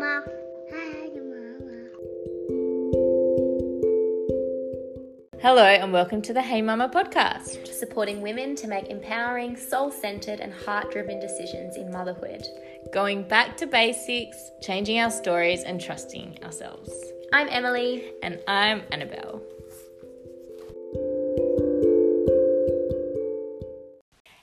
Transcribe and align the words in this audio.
Mama. 0.00 0.22
Hi, 0.72 1.10
Mama. 1.14 1.88
Hello, 5.42 5.62
and 5.62 5.92
welcome 5.92 6.22
to 6.22 6.32
the 6.32 6.40
Hey 6.40 6.62
Mama 6.62 6.88
podcast. 6.88 7.68
supporting 7.68 8.22
women 8.22 8.56
to 8.56 8.66
make 8.66 8.88
empowering, 8.88 9.58
soul 9.58 9.90
centered, 9.90 10.40
and 10.40 10.54
heart 10.54 10.90
driven 10.90 11.20
decisions 11.20 11.76
in 11.76 11.92
motherhood. 11.92 12.46
Going 12.94 13.28
back 13.28 13.58
to 13.58 13.66
basics, 13.66 14.38
changing 14.62 14.98
our 15.00 15.10
stories, 15.10 15.64
and 15.64 15.78
trusting 15.78 16.38
ourselves. 16.44 16.90
I'm 17.34 17.48
Emily. 17.50 18.14
And 18.22 18.40
I'm 18.48 18.80
Annabelle. 18.92 19.42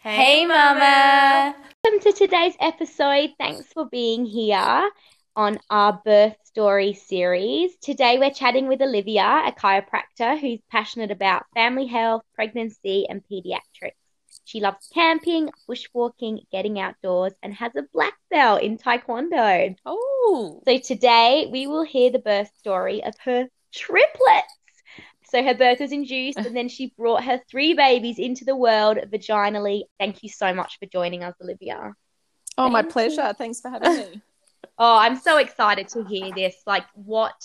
Hey, 0.04 0.46
Mama! 0.46 1.56
Welcome 1.84 2.00
to 2.02 2.14
today's 2.14 2.54
episode. 2.60 3.32
Thanks 3.40 3.74
for 3.74 3.88
being 3.90 4.24
here 4.24 4.92
on 5.38 5.60
our 5.70 6.02
birth 6.04 6.36
story 6.46 6.94
series. 6.94 7.78
Today 7.78 8.18
we're 8.18 8.32
chatting 8.32 8.68
with 8.68 8.82
Olivia, 8.82 9.44
a 9.46 9.52
chiropractor 9.52 10.38
who's 10.40 10.60
passionate 10.72 11.12
about 11.12 11.46
family 11.54 11.86
health, 11.86 12.24
pregnancy, 12.34 13.06
and 13.08 13.22
pediatrics. 13.32 13.92
She 14.46 14.62
loves 14.62 14.90
camping, 14.92 15.52
bushwalking, 15.70 16.40
getting 16.52 16.80
outdoors, 16.80 17.34
and 17.44 17.54
has 17.54 17.72
a 17.76 17.84
black 17.94 18.16
belt 18.32 18.64
in 18.64 18.80
Taekwondo. 18.80 19.76
Oh! 19.86 20.64
So 20.68 20.80
today 20.80 21.48
we 21.52 21.68
will 21.68 21.84
hear 21.84 22.10
the 22.10 22.18
birth 22.18 22.50
story 22.58 23.04
of 23.04 23.14
her 23.24 23.48
triplets. 23.72 24.56
So 25.30 25.44
her 25.44 25.54
birth 25.54 25.82
was 25.82 25.92
induced, 25.92 26.40
and 26.40 26.56
then 26.56 26.68
she 26.68 26.96
brought 26.98 27.24
her 27.26 27.40
three 27.52 27.76
babies 27.76 28.18
into 28.18 28.44
the 28.44 28.56
world 28.56 28.98
vaginally. 29.14 29.84
Thank 30.00 30.24
you 30.24 30.30
so 30.30 30.52
much 30.52 30.80
for 30.80 30.88
joining 30.88 31.24
us, 31.24 31.36
Olivia. 31.40 31.94
Oh, 32.58 32.70
my 32.70 32.82
Thank 32.82 32.94
pleasure. 32.94 33.36
Thanks 33.38 33.62
for 33.62 33.70
having 33.70 33.94
me. 33.94 34.22
Oh, 34.78 34.98
I'm 34.98 35.18
so 35.18 35.38
excited 35.38 35.88
to 35.90 36.04
hear 36.04 36.32
this. 36.34 36.56
Like, 36.66 36.86
what 36.94 37.42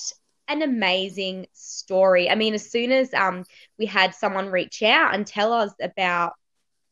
an 0.49 0.63
amazing 0.63 1.47
story. 1.53 2.29
I 2.31 2.35
mean, 2.35 2.55
as 2.55 2.71
soon 2.71 2.93
as 2.93 3.13
um 3.15 3.45
we 3.79 3.87
had 3.87 4.15
someone 4.15 4.51
reach 4.51 4.83
out 4.83 5.15
and 5.15 5.27
tell 5.27 5.53
us 5.53 5.73
about, 5.83 6.35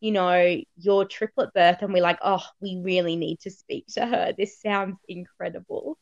you 0.01 0.13
know, 0.13 0.61
your 0.77 1.05
triplet 1.07 1.53
birth, 1.55 1.83
and 1.83 1.93
we're 1.93 2.03
like, 2.03 2.19
oh, 2.23 2.43
we 2.61 2.81
really 2.83 3.17
need 3.17 3.41
to 3.41 3.51
speak 3.51 3.87
to 3.95 4.07
her. 4.07 4.33
This 4.37 4.61
sounds 4.61 4.99
incredible. 5.09 5.99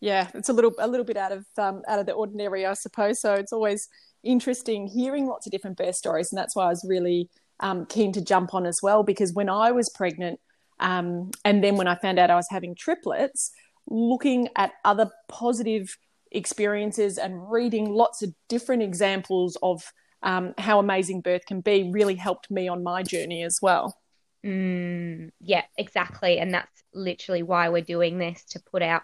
yeah, 0.00 0.28
it's 0.34 0.48
a 0.48 0.52
little 0.52 0.74
a 0.78 0.88
little 0.88 1.04
bit 1.06 1.16
out 1.16 1.32
of 1.32 1.46
um, 1.58 1.82
out 1.88 1.98
of 1.98 2.06
the 2.06 2.12
ordinary, 2.12 2.66
I 2.66 2.74
suppose. 2.74 3.20
So 3.20 3.34
it's 3.34 3.52
always 3.52 3.88
interesting 4.22 4.86
hearing 4.86 5.26
lots 5.26 5.46
of 5.46 5.52
different 5.52 5.78
birth 5.78 5.94
stories, 5.96 6.30
and 6.32 6.38
that's 6.38 6.54
why 6.54 6.66
I 6.66 6.68
was 6.68 6.84
really 6.88 7.30
um, 7.60 7.86
keen 7.86 8.12
to 8.12 8.20
jump 8.20 8.54
on 8.54 8.66
as 8.66 8.80
well. 8.82 9.02
Because 9.02 9.32
when 9.32 9.48
I 9.48 9.72
was 9.72 9.90
pregnant, 9.94 10.40
um, 10.84 11.30
and 11.46 11.64
then 11.64 11.76
when 11.76 11.88
I 11.88 11.94
found 11.94 12.18
out 12.18 12.30
I 12.30 12.34
was 12.34 12.48
having 12.50 12.74
triplets, 12.74 13.50
looking 13.88 14.48
at 14.54 14.72
other 14.84 15.10
positive 15.28 15.96
experiences 16.30 17.16
and 17.16 17.50
reading 17.50 17.90
lots 17.90 18.22
of 18.22 18.34
different 18.50 18.82
examples 18.82 19.56
of 19.62 19.90
um, 20.22 20.52
how 20.58 20.78
amazing 20.78 21.22
birth 21.22 21.46
can 21.46 21.62
be 21.62 21.90
really 21.90 22.16
helped 22.16 22.50
me 22.50 22.68
on 22.68 22.82
my 22.82 23.02
journey 23.02 23.42
as 23.42 23.60
well. 23.62 23.98
Mm, 24.44 25.30
yeah, 25.40 25.62
exactly. 25.78 26.38
And 26.38 26.52
that's 26.52 26.82
literally 26.92 27.42
why 27.42 27.70
we're 27.70 27.80
doing 27.80 28.18
this 28.18 28.44
to 28.50 28.60
put 28.70 28.82
out 28.82 29.02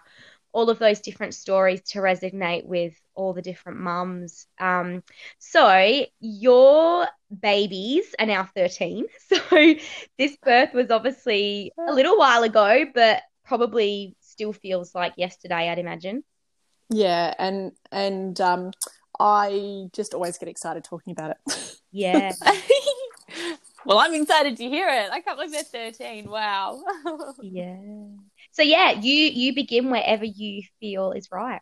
all 0.53 0.69
of 0.69 0.79
those 0.79 0.99
different 0.99 1.33
stories 1.33 1.81
to 1.81 1.99
resonate 1.99 2.65
with 2.65 2.93
all 3.15 3.33
the 3.33 3.41
different 3.41 3.79
mums. 3.79 4.47
Um, 4.59 5.03
so 5.39 6.05
your 6.19 7.07
babies 7.41 8.13
are 8.19 8.25
now 8.25 8.49
13. 8.55 9.05
So 9.29 9.75
this 10.17 10.37
birth 10.43 10.73
was 10.73 10.91
obviously 10.91 11.71
a 11.87 11.93
little 11.93 12.17
while 12.17 12.43
ago, 12.43 12.85
but 12.93 13.21
probably 13.45 14.15
still 14.21 14.53
feels 14.53 14.93
like 14.93 15.13
yesterday, 15.17 15.69
I'd 15.69 15.79
imagine. 15.79 16.23
Yeah, 16.89 17.33
and 17.39 17.71
and 17.91 18.39
um, 18.41 18.71
I 19.19 19.87
just 19.93 20.13
always 20.13 20.37
get 20.37 20.49
excited 20.49 20.83
talking 20.83 21.11
about 21.11 21.31
it. 21.31 21.77
Yeah. 21.91 22.33
well, 23.85 23.99
I'm 23.99 24.13
excited 24.13 24.57
to 24.57 24.63
hear 24.67 24.87
it. 24.89 25.09
I 25.11 25.21
can't 25.21 25.37
believe 25.37 25.51
they're 25.51 25.91
13. 25.91 26.29
Wow. 26.29 26.81
yeah. 27.41 27.77
So 28.51 28.63
yeah, 28.63 28.91
you 28.91 29.13
you 29.13 29.55
begin 29.55 29.89
wherever 29.89 30.25
you 30.25 30.63
feel 30.79 31.11
is 31.11 31.29
right. 31.31 31.61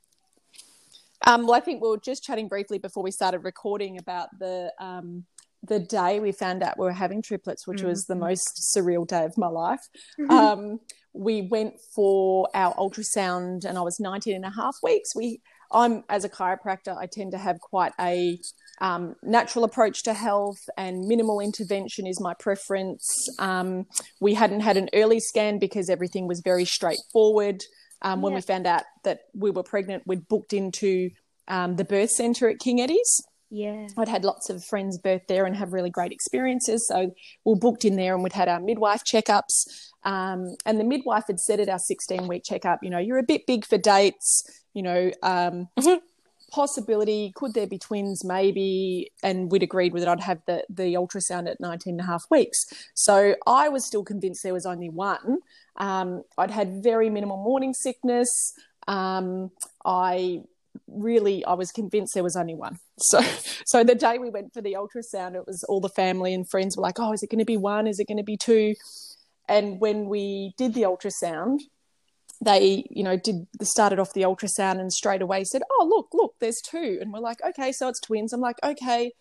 Um, 1.26 1.46
well, 1.46 1.56
I 1.56 1.60
think 1.60 1.82
we 1.82 1.90
were 1.90 1.98
just 1.98 2.24
chatting 2.24 2.48
briefly 2.48 2.78
before 2.78 3.04
we 3.04 3.12
started 3.12 3.40
recording 3.40 3.98
about 4.00 4.30
the 4.40 4.72
um, 4.80 5.26
the 5.64 5.80
day 5.80 6.20
we 6.20 6.32
found 6.32 6.64
out 6.64 6.80
we 6.80 6.86
were 6.86 6.92
having 6.94 7.22
triplets, 7.22 7.68
which 7.68 7.82
was 7.84 8.06
the 8.06 8.16
most 8.16 8.74
surreal 8.76 9.06
day 9.06 9.26
of 9.26 9.38
my 9.38 9.48
life. 9.48 9.82
Um, 10.30 10.80
we 11.14 11.42
went 11.42 11.74
for 11.94 12.48
our 12.54 12.74
ultrasound, 12.76 13.66
and 13.66 13.78
I 13.78 13.82
was 13.82 14.00
19 14.00 14.36
and 14.36 14.46
a 14.46 14.50
half 14.50 14.78
weeks. 14.82 15.14
We, 15.16 15.42
I'm 15.72 16.04
as 16.10 16.24
a 16.24 16.30
chiropractor, 16.30 16.98
I 16.98 17.08
tend 17.08 17.32
to 17.34 17.38
have 17.38 17.60
quite 17.60 17.92
a 18.00 18.40
um, 18.81 19.16
natural 19.23 19.63
approach 19.66 20.03
to 20.03 20.13
health, 20.13 20.59
and 20.78 21.07
minimal 21.07 21.40
intervention 21.40 22.07
is 22.07 22.19
my 22.22 22.34
preference. 22.34 23.06
Um, 23.40 23.85
we 24.19 24.34
hadn't 24.34 24.62
had 24.62 24.78
an 24.78 24.90
early 24.94 25.19
scan 25.19 25.59
because 25.59 25.90
everything 25.90 26.28
was 26.28 26.41
very 26.41 26.66
straightforward. 26.66 27.62
Um, 28.01 28.22
when 28.22 28.31
Yeah. 28.31 28.38
we 28.38 28.41
found 28.41 28.66
out 28.67 28.84
that 29.03 29.22
we 29.34 29.51
were 29.51 29.63
pregnant, 29.63 30.03
we'd 30.06 30.28
booked 30.28 30.53
into 30.53 31.09
um, 31.47 31.75
the 31.75 31.84
birth 31.84 32.12
centre 32.12 32.47
at 32.47 32.59
King 32.59 32.79
Eddie's. 32.79 33.22
Yeah. 33.50 33.88
I'd 33.97 34.07
had 34.07 34.23
lots 34.23 34.50
of 34.51 34.63
friends 34.63 35.00
birth 35.00 35.23
there 35.28 35.46
and 35.46 35.56
have 35.56 35.73
really 35.73 35.90
great 35.90 36.11
experiences. 36.11 36.88
So 36.88 37.00
we 37.44 37.53
were 37.53 37.56
booked 37.57 37.84
in 37.84 37.96
there 37.96 38.13
and 38.13 38.23
we'd 38.23 38.34
had 38.34 38.47
our 38.47 38.59
midwife 38.59 39.03
checkups. 39.03 39.66
Um, 40.06 40.56
and 40.66 40.79
the 40.79 40.84
midwife 40.84 41.23
had 41.28 41.40
said 41.40 41.59
at 41.59 41.67
our 41.67 41.79
16 41.79 42.28
week 42.28 42.44
checkup, 42.46 42.79
you 42.84 42.90
know, 42.91 43.00
you're 43.00 43.17
a 43.17 43.23
bit 43.23 43.47
big 43.47 43.66
for 43.66 43.78
dates, 43.79 44.44
you 44.73 44.84
know, 44.84 45.11
um, 45.23 45.67
possibility, 46.52 47.32
could 47.36 47.54
there 47.54 47.68
be 47.68 47.78
twins? 47.78 48.24
Maybe. 48.24 49.12
And 49.24 49.52
we'd 49.52 49.64
agreed 49.64 49.94
with 49.94 50.04
it. 50.04 50.10
I'd 50.10 50.20
have 50.22 50.42
the, 50.46 50.64
the 50.70 50.94
ultrasound 50.96 51.50
at 51.50 51.60
19 51.60 51.94
and 51.94 52.02
a 52.02 52.04
half 52.04 52.26
weeks. 52.30 52.66
So 52.94 53.36
I 53.48 53.70
was 53.70 53.86
still 53.86 54.04
convinced 54.04 54.44
there 54.44 54.54
was 54.54 54.66
only 54.66 54.90
one. 54.90 55.40
Um, 55.78 56.24
I'd 56.38 56.52
had 56.52 56.84
very 56.84 57.09
minimal 57.09 57.38
morning 57.38 57.74
sickness. 57.74 58.54
Um, 58.88 59.52
I 59.86 60.42
really 60.88 61.46
I 61.46 61.54
was 61.54 61.72
convinced 61.72 62.14
there 62.14 62.24
was 62.24 62.36
only 62.36 62.56
one. 62.56 62.80
So 63.02 63.22
so 63.66 63.84
the 63.84 63.96
day 63.96 64.18
we 64.18 64.30
went 64.30 64.54
for 64.54 64.62
the 64.62 64.74
ultrasound, 64.74 65.36
it 65.36 65.48
was 65.48 65.64
all 65.70 65.80
the 65.80 65.90
family 65.90 66.34
and 66.34 66.50
friends 66.50 66.76
were 66.76 66.84
like, 66.84 67.00
"Oh, 67.00 67.14
is 67.14 67.24
it 67.24 67.30
going 67.30 67.40
to 67.40 67.46
be 67.46 67.58
one? 67.58 67.88
Is 67.88 68.00
it 68.00 68.08
going 68.08 68.18
to 68.18 68.24
be 68.24 68.36
two? 68.36 68.76
And 69.48 69.80
when 69.80 70.06
we 70.06 70.54
did 70.58 70.74
the 70.74 70.84
ultrasound, 70.84 71.59
they 72.42 72.86
you 72.90 73.04
know 73.04 73.18
did 73.18 73.48
started 73.62 74.00
off 74.00 74.14
the 74.14 74.22
ultrasound 74.22 74.80
and 74.80 74.92
straight 74.92 75.22
away 75.22 75.44
said, 75.44 75.62
"Oh, 75.72 75.86
look, 75.90 76.10
look, 76.14 76.36
there's 76.40 76.62
two. 76.62 76.98
And 77.02 77.12
we're 77.12 77.20
like, 77.20 77.40
"Okay, 77.44 77.72
so 77.72 77.88
it's 77.88 78.00
twins." 78.00 78.34
I'm 78.34 78.42
like, 78.42 78.58
"Okay, 78.64 79.12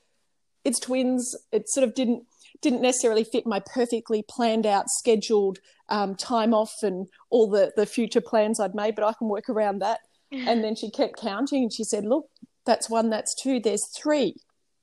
it's 0.64 0.78
twins." 0.78 1.34
It 1.52 1.68
sort 1.68 1.86
of 1.86 1.94
didn't 1.94 2.24
didn't 2.60 2.82
necessarily 2.82 3.24
fit 3.24 3.46
my 3.46 3.60
perfectly 3.60 4.24
planned 4.28 4.66
out 4.66 4.88
scheduled 4.88 5.58
um, 5.88 6.14
time 6.14 6.54
off 6.54 6.74
and 6.82 7.08
all 7.30 7.48
the 7.48 7.72
the 7.76 7.86
future 7.86 8.20
plans 8.20 8.60
I'd 8.60 8.74
made, 8.74 8.94
but 8.94 9.04
I 9.04 9.12
can 9.14 9.28
work 9.28 9.48
around 9.48 9.80
that. 9.80 10.00
And 10.30 10.62
then 10.62 10.76
she 10.76 10.90
kept 10.90 11.16
counting 11.18 11.62
and 11.62 11.72
she 11.72 11.84
said, 11.84 12.04
Look, 12.04 12.28
that's 12.66 12.90
one, 12.90 13.08
that's 13.08 13.34
two, 13.34 13.60
there's 13.60 13.82
three. 13.96 14.34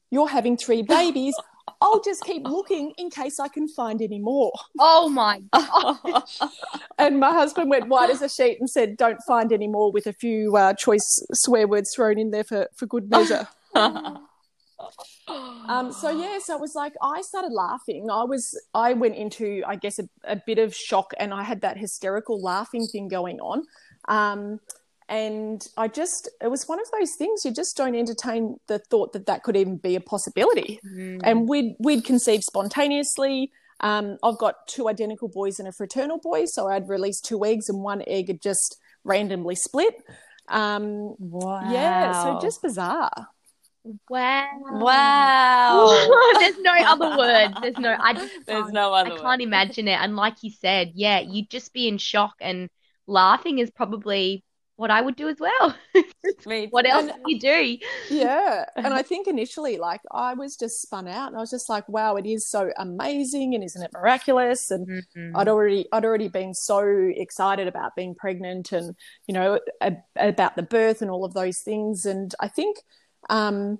You're 0.09 0.28
having 0.28 0.57
three 0.57 0.81
babies. 0.81 1.35
I'll 1.81 2.01
just 2.01 2.23
keep 2.23 2.43
looking 2.43 2.93
in 2.97 3.09
case 3.09 3.39
I 3.39 3.47
can 3.47 3.67
find 3.67 4.01
any 4.01 4.19
more. 4.19 4.51
Oh 4.79 5.09
my 5.09 5.41
god. 5.53 6.23
And 6.97 7.19
my 7.19 7.31
husband 7.31 7.69
went 7.69 7.87
white 7.87 8.09
as 8.09 8.21
a 8.21 8.29
sheet 8.29 8.59
and 8.59 8.69
said, 8.69 8.97
Don't 8.97 9.19
find 9.27 9.51
any 9.51 9.67
more 9.67 9.91
with 9.91 10.07
a 10.07 10.13
few 10.13 10.55
uh, 10.55 10.73
choice 10.73 11.25
swear 11.33 11.67
words 11.67 11.93
thrown 11.93 12.17
in 12.17 12.31
there 12.31 12.43
for, 12.43 12.67
for 12.75 12.85
good 12.85 13.09
measure. 13.09 13.47
Um, 15.27 15.91
so 15.91 16.09
yeah, 16.09 16.37
so 16.39 16.55
it 16.55 16.61
was 16.61 16.75
like 16.75 16.93
I 17.01 17.21
started 17.21 17.51
laughing. 17.51 18.09
I 18.11 18.23
was 18.23 18.59
I 18.73 18.93
went 18.93 19.15
into 19.15 19.63
I 19.65 19.75
guess 19.75 19.99
a, 19.99 20.07
a 20.23 20.35
bit 20.45 20.59
of 20.59 20.75
shock, 20.75 21.13
and 21.17 21.33
I 21.33 21.43
had 21.43 21.61
that 21.61 21.78
hysterical 21.78 22.39
laughing 22.41 22.85
thing 22.85 23.07
going 23.07 23.39
on. 23.39 23.63
Um, 24.07 24.59
and 25.07 25.66
I 25.78 25.87
just 25.87 26.29
it 26.41 26.49
was 26.49 26.67
one 26.67 26.79
of 26.79 26.90
those 26.91 27.13
things 27.16 27.46
you 27.46 27.52
just 27.52 27.78
don't 27.78 27.96
entertain 27.96 28.57
the 28.67 28.79
thought 28.79 29.13
that 29.13 29.28
that 29.28 29.43
could 29.43 29.55
even 29.55 29.78
be 29.78 29.96
a 29.96 30.02
possibility. 30.02 30.79
And 31.23 31.47
we'd 31.47 31.75
we'd 31.79 32.03
conceived 32.03 32.43
spontaneously. 32.43 33.52
Um, 33.81 34.17
I've 34.23 34.37
got 34.37 34.67
two 34.67 34.87
identical 34.87 35.28
boys 35.28 35.59
and 35.59 35.67
a 35.67 35.72
fraternal 35.72 36.17
boy, 36.17 36.46
so 36.46 36.67
I'd 36.67 36.87
released 36.90 37.25
two 37.25 37.46
eggs, 37.46 37.69
and 37.69 37.84
one 37.84 38.03
egg 38.07 38.29
had 38.29 38.41
just 38.41 38.78
randomly 39.03 39.55
split. 39.55 39.96
Um, 40.47 41.16
wow. 41.19 41.72
Yeah, 41.72 42.23
so 42.23 42.40
just 42.41 42.61
bizarre. 42.61 43.11
Wow. 44.09 44.47
Wow. 44.72 46.34
There's 46.40 46.57
no 46.59 46.73
other 46.73 47.17
words. 47.17 47.53
There's 47.61 47.78
no. 47.78 47.96
I 47.99 48.13
just. 48.13 48.34
There's 48.47 48.72
no 48.72 48.93
other 48.93 49.11
I 49.11 49.17
can't 49.19 49.41
imagine 49.41 49.87
it. 49.87 49.99
And 49.99 50.16
like 50.16 50.37
you 50.41 50.49
said, 50.49 50.93
yeah, 50.96 51.19
you'd 51.19 51.49
just 51.49 51.73
be 51.73 51.87
in 51.87 51.99
shock 51.99 52.34
and 52.41 52.69
laughing 53.05 53.59
is 53.59 53.69
probably 53.69 54.43
what 54.77 54.91
I 54.91 55.01
would 55.01 55.16
do 55.16 55.29
as 55.29 55.37
well. 55.39 55.75
What 56.72 56.85
else 56.87 57.05
And- 57.05 57.23
do 57.25 57.31
you 57.31 57.39
do? 57.39 57.77
yeah 58.09 58.66
and 58.75 58.93
i 58.93 59.01
think 59.01 59.27
initially 59.27 59.77
like 59.77 60.01
i 60.11 60.33
was 60.33 60.55
just 60.57 60.81
spun 60.81 61.07
out 61.07 61.27
and 61.27 61.37
i 61.37 61.39
was 61.39 61.49
just 61.49 61.69
like 61.69 61.87
wow 61.89 62.16
it 62.17 62.25
is 62.25 62.47
so 62.47 62.72
amazing 62.77 63.55
and 63.55 63.63
isn't 63.63 63.81
it 63.81 63.91
miraculous 63.93 64.72
and 64.72 64.85
Mm-hmm. 64.87 65.35
i'd 65.37 65.47
already 65.47 65.87
i'd 65.93 66.03
already 66.05 66.27
been 66.27 66.53
so 66.53 66.79
excited 67.16 67.67
about 67.67 67.95
being 67.95 68.16
pregnant 68.16 68.72
and 68.72 68.95
you 69.27 69.33
know 69.33 69.59
a, 69.81 69.95
about 70.17 70.55
the 70.55 70.63
birth 70.63 71.01
and 71.01 71.09
all 71.11 71.25
of 71.25 71.33
those 71.33 71.59
things 71.59 72.05
and 72.05 72.33
i 72.39 72.47
think 72.47 72.78
um 73.29 73.79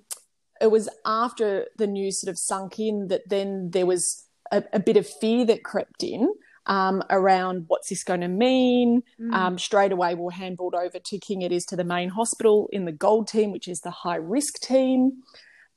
it 0.60 0.70
was 0.70 0.88
after 1.04 1.66
the 1.76 1.86
news 1.86 2.20
sort 2.20 2.30
of 2.30 2.38
sunk 2.38 2.78
in 2.78 3.08
that 3.08 3.22
then 3.28 3.70
there 3.70 3.86
was 3.86 4.24
a, 4.52 4.62
a 4.72 4.80
bit 4.80 4.96
of 4.96 5.06
fear 5.06 5.44
that 5.44 5.62
crept 5.64 6.02
in 6.02 6.32
um, 6.66 7.02
around 7.10 7.64
what's 7.68 7.88
this 7.88 8.04
going 8.04 8.20
to 8.20 8.28
mean. 8.28 9.02
Mm. 9.20 9.32
Um, 9.32 9.58
straight 9.58 9.92
away, 9.92 10.14
we 10.14 10.22
were 10.22 10.30
handballed 10.30 10.74
over 10.74 10.98
to 10.98 11.18
King 11.18 11.44
Eddie's 11.44 11.64
to 11.66 11.76
the 11.76 11.84
main 11.84 12.10
hospital 12.10 12.68
in 12.72 12.84
the 12.84 12.92
gold 12.92 13.28
team, 13.28 13.52
which 13.52 13.68
is 13.68 13.80
the 13.80 13.90
high 13.90 14.16
risk 14.16 14.60
team. 14.60 15.22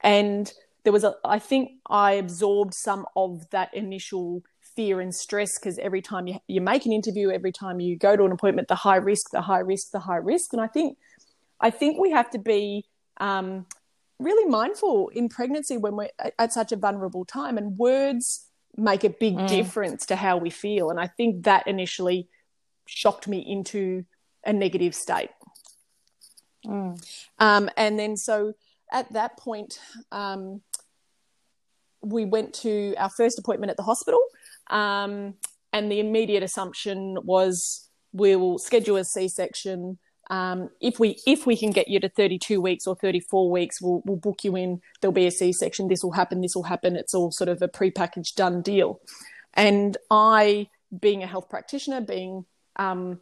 And 0.01 0.51
there 0.83 0.94
was 0.94 1.03
a, 1.03 1.15
I 1.24 1.39
think 1.39 1.71
I 1.89 2.13
absorbed 2.13 2.74
some 2.74 3.06
of 3.15 3.50
that 3.51 3.74
initial 3.74 4.44
fear 4.75 5.01
and 5.01 5.13
stress 5.13 5.59
because 5.59 5.77
every 5.80 6.01
time 6.01 6.27
you, 6.27 6.39
you 6.47 6.62
make 6.62 6.86
an 6.86 6.94
interview, 6.94 7.30
every 7.30 7.51
time 7.51 7.80
you 7.80 7.97
go 7.97 8.15
to 8.15 8.24
an 8.24 8.31
appointment, 8.31 8.68
the 8.68 8.75
high 8.75 8.95
risk, 8.95 9.31
the 9.31 9.41
high 9.41 9.59
risk, 9.59 9.91
the 9.91 10.00
high 10.00 10.18
risk. 10.18 10.53
And 10.53 10.62
I 10.62 10.68
think, 10.68 10.97
I 11.59 11.69
think 11.69 12.00
we 12.00 12.12
have 12.12 12.30
to 12.31 12.39
be 12.39 12.86
um, 13.18 13.65
really 14.19 14.50
mindful 14.50 15.09
in 15.09 15.30
pregnancy 15.30 15.77
when 15.77 15.95
we're 15.95 16.09
at 16.38 16.53
such 16.53 16.71
a 16.71 16.77
vulnerable 16.77 17.25
time, 17.25 17.57
and 17.57 17.77
words 17.77 18.49
make 18.77 19.04
a 19.04 19.10
big 19.10 19.36
Mm. 19.36 19.48
difference 19.48 20.06
to 20.07 20.16
how 20.16 20.38
we 20.38 20.50
feel. 20.50 20.89
And 20.89 21.00
I 21.00 21.07
think 21.07 21.44
that 21.45 21.68
initially 21.68 22.27
shocked 22.86 23.27
me 23.27 23.39
into 23.39 24.06
a 24.45 24.54
negative 24.54 24.95
state. 24.95 25.31
Mm. 26.66 27.01
Um, 27.39 27.69
and 27.77 28.00
then 28.00 28.18
so 28.18 28.54
at 28.92 29.12
that 29.13 29.38
point, 29.38 29.80
um, 30.12 30.62
we 32.01 32.25
went 32.25 32.54
to 32.54 32.95
our 32.98 33.10
first 33.10 33.38
appointment 33.38 33.69
at 33.71 33.77
the 33.77 33.83
hospital. 33.83 34.21
Um, 34.69 35.36
and 35.74 35.92
the 35.92 36.00
immediate 36.00 36.44
assumption 36.44 37.18
was 37.24 37.89
we 38.13 38.36
will 38.36 38.57
schedule 38.57 38.98
a 38.98 39.04
C-section. 39.04 40.00
Um, 40.30 40.70
if 40.80 41.00
we 41.00 41.20
if 41.26 41.46
we 41.48 41.58
can 41.58 41.72
get 41.72 41.88
you 41.88 42.00
to 42.00 42.10
32 42.10 42.62
weeks 42.62 42.86
or 42.86 42.96
34 42.96 43.50
weeks, 43.50 43.81
we'll 43.81 44.02
we'll 44.06 44.18
book 44.18 44.44
you 44.44 44.56
in. 44.56 44.81
There'll 45.02 45.12
be 45.12 45.28
a 45.28 45.31
C-section. 45.31 45.88
This 45.88 46.04
will 46.04 46.12
happen. 46.12 46.42
This 46.42 46.56
will 46.56 46.64
happen. 46.64 46.96
It's 46.96 47.14
all 47.14 47.31
sort 47.31 47.50
of 47.50 47.62
a 47.62 47.68
prepackaged 47.68 48.36
done 48.36 48.62
deal. 48.62 49.00
And 49.56 49.98
I, 50.12 50.70
being 50.98 51.24
a 51.24 51.28
health 51.28 51.50
practitioner, 51.50 52.02
being 52.02 52.46
um, 52.76 53.22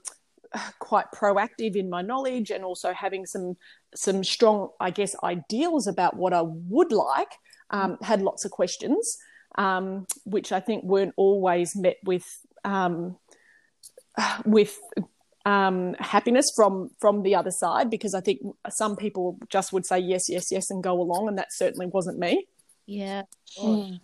quite 0.80 1.06
proactive 1.13 1.75
in 1.75 1.89
my 1.89 2.01
knowledge 2.01 2.51
and 2.51 2.63
also 2.63 2.94
having 2.94 3.25
some 3.25 3.56
some 3.95 4.24
strong, 4.24 4.69
I 4.80 4.92
guess, 4.92 5.15
ideals 5.24 5.88
about 5.88 6.18
what 6.18 6.33
I 6.33 6.42
would 6.42 6.92
like, 6.92 7.31
um, 7.69 7.98
had 8.01 8.21
lots 8.21 8.45
of 8.45 8.51
questions, 8.51 9.18
um, 9.57 10.07
which 10.25 10.51
I 10.51 10.60
think 10.60 10.83
weren't 10.83 11.13
always 11.15 11.75
met 11.75 11.98
with 12.03 12.25
um, 12.65 13.18
with 14.45 14.77
um, 15.47 15.95
happiness 16.13 16.47
from 16.57 16.89
from 16.99 17.23
the 17.23 17.33
other 17.39 17.51
side, 17.51 17.89
because 17.89 18.13
I 18.13 18.21
think 18.21 18.39
some 18.69 18.95
people 18.97 19.25
just 19.49 19.71
would 19.73 19.85
say 19.85 19.97
yes, 19.99 20.23
yes, 20.29 20.45
yes, 20.51 20.69
and 20.71 20.83
go 20.83 20.95
along, 21.05 21.29
and 21.29 21.38
that 21.38 21.49
certainly 21.61 21.88
wasn't 21.97 22.19
me 22.19 22.33
Yeah. 22.85 23.23
Mm. 23.57 23.99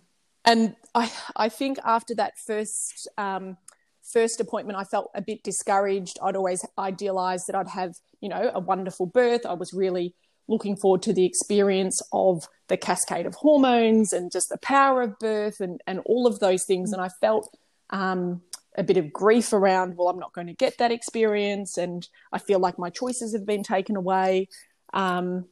and 0.50 0.62
I 0.94 1.04
I 1.36 1.48
think 1.50 1.78
after 1.84 2.14
that 2.14 2.32
first 2.46 3.08
um, 3.18 3.44
first 4.16 4.40
appointment, 4.40 4.78
I 4.78 4.84
felt 4.84 5.10
a 5.14 5.22
bit 5.30 5.42
discouraged. 5.50 6.16
I'd 6.22 6.36
always 6.40 6.64
idealised 6.78 7.44
that 7.48 7.56
I'd 7.56 7.68
have 7.80 7.92
you 8.22 8.30
know 8.32 8.44
a 8.54 8.60
wonderful 8.60 9.06
birth. 9.06 9.44
I 9.44 9.54
was 9.62 9.70
really 9.74 10.14
looking 10.48 10.76
forward 10.76 11.02
to 11.02 11.12
the 11.12 11.26
experience 11.26 11.98
of 12.12 12.34
the 12.68 12.76
cascade 12.76 13.26
of 13.26 13.34
hormones 13.34 14.12
and 14.12 14.30
just 14.32 14.48
the 14.48 14.58
power 14.58 15.02
of 15.02 15.18
birth 15.18 15.60
and 15.60 15.80
and 15.86 16.00
all 16.06 16.26
of 16.26 16.38
those 16.38 16.64
things. 16.64 16.92
And 16.92 17.02
I 17.02 17.10
felt 17.20 17.46
um, 17.90 18.42
a 18.76 18.82
bit 18.82 18.96
of 18.96 19.12
grief 19.12 19.52
around. 19.52 19.96
Well, 19.96 20.08
I'm 20.08 20.18
not 20.18 20.32
going 20.32 20.48
to 20.48 20.52
get 20.54 20.78
that 20.78 20.92
experience, 20.92 21.76
and 21.78 22.06
I 22.32 22.38
feel 22.38 22.58
like 22.58 22.78
my 22.78 22.90
choices 22.90 23.32
have 23.34 23.46
been 23.46 23.62
taken 23.62 23.96
away. 23.96 24.48
Um, 24.92 25.46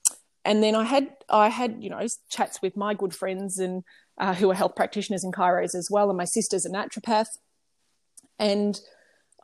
and 0.45 0.63
then 0.63 0.75
I 0.75 0.85
had 0.85 1.09
I 1.29 1.49
had 1.49 1.77
you 1.81 1.91
know 1.91 2.05
chats 2.29 2.61
with 2.63 2.77
my 2.77 2.95
good 2.95 3.15
friends 3.15 3.59
and 3.59 3.85
uh, 4.19 4.35
who 4.35 4.51
are 4.51 4.55
health 4.55 4.75
practitioners 4.75 5.25
and 5.25 5.35
chiros 5.35 5.75
as 5.75 5.89
well, 5.91 6.11
and 6.11 6.17
my 6.17 6.25
sister's 6.25 6.67
a 6.67 6.71
naturopath. 6.71 7.39
And 8.39 8.81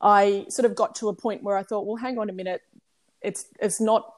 I 0.00 0.46
sort 0.48 0.66
of 0.66 0.74
got 0.74 0.94
to 0.96 1.08
a 1.08 1.14
point 1.14 1.42
where 1.42 1.56
I 1.56 1.62
thought, 1.62 1.86
well, 1.86 1.96
hang 1.96 2.18
on 2.18 2.28
a 2.28 2.32
minute, 2.32 2.62
it's 3.22 3.46
it's 3.60 3.80
not 3.80 4.12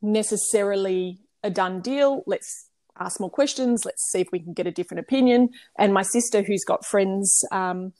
necessarily 0.00 1.20
a 1.42 1.50
done 1.50 1.80
deal. 1.80 2.22
Let's 2.26 2.68
ask 2.98 3.20
more 3.20 3.30
questions. 3.30 3.84
Let's 3.84 4.10
see 4.10 4.20
if 4.20 4.28
we 4.32 4.38
can 4.38 4.52
get 4.52 4.66
a 4.66 4.70
different 4.70 5.00
opinion. 5.00 5.50
And 5.78 5.92
my 5.92 6.02
sister, 6.02 6.42
who's 6.42 6.64
got 6.64 6.84
friends 6.84 7.44
um, 7.50 7.92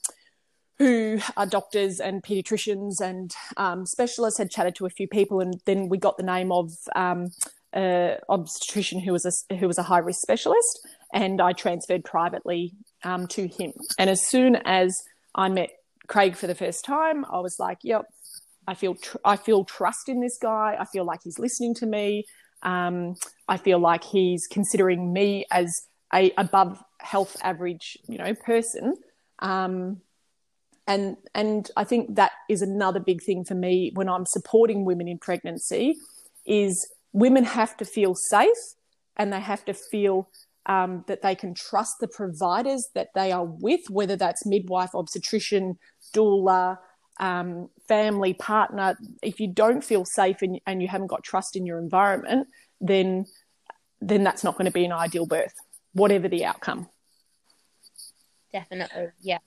who 0.83 1.19
are 1.37 1.45
doctors 1.45 1.99
and 2.01 2.21
pediatricians 2.21 2.99
and 2.99 3.33
um, 3.55 3.85
specialists, 3.85 4.37
had 4.37 4.51
chatted 4.51 4.75
to 4.75 4.85
a 4.85 4.89
few 4.89 5.07
people, 5.07 5.39
and 5.39 5.61
then 5.65 5.87
we 5.87 5.97
got 5.97 6.17
the 6.17 6.23
name 6.23 6.51
of 6.51 6.71
um, 6.95 7.29
obstetrician 7.73 8.99
who 8.99 9.13
was 9.13 9.25
a 9.25 9.55
who 9.55 9.67
was 9.67 9.77
a 9.77 9.83
high 9.83 9.99
risk 9.99 10.21
specialist, 10.21 10.85
and 11.13 11.41
I 11.41 11.53
transferred 11.53 12.03
privately 12.03 12.73
um, 13.03 13.27
to 13.27 13.47
him. 13.47 13.71
And 13.97 14.09
as 14.09 14.27
soon 14.27 14.57
as 14.65 15.03
I 15.35 15.47
met 15.47 15.69
Craig 16.07 16.35
for 16.35 16.47
the 16.47 16.55
first 16.55 16.83
time, 16.83 17.25
I 17.31 17.39
was 17.39 17.57
like, 17.59 17.77
"Yep, 17.83 18.03
I 18.67 18.73
feel 18.73 18.95
tr- 18.95 19.17
I 19.23 19.37
feel 19.37 19.63
trust 19.63 20.09
in 20.09 20.19
this 20.19 20.37
guy. 20.37 20.75
I 20.77 20.85
feel 20.85 21.05
like 21.05 21.21
he's 21.23 21.39
listening 21.39 21.75
to 21.75 21.85
me. 21.85 22.25
Um, 22.61 23.15
I 23.47 23.55
feel 23.57 23.79
like 23.79 24.03
he's 24.03 24.47
considering 24.47 25.13
me 25.13 25.45
as 25.49 25.87
a 26.13 26.31
above 26.37 26.83
health 26.99 27.37
average, 27.41 27.97
you 28.09 28.17
know, 28.17 28.33
person." 28.35 28.95
And 30.85 31.17
and 31.33 31.69
I 31.77 31.83
think 31.83 32.15
that 32.15 32.31
is 32.49 32.61
another 32.61 32.99
big 32.99 33.23
thing 33.23 33.45
for 33.45 33.55
me 33.55 33.91
when 33.93 34.09
I'm 34.09 34.25
supporting 34.25 34.85
women 34.85 35.07
in 35.07 35.17
pregnancy 35.17 35.95
is 36.45 36.89
women 37.13 37.45
have 37.45 37.77
to 37.77 37.85
feel 37.85 38.15
safe 38.15 38.57
and 39.15 39.31
they 39.31 39.39
have 39.39 39.63
to 39.65 39.73
feel 39.73 40.29
um, 40.65 41.03
that 41.07 41.21
they 41.21 41.35
can 41.35 41.53
trust 41.53 41.97
the 41.99 42.07
providers 42.07 42.89
that 42.95 43.09
they 43.15 43.31
are 43.31 43.45
with, 43.45 43.81
whether 43.89 44.15
that's 44.15 44.45
midwife, 44.45 44.91
obstetrician, 44.93 45.77
doula, 46.15 46.77
um, 47.19 47.69
family, 47.87 48.33
partner. 48.33 48.97
If 49.21 49.39
you 49.39 49.47
don't 49.47 49.83
feel 49.83 50.05
safe 50.05 50.41
and, 50.41 50.59
and 50.65 50.81
you 50.81 50.87
haven't 50.87 51.07
got 51.07 51.23
trust 51.23 51.55
in 51.55 51.65
your 51.65 51.79
environment, 51.79 52.47
then 52.81 53.25
then 54.01 54.23
that's 54.23 54.43
not 54.43 54.57
going 54.57 54.65
to 54.65 54.71
be 54.71 54.83
an 54.83 54.91
ideal 54.91 55.25
birth, 55.25 55.53
whatever 55.93 56.27
the 56.27 56.43
outcome. 56.43 56.89
Definitely. 58.53 59.07
Yeah. 59.21 59.39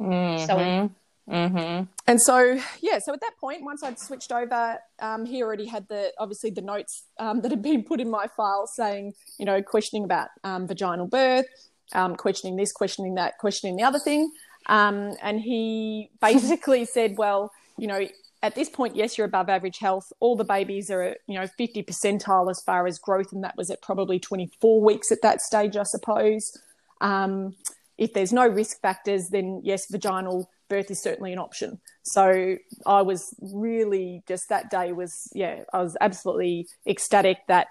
Mhm. 0.00 0.90
Mhm. 1.28 1.88
and 2.06 2.22
so 2.22 2.58
yeah 2.80 2.98
so 2.98 3.12
at 3.12 3.20
that 3.20 3.36
point 3.38 3.62
once 3.62 3.82
i'd 3.82 3.98
switched 3.98 4.32
over 4.32 4.78
um, 5.00 5.26
he 5.26 5.42
already 5.42 5.66
had 5.66 5.86
the 5.88 6.10
obviously 6.18 6.48
the 6.48 6.62
notes 6.62 7.02
um, 7.18 7.42
that 7.42 7.50
had 7.50 7.60
been 7.60 7.84
put 7.84 8.00
in 8.00 8.10
my 8.10 8.26
file 8.28 8.66
saying 8.66 9.12
you 9.38 9.44
know 9.44 9.60
questioning 9.62 10.04
about 10.04 10.28
um, 10.42 10.66
vaginal 10.66 11.06
birth 11.06 11.44
um, 11.92 12.16
questioning 12.16 12.56
this 12.56 12.72
questioning 12.72 13.14
that 13.16 13.36
questioning 13.36 13.76
the 13.76 13.82
other 13.82 13.98
thing 13.98 14.32
um, 14.70 15.14
and 15.22 15.40
he 15.42 16.10
basically 16.22 16.86
said 16.86 17.18
well 17.18 17.52
you 17.76 17.86
know 17.86 18.08
at 18.42 18.54
this 18.54 18.70
point 18.70 18.96
yes 18.96 19.18
you're 19.18 19.26
above 19.26 19.50
average 19.50 19.80
health 19.80 20.10
all 20.20 20.34
the 20.34 20.44
babies 20.44 20.90
are 20.90 21.14
you 21.26 21.38
know 21.38 21.46
50 21.46 21.82
percentile 21.82 22.50
as 22.50 22.62
far 22.62 22.86
as 22.86 22.98
growth 22.98 23.32
and 23.32 23.44
that 23.44 23.54
was 23.54 23.70
at 23.70 23.82
probably 23.82 24.18
24 24.18 24.80
weeks 24.82 25.12
at 25.12 25.20
that 25.20 25.42
stage 25.42 25.76
i 25.76 25.82
suppose 25.82 26.56
um, 27.02 27.54
if 27.98 28.12
there's 28.12 28.32
no 28.32 28.46
risk 28.46 28.80
factors 28.80 29.28
then 29.28 29.60
yes 29.64 29.86
vaginal 29.90 30.48
birth 30.68 30.90
is 30.90 31.02
certainly 31.02 31.32
an 31.32 31.38
option. 31.38 31.80
So 32.02 32.56
I 32.86 33.02
was 33.02 33.34
really 33.40 34.22
just 34.28 34.48
that 34.48 34.70
day 34.70 34.92
was 34.92 35.14
yeah 35.34 35.64
I 35.72 35.82
was 35.82 35.96
absolutely 36.00 36.68
ecstatic 36.86 37.38
that 37.48 37.68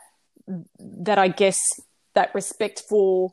that 0.79 1.17
I 1.17 1.27
guess 1.27 1.60
that 2.13 2.34
respect 2.34 2.84
for 2.89 3.31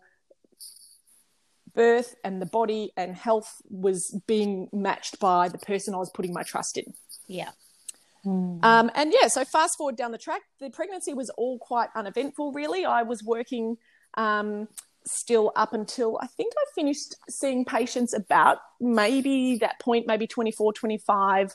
birth 1.74 2.14
and 2.22 2.40
the 2.40 2.46
body 2.46 2.92
and 2.96 3.16
health 3.16 3.50
was 3.68 4.18
being 4.26 4.68
matched 4.72 5.18
by 5.18 5.48
the 5.48 5.58
person 5.58 5.94
I 5.94 5.98
was 5.98 6.10
putting 6.10 6.32
my 6.32 6.42
trust 6.42 6.78
in. 6.78 6.94
Yeah. 7.26 7.50
Um, 8.26 8.90
and 8.94 9.12
yeah, 9.12 9.28
so 9.28 9.44
fast 9.44 9.76
forward 9.76 9.96
down 9.96 10.10
the 10.10 10.18
track, 10.18 10.40
the 10.58 10.70
pregnancy 10.70 11.12
was 11.12 11.28
all 11.30 11.58
quite 11.58 11.90
uneventful, 11.94 12.52
really. 12.52 12.86
I 12.86 13.02
was 13.02 13.22
working 13.22 13.76
um, 14.14 14.68
still 15.06 15.52
up 15.56 15.72
until 15.72 16.18
I 16.20 16.26
think 16.26 16.52
I 16.56 16.64
finished 16.74 17.16
seeing 17.28 17.64
patients 17.64 18.14
about 18.14 18.58
maybe 18.80 19.58
that 19.58 19.80
point, 19.80 20.06
maybe 20.06 20.26
24, 20.26 20.72
25 20.72 21.54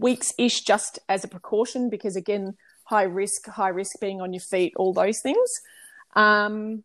weeks 0.00 0.32
ish, 0.38 0.62
just 0.62 0.98
as 1.08 1.24
a 1.24 1.28
precaution, 1.28 1.90
because 1.90 2.16
again, 2.16 2.54
high 2.84 3.02
risk, 3.02 3.46
high 3.46 3.68
risk 3.68 4.00
being 4.00 4.20
on 4.20 4.32
your 4.32 4.40
feet, 4.40 4.72
all 4.76 4.92
those 4.92 5.20
things. 5.20 5.60
Um, 6.16 6.84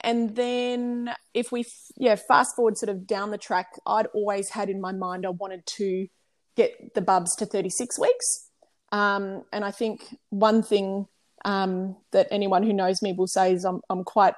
and 0.00 0.34
then 0.34 1.14
if 1.32 1.52
we, 1.52 1.64
yeah, 1.96 2.16
fast 2.16 2.56
forward 2.56 2.76
sort 2.76 2.90
of 2.90 3.06
down 3.06 3.30
the 3.30 3.38
track, 3.38 3.68
I'd 3.86 4.06
always 4.06 4.50
had 4.50 4.68
in 4.68 4.80
my 4.80 4.92
mind 4.92 5.24
I 5.24 5.30
wanted 5.30 5.64
to 5.66 6.08
get 6.56 6.94
the 6.94 7.00
bubs 7.00 7.36
to 7.36 7.46
36 7.46 7.98
weeks. 7.98 8.48
Um, 8.90 9.44
and 9.52 9.64
I 9.64 9.70
think 9.70 10.16
one 10.30 10.62
thing 10.62 11.06
um, 11.44 11.96
that 12.10 12.28
anyone 12.30 12.62
who 12.62 12.72
knows 12.72 13.00
me 13.00 13.12
will 13.12 13.28
say 13.28 13.52
is 13.52 13.64
I'm, 13.64 13.80
I'm 13.88 14.04
quite 14.04 14.34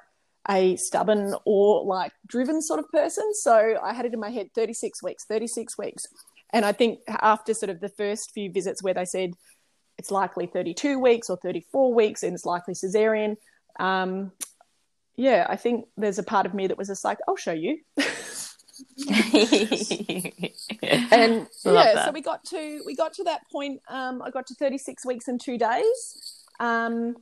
a 0.49 0.77
stubborn 0.77 1.35
or 1.45 1.85
like 1.85 2.13
driven 2.27 2.61
sort 2.61 2.81
of 2.81 2.89
person. 2.91 3.33
So 3.35 3.79
I 3.83 3.93
had 3.95 4.05
it 4.05 4.15
in 4.15 4.21
my 4.21 4.31
head 4.31 4.49
36 4.55 5.03
weeks, 5.03 5.25
36 5.25 5.79
weeks. 5.79 6.07
And 6.53 6.65
I 6.65 6.73
think 6.73 7.01
after 7.09 7.55
sort 7.55 7.71
of 7.71 7.81
the 7.81 7.89
first 7.89 8.33
few 8.33 8.51
visits 8.51 8.83
where 8.83 8.95
they 8.95 9.05
said 9.05 9.35
it's 9.99 10.11
likely 10.11 10.47
32 10.47 10.99
weeks 10.99 11.31
or 11.31 11.37
34 11.37 11.95
weeks 11.95 12.23
and 12.23 12.35
it's 12.35 12.45
likely 12.45 12.75
cesarean, 12.75 13.37
um, 13.81 14.33
yeah, 15.17 15.47
I 15.49 15.57
think 15.57 15.87
there's 15.97 16.19
a 16.19 16.23
part 16.23 16.47
of 16.47 16.55
me 16.55 16.67
that 16.67 16.79
was 16.79 16.89
just 16.89 17.05
like, 17.05 17.19
I'll 17.27 17.37
show 17.37 17.53
you. 17.53 17.79
and 21.11 21.47
yeah, 21.65 22.05
so 22.05 22.11
we 22.13 22.21
got 22.21 22.45
to 22.47 22.83
we 22.85 22.97
got 22.97 23.15
to 23.15 23.25
that 23.25 23.43
point. 23.51 23.81
Um, 23.89 24.23
I 24.23 24.31
got 24.31 24.47
to 24.49 24.55
36 24.55 25.07
weeks 25.07 25.29
and 25.29 25.41
two 25.41 25.57
days. 25.59 26.45
Um, 26.59 27.17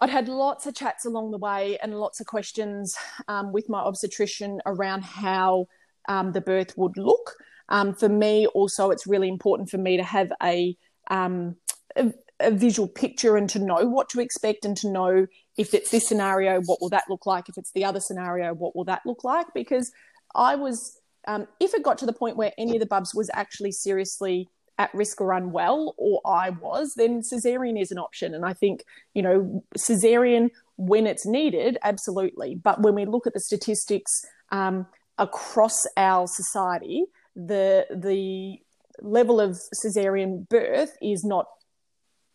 I'd 0.00 0.10
had 0.10 0.28
lots 0.28 0.66
of 0.66 0.74
chats 0.74 1.04
along 1.04 1.30
the 1.30 1.38
way 1.38 1.78
and 1.82 1.98
lots 1.98 2.20
of 2.20 2.26
questions 2.26 2.96
um, 3.28 3.52
with 3.52 3.68
my 3.68 3.80
obstetrician 3.80 4.60
around 4.64 5.04
how 5.04 5.66
um, 6.08 6.32
the 6.32 6.40
birth 6.40 6.76
would 6.78 6.96
look. 6.96 7.36
Um, 7.68 7.94
for 7.94 8.08
me, 8.08 8.46
also, 8.46 8.90
it's 8.90 9.06
really 9.06 9.28
important 9.28 9.68
for 9.68 9.78
me 9.78 9.98
to 9.98 10.02
have 10.02 10.32
a, 10.42 10.76
um, 11.10 11.56
a, 11.96 12.12
a 12.40 12.50
visual 12.50 12.88
picture 12.88 13.36
and 13.36 13.48
to 13.50 13.58
know 13.58 13.86
what 13.86 14.08
to 14.10 14.20
expect 14.20 14.64
and 14.64 14.76
to 14.78 14.90
know 14.90 15.26
if 15.58 15.74
it's 15.74 15.90
this 15.90 16.08
scenario, 16.08 16.62
what 16.62 16.80
will 16.80 16.88
that 16.88 17.04
look 17.10 17.26
like? 17.26 17.50
If 17.50 17.58
it's 17.58 17.72
the 17.72 17.84
other 17.84 18.00
scenario, 18.00 18.54
what 18.54 18.74
will 18.74 18.84
that 18.84 19.02
look 19.04 19.22
like? 19.22 19.46
Because 19.54 19.92
I 20.34 20.56
was, 20.56 20.98
um, 21.28 21.46
if 21.60 21.74
it 21.74 21.82
got 21.82 21.98
to 21.98 22.06
the 22.06 22.14
point 22.14 22.38
where 22.38 22.52
any 22.56 22.76
of 22.76 22.80
the 22.80 22.86
bubs 22.86 23.14
was 23.14 23.30
actually 23.34 23.72
seriously 23.72 24.48
at 24.80 24.94
risk 24.94 25.20
or 25.20 25.32
unwell, 25.34 25.94
or 25.98 26.22
I 26.24 26.48
was, 26.48 26.94
then 26.94 27.20
cesarean 27.20 27.78
is 27.78 27.92
an 27.92 27.98
option. 27.98 28.34
And 28.34 28.46
I 28.46 28.54
think, 28.54 28.82
you 29.12 29.20
know, 29.20 29.62
cesarean 29.76 30.48
when 30.76 31.06
it's 31.06 31.26
needed, 31.26 31.76
absolutely. 31.82 32.54
But 32.54 32.80
when 32.80 32.94
we 32.94 33.04
look 33.04 33.26
at 33.26 33.34
the 33.34 33.40
statistics 33.40 34.24
um, 34.50 34.86
across 35.18 35.86
our 35.98 36.26
society, 36.26 37.04
the 37.36 37.86
the 37.94 38.58
level 39.02 39.38
of 39.38 39.60
cesarean 39.74 40.48
birth 40.48 40.96
is 41.02 41.24
not 41.24 41.46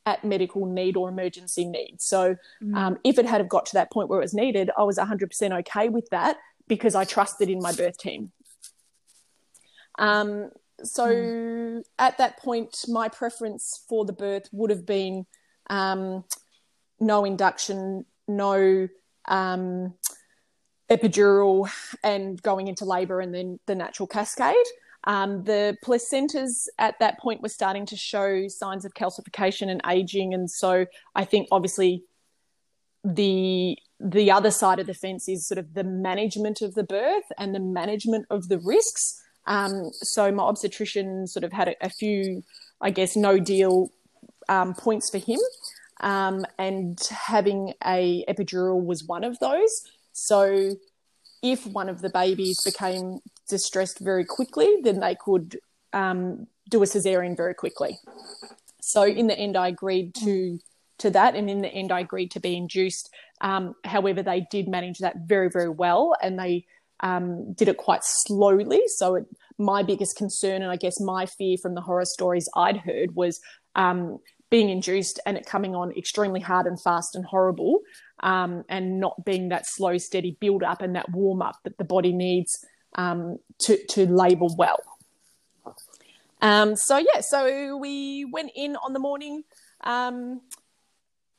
at 0.06 0.24
medical 0.24 0.68
need 0.68 0.96
or 0.96 1.10
emergency 1.10 1.66
need. 1.66 1.96
So 1.98 2.36
mm. 2.64 2.76
um, 2.76 3.00
if 3.04 3.18
it 3.18 3.26
had 3.26 3.42
have 3.42 3.50
got 3.50 3.66
to 3.68 3.74
that 3.74 3.92
point 3.92 4.08
where 4.08 4.20
it 4.20 4.24
was 4.24 4.36
needed, 4.36 4.70
I 4.78 4.84
was 4.84 5.00
100% 5.00 5.60
okay 5.62 5.90
with 5.90 6.08
that 6.12 6.38
because 6.68 6.94
I 6.94 7.06
trusted 7.06 7.50
in 7.50 7.60
my 7.60 7.72
birth 7.74 7.98
team. 7.98 8.32
Um, 9.98 10.52
so 10.84 11.08
mm. 11.08 11.84
at 11.98 12.18
that 12.18 12.38
point, 12.38 12.86
my 12.88 13.10
preference 13.10 13.84
for 13.88 14.06
the 14.06 14.14
birth 14.14 14.50
would 14.52 14.70
have 14.70 14.86
been 14.86 15.26
um, 15.70 16.24
no 17.00 17.26
induction, 17.26 18.06
no 18.28 18.88
um, 19.28 19.94
epidural, 20.90 21.70
and 22.04 22.42
going 22.42 22.68
into 22.68 22.86
labour 22.86 23.20
and 23.20 23.34
then 23.34 23.60
the 23.66 23.76
natural 23.76 24.08
cascade. 24.08 24.56
Um, 25.06 25.44
the 25.44 25.78
placentas 25.86 26.68
at 26.80 27.00
that 27.00 27.20
point 27.20 27.42
were 27.42 27.50
starting 27.50 27.86
to 27.88 27.96
show 27.96 28.48
signs 28.48 28.86
of 28.86 28.94
calcification 28.94 29.70
and 29.70 29.82
aging, 29.88 30.34
and 30.34 30.50
so 30.50 30.88
I 31.14 31.26
think 31.26 31.48
obviously 31.52 32.04
the 33.04 33.78
the 34.00 34.32
other 34.32 34.52
side 34.52 34.80
of 34.80 34.88
the 34.88 34.94
fence 34.94 35.30
is 35.30 35.48
sort 35.48 35.60
of 35.60 35.74
the 35.74 35.84
management 35.84 36.62
of 36.62 36.74
the 36.74 36.84
birth 36.84 37.24
and 37.38 37.54
the 37.54 37.60
management 37.60 38.26
of 38.30 38.50
the 38.50 38.60
risks. 38.60 39.22
Um, 39.48 39.92
so 39.94 40.32
my 40.32 40.44
obstetrician 40.44 41.28
sort 41.28 41.44
of 41.44 41.52
had 41.54 41.70
a, 41.70 41.86
a 41.86 41.90
few, 41.90 42.44
I 42.82 42.90
guess, 42.90 43.16
no 43.16 43.40
deal 43.40 43.92
um, 44.50 44.74
points 44.74 45.10
for 45.10 45.18
him, 45.18 45.40
um, 46.02 46.46
and 46.58 47.00
having 47.10 47.74
a 47.86 48.26
epidural 48.28 48.84
was 48.84 49.04
one 49.06 49.24
of 49.24 49.40
those. 49.40 49.82
So 50.14 50.76
if 51.42 51.66
one 51.68 51.90
of 51.90 52.02
the 52.02 52.10
babies 52.10 52.60
became 52.64 53.20
distressed 53.48 54.00
very 54.00 54.26
quickly, 54.26 54.78
then 54.84 55.00
they 55.00 55.16
could 55.16 55.60
um, 55.94 56.48
do 56.70 56.82
a 56.82 56.86
cesarean 56.86 57.38
very 57.38 57.54
quickly. 57.54 58.00
So 58.82 59.04
in 59.04 59.28
the 59.28 59.38
end, 59.38 59.56
I 59.58 59.68
agreed 59.70 60.16
to 60.16 60.60
to 60.98 61.10
that, 61.12 61.36
and 61.36 61.50
in 61.50 61.62
the 61.62 61.68
end, 61.68 61.92
I 61.92 62.00
agreed 62.00 62.32
to 62.32 62.40
be 62.40 62.56
induced. 62.56 63.10
Um, 63.42 63.76
however, 63.84 64.24
they 64.24 64.48
did 64.50 64.68
manage 64.68 65.00
that 65.00 65.16
very 65.28 65.50
very 65.50 65.70
well, 65.70 66.16
and 66.22 66.40
they 66.40 66.66
um, 67.02 67.54
did 67.54 67.68
it 67.68 67.78
quite 67.78 68.04
slowly. 68.04 68.82
So 68.88 69.16
it, 69.16 69.26
my 69.58 69.84
biggest 69.84 70.18
concern, 70.18 70.62
and 70.62 70.72
I 70.72 70.76
guess 70.76 71.00
my 71.00 71.26
fear 71.26 71.58
from 71.62 71.76
the 71.76 71.82
horror 71.82 72.06
stories 72.06 72.50
I'd 72.56 72.78
heard, 72.78 73.16
was 73.16 73.40
um, 73.76 74.20
being 74.50 74.70
induced 74.70 75.20
and 75.26 75.38
it 75.38 75.46
coming 75.46 75.76
on 75.76 75.92
extremely 75.98 76.40
hard 76.40 76.68
and 76.68 76.82
fast 76.82 77.16
and 77.16 77.26
horrible, 77.26 77.80
um, 78.22 78.64
and 78.70 79.00
not 79.00 79.26
being 79.26 79.50
that 79.50 79.66
slow, 79.66 79.98
steady 79.98 80.38
build 80.40 80.64
up 80.64 80.82
and 80.82 80.96
that 80.96 81.10
warm 81.12 81.42
up 81.42 81.58
that 81.64 81.78
the 81.78 81.84
body 81.84 82.14
needs 82.14 82.66
um, 82.96 83.38
to 83.60 83.78
to 83.88 84.06
labour 84.06 84.48
well. 84.58 84.80
Um, 86.42 86.76
so 86.76 86.98
yeah, 86.98 87.22
so 87.22 87.76
we 87.78 88.26
went 88.26 88.52
in 88.56 88.76
on 88.76 88.94
the 88.94 89.00
morning, 89.00 89.44
um, 89.84 90.42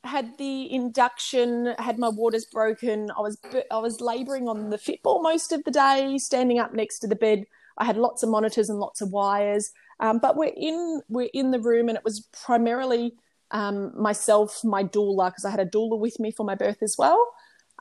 had 0.07 0.37
the 0.37 0.71
induction, 0.71 1.75
had 1.77 1.99
my 1.99 2.09
waters 2.09 2.45
broken. 2.45 3.11
I 3.17 3.21
was 3.21 3.37
I 3.71 3.77
was 3.77 4.01
labouring 4.01 4.47
on 4.47 4.69
the 4.69 4.77
fitball 4.77 5.21
most 5.21 5.51
of 5.51 5.63
the 5.63 5.71
day, 5.71 6.17
standing 6.17 6.59
up 6.59 6.73
next 6.73 6.99
to 6.99 7.07
the 7.07 7.15
bed. 7.15 7.45
I 7.77 7.85
had 7.85 7.97
lots 7.97 8.23
of 8.23 8.29
monitors 8.29 8.69
and 8.69 8.79
lots 8.79 9.01
of 9.01 9.11
wires, 9.11 9.71
um, 9.99 10.19
but 10.19 10.35
we're 10.35 10.53
in 10.55 11.01
we're 11.09 11.29
in 11.33 11.51
the 11.51 11.59
room, 11.59 11.89
and 11.89 11.97
it 11.97 12.03
was 12.03 12.27
primarily 12.45 13.13
um, 13.51 13.93
myself, 13.99 14.63
my 14.63 14.83
doula, 14.83 15.29
because 15.29 15.45
I 15.45 15.51
had 15.51 15.59
a 15.59 15.65
doula 15.65 15.99
with 15.99 16.19
me 16.19 16.31
for 16.31 16.45
my 16.45 16.55
birth 16.55 16.81
as 16.81 16.95
well, 16.97 17.23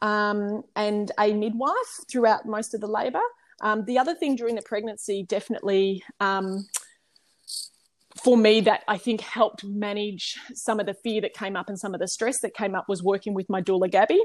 um, 0.03 0.63
and 0.75 1.13
a 1.19 1.33
midwife 1.33 2.05
throughout 2.09 2.47
most 2.47 2.75
of 2.75 2.81
the 2.81 2.87
labour. 2.87 3.27
Um, 3.61 3.85
the 3.87 3.99
other 3.99 4.15
thing 4.15 4.37
during 4.37 4.55
the 4.55 4.63
pregnancy, 4.63 5.23
definitely 5.23 6.05
um, 6.21 6.67
for 8.23 8.37
me, 8.37 8.61
that 8.63 8.83
I 8.89 8.99
think 8.99 9.21
helped 9.21 9.65
manage 9.65 10.37
some 10.55 10.81
of 10.81 10.87
the 10.87 10.95
fear 10.95 11.21
that 11.21 11.35
came 11.35 11.57
up 11.57 11.69
and 11.69 11.79
some 11.79 11.95
of 11.95 12.01
the 12.01 12.09
stress 12.09 12.41
that 12.41 12.55
came 12.55 12.75
up 12.75 12.89
was 12.89 13.03
working 13.03 13.35
with 13.35 13.49
my 13.49 13.61
doula, 13.61 13.91
Gabby. 13.91 14.21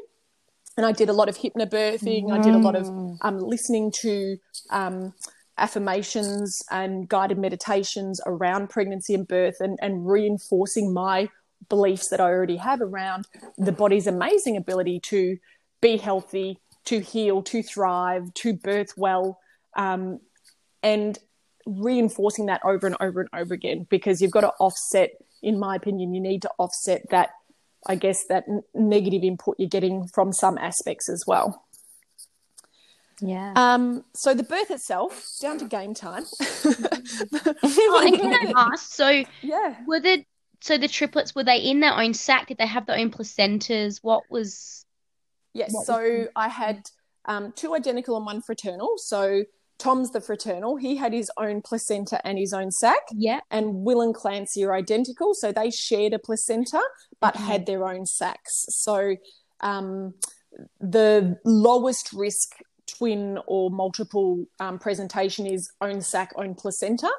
And 0.77 0.86
I 0.86 0.91
did 0.93 1.10
a 1.10 1.13
lot 1.13 1.27
of 1.27 1.38
hypnobirthing. 1.38 2.25
Mm. 2.25 2.31
I 2.31 2.41
did 2.41 2.55
a 2.55 2.57
lot 2.57 2.75
of 2.75 2.88
mm. 2.88 3.17
um, 3.21 3.39
listening 3.39 3.91
to 4.01 4.38
um, 4.69 5.13
affirmations 5.57 6.63
and 6.71 7.07
guided 7.07 7.38
meditations 7.38 8.21
around 8.25 8.69
pregnancy 8.69 9.13
and 9.13 9.27
birth 9.27 9.57
and, 9.60 9.77
and 9.81 10.07
reinforcing 10.07 10.93
my 10.93 11.29
beliefs 11.69 12.07
that 12.10 12.19
I 12.19 12.25
already 12.25 12.57
have 12.57 12.81
around 12.81 13.27
the 13.57 13.71
body's 13.71 14.07
amazing 14.07 14.57
ability 14.57 15.00
to 15.01 15.38
be 15.81 15.98
healthy, 15.98 16.57
to 16.86 17.00
heal, 17.00 17.43
to 17.43 17.62
thrive, 17.62 18.33
to 18.36 18.53
birth 18.53 18.93
well, 18.98 19.39
um, 19.75 20.19
and 20.81 21.17
reinforcing 21.65 22.48
that 22.48 22.62
over 22.63 22.88
and 22.88 22.96
over 23.00 23.22
and 23.22 23.30
over 23.34 23.53
again 23.53 23.88
because 23.89 24.22
you've 24.22 24.32
got 24.32 24.41
to 24.41 24.51
offset, 24.60 25.12
in 25.41 25.60
my 25.60 25.75
opinion, 25.75 26.13
you 26.13 26.22
need 26.22 26.41
to 26.44 26.51
offset 26.58 27.01
that, 27.10 27.32
I 27.88 27.96
guess, 27.96 28.25
that 28.30 28.46
negative 28.74 29.24
input 29.24 29.56
you're 29.58 29.70
getting 29.70 30.08
from 30.08 30.34
some 30.34 30.58
aspects 30.58 31.10
as 31.10 31.24
well. 31.25 31.65
Yeah. 33.20 33.53
Um, 33.56 34.03
so 34.13 34.34
the 34.34 34.44
birth 34.44 34.72
itself, 34.72 35.30
down 35.39 35.60
to 35.60 35.65
game 35.65 35.94
time. 35.94 36.25
oh, 36.41 38.03
and 38.06 38.15
can 38.15 38.34
I 38.34 38.53
ask? 38.74 38.91
So, 38.94 39.24
yeah, 39.41 39.75
were 39.86 40.00
the 40.00 40.25
so 40.60 40.77
the 40.77 40.88
triplets 40.88 41.36
were 41.36 41.44
they 41.44 41.58
in 41.58 41.80
their 41.80 41.96
own 41.96 42.13
sac? 42.13 42.48
Did 42.48 42.58
they 42.58 42.65
have 42.65 42.88
their 42.88 42.98
own 42.98 43.12
placentas? 43.12 44.00
What 44.01 44.24
was 44.30 44.86
Yes. 45.53 45.72
What 45.74 45.86
so 45.86 46.27
I 46.36 46.48
had 46.48 46.84
um, 47.25 47.51
two 47.53 47.75
identical 47.75 48.18
and 48.18 48.25
one 48.25 48.41
fraternal. 48.41 48.96
So 48.98 49.44
Tom's 49.81 50.11
the 50.11 50.21
fraternal. 50.21 50.75
He 50.75 50.95
had 50.95 51.11
his 51.11 51.31
own 51.38 51.61
placenta 51.61 52.25
and 52.25 52.38
his 52.38 52.53
own 52.53 52.71
sac. 52.71 53.00
Yeah. 53.11 53.39
And 53.50 53.83
Will 53.83 54.01
and 54.01 54.13
Clancy 54.13 54.63
are 54.63 54.75
identical. 54.75 55.33
So 55.33 55.51
they 55.51 55.71
shared 55.71 56.13
a 56.13 56.19
placenta 56.19 56.81
but 57.19 57.33
mm-hmm. 57.33 57.47
had 57.47 57.65
their 57.65 57.88
own 57.88 58.05
sacs. 58.05 58.65
So 58.69 59.15
um, 59.61 60.13
the 60.79 61.39
lowest 61.43 62.13
risk 62.13 62.57
twin 62.88 63.39
or 63.47 63.71
multiple 63.71 64.45
um, 64.59 64.77
presentation 64.77 65.47
is 65.47 65.71
own 65.81 66.01
sac, 66.01 66.31
own 66.35 66.53
placenta. 66.53 67.09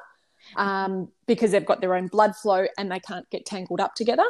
Um, 0.57 1.07
because 1.25 1.51
they've 1.51 1.65
got 1.65 1.79
their 1.79 1.95
own 1.95 2.07
blood 2.07 2.35
flow 2.35 2.65
and 2.77 2.91
they 2.91 2.99
can't 2.99 3.29
get 3.29 3.45
tangled 3.45 3.79
up 3.79 3.95
together. 3.95 4.25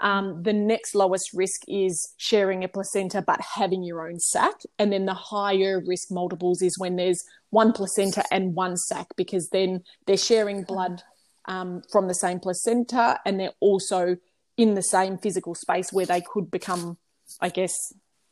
Um, 0.00 0.42
the 0.42 0.52
next 0.52 0.94
lowest 0.94 1.30
risk 1.32 1.62
is 1.68 2.14
sharing 2.18 2.62
a 2.64 2.68
placenta 2.68 3.22
but 3.22 3.40
having 3.40 3.82
your 3.82 4.06
own 4.06 4.20
sac. 4.20 4.54
And 4.78 4.92
then 4.92 5.06
the 5.06 5.14
higher 5.14 5.82
risk 5.84 6.10
multiples 6.10 6.62
is 6.62 6.78
when 6.78 6.96
there's 6.96 7.24
one 7.50 7.72
placenta 7.72 8.24
and 8.30 8.54
one 8.54 8.76
sac 8.76 9.06
because 9.16 9.48
then 9.50 9.82
they're 10.06 10.16
sharing 10.16 10.64
blood 10.64 11.02
um, 11.46 11.82
from 11.90 12.08
the 12.08 12.14
same 12.14 12.40
placenta 12.40 13.18
and 13.24 13.40
they're 13.40 13.54
also 13.60 14.16
in 14.56 14.74
the 14.74 14.82
same 14.82 15.18
physical 15.18 15.54
space 15.54 15.92
where 15.92 16.06
they 16.06 16.20
could 16.20 16.50
become, 16.50 16.98
I 17.40 17.48
guess, 17.48 17.74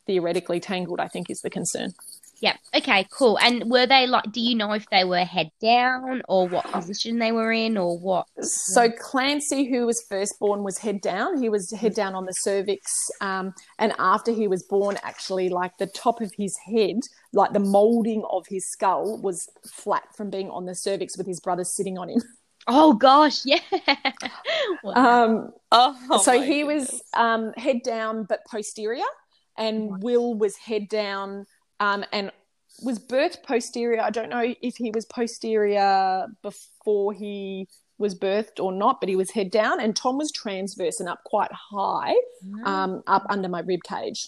theoretically 0.05 0.59
tangled, 0.59 0.99
I 0.99 1.07
think 1.07 1.29
is 1.29 1.41
the 1.41 1.49
concern. 1.49 1.93
Yep. 2.41 2.55
Okay, 2.75 3.07
cool. 3.11 3.37
And 3.39 3.69
were 3.71 3.85
they 3.87 4.07
like, 4.07 4.31
do 4.31 4.41
you 4.41 4.55
know 4.55 4.73
if 4.73 4.89
they 4.89 5.03
were 5.03 5.23
head 5.23 5.49
down 5.61 6.21
or 6.27 6.47
what 6.47 6.69
position 6.71 7.19
they 7.19 7.31
were 7.31 7.51
in 7.51 7.77
or 7.77 7.97
what? 7.97 8.27
So 8.41 8.89
Clancy, 8.91 9.69
who 9.69 9.85
was 9.85 10.03
first 10.09 10.35
born, 10.39 10.63
was 10.63 10.77
head 10.77 11.01
down. 11.01 11.41
He 11.41 11.49
was 11.49 11.71
head 11.71 11.93
down 11.95 12.13
on 12.13 12.25
the 12.25 12.33
cervix, 12.33 12.91
um, 13.21 13.53
and 13.79 13.93
after 13.99 14.31
he 14.31 14.47
was 14.47 14.63
born, 14.63 14.97
actually, 15.03 15.49
like 15.49 15.77
the 15.77 15.87
top 15.87 16.21
of 16.21 16.31
his 16.37 16.57
head, 16.65 16.97
like 17.33 17.53
the 17.53 17.59
molding 17.59 18.23
of 18.29 18.45
his 18.49 18.69
skull, 18.69 19.19
was 19.21 19.47
flat 19.73 20.03
from 20.15 20.29
being 20.29 20.49
on 20.49 20.65
the 20.65 20.75
cervix 20.75 21.17
with 21.17 21.27
his 21.27 21.39
brother 21.39 21.63
sitting 21.63 21.97
on 21.97 22.09
him. 22.09 22.21
Oh 22.67 22.93
gosh, 22.93 23.45
yeah. 23.45 23.59
Wow. 24.83 24.93
Um, 24.95 25.51
Oh, 25.71 26.21
so 26.23 26.41
he 26.41 26.63
goodness. 26.63 26.89
was 26.91 27.01
um, 27.13 27.53
head 27.57 27.81
down 27.83 28.25
but 28.27 28.39
posterior, 28.49 29.03
and 29.57 30.01
Will 30.01 30.33
was 30.35 30.55
head 30.57 30.87
down 30.89 31.45
um, 31.79 32.05
and 32.11 32.31
was 32.81 32.99
birthed 32.99 33.43
posterior. 33.43 34.01
I 34.01 34.09
don't 34.09 34.29
know 34.29 34.53
if 34.61 34.75
he 34.77 34.91
was 34.91 35.05
posterior 35.05 36.27
before 36.41 37.13
he 37.13 37.67
was 37.97 38.17
birthed 38.17 38.61
or 38.61 38.71
not, 38.71 38.99
but 38.99 39.09
he 39.09 39.15
was 39.15 39.31
head 39.31 39.51
down, 39.51 39.79
and 39.79 39.95
Tom 39.95 40.17
was 40.17 40.31
transverse 40.31 40.99
and 40.99 41.07
up 41.07 41.23
quite 41.23 41.51
high, 41.51 42.15
um, 42.65 43.03
up 43.07 43.25
under 43.29 43.47
my 43.47 43.61
rib 43.61 43.81
cage. 43.83 44.27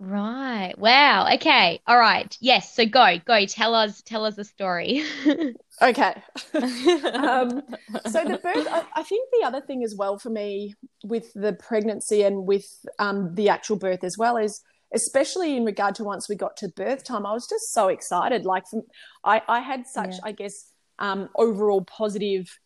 Right. 0.00 0.74
Wow. 0.78 1.28
Okay. 1.34 1.80
All 1.86 1.98
right. 1.98 2.36
Yes. 2.40 2.72
So 2.72 2.86
go, 2.86 3.18
go. 3.24 3.44
Tell 3.46 3.74
us, 3.74 4.00
tell 4.02 4.24
us 4.24 4.36
the 4.36 4.44
story. 4.44 5.02
Okay. 5.80 6.12
um, 6.54 7.62
so 8.06 8.24
the 8.24 8.40
birth, 8.42 8.66
I, 8.68 8.84
I 8.96 9.02
think 9.04 9.28
the 9.30 9.46
other 9.46 9.60
thing 9.60 9.84
as 9.84 9.94
well 9.94 10.18
for 10.18 10.30
me 10.30 10.74
with 11.04 11.32
the 11.34 11.52
pregnancy 11.52 12.22
and 12.22 12.46
with 12.46 12.66
um, 12.98 13.34
the 13.34 13.48
actual 13.48 13.76
birth 13.76 14.02
as 14.02 14.18
well 14.18 14.36
is, 14.36 14.60
especially 14.92 15.56
in 15.56 15.64
regard 15.64 15.94
to 15.96 16.04
once 16.04 16.28
we 16.28 16.36
got 16.36 16.56
to 16.58 16.68
birth 16.68 17.04
time, 17.04 17.26
I 17.26 17.32
was 17.32 17.46
just 17.46 17.72
so 17.72 17.88
excited. 17.88 18.44
Like 18.44 18.66
from, 18.68 18.82
I, 19.24 19.42
I 19.48 19.60
had 19.60 19.86
such, 19.86 20.14
Yeah. 20.14 20.20
I 20.24 20.32
guess, 20.32 20.72
um, 20.98 21.28
overall 21.36 21.82
positive 21.82 22.58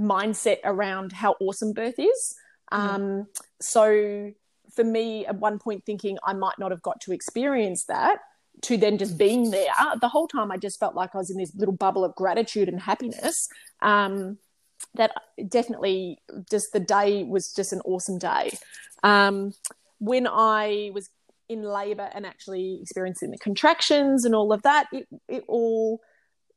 mindset 0.00 0.58
around 0.64 1.12
how 1.12 1.36
awesome 1.40 1.72
birth 1.72 1.98
is. 1.98 2.34
Um, 2.70 3.26
so 3.60 4.32
for 4.74 4.84
me, 4.84 5.26
at 5.26 5.36
one 5.36 5.58
point 5.58 5.84
thinking 5.84 6.18
I 6.24 6.32
might 6.32 6.58
not 6.58 6.70
have 6.70 6.82
got 6.82 7.00
to 7.02 7.12
experience 7.12 7.84
that, 7.84 8.18
to 8.62 8.76
then 8.76 8.98
just 8.98 9.18
being 9.18 9.50
there 9.50 9.72
the 10.00 10.08
whole 10.08 10.28
time, 10.28 10.50
I 10.50 10.56
just 10.56 10.78
felt 10.78 10.94
like 10.94 11.14
I 11.14 11.18
was 11.18 11.30
in 11.30 11.38
this 11.38 11.54
little 11.54 11.74
bubble 11.74 12.04
of 12.04 12.14
gratitude 12.14 12.68
and 12.68 12.80
happiness. 12.80 13.48
Um, 13.80 14.38
that 14.94 15.12
definitely 15.48 16.18
just 16.50 16.72
the 16.72 16.80
day 16.80 17.24
was 17.24 17.52
just 17.52 17.72
an 17.72 17.80
awesome 17.84 18.18
day. 18.18 18.50
Um, 19.02 19.52
when 19.98 20.26
I 20.26 20.90
was 20.92 21.08
in 21.48 21.62
labor 21.62 22.08
and 22.14 22.24
actually 22.26 22.78
experiencing 22.80 23.30
the 23.30 23.38
contractions 23.38 24.24
and 24.24 24.34
all 24.34 24.52
of 24.52 24.62
that, 24.62 24.86
it, 24.92 25.06
it 25.28 25.44
all 25.48 26.00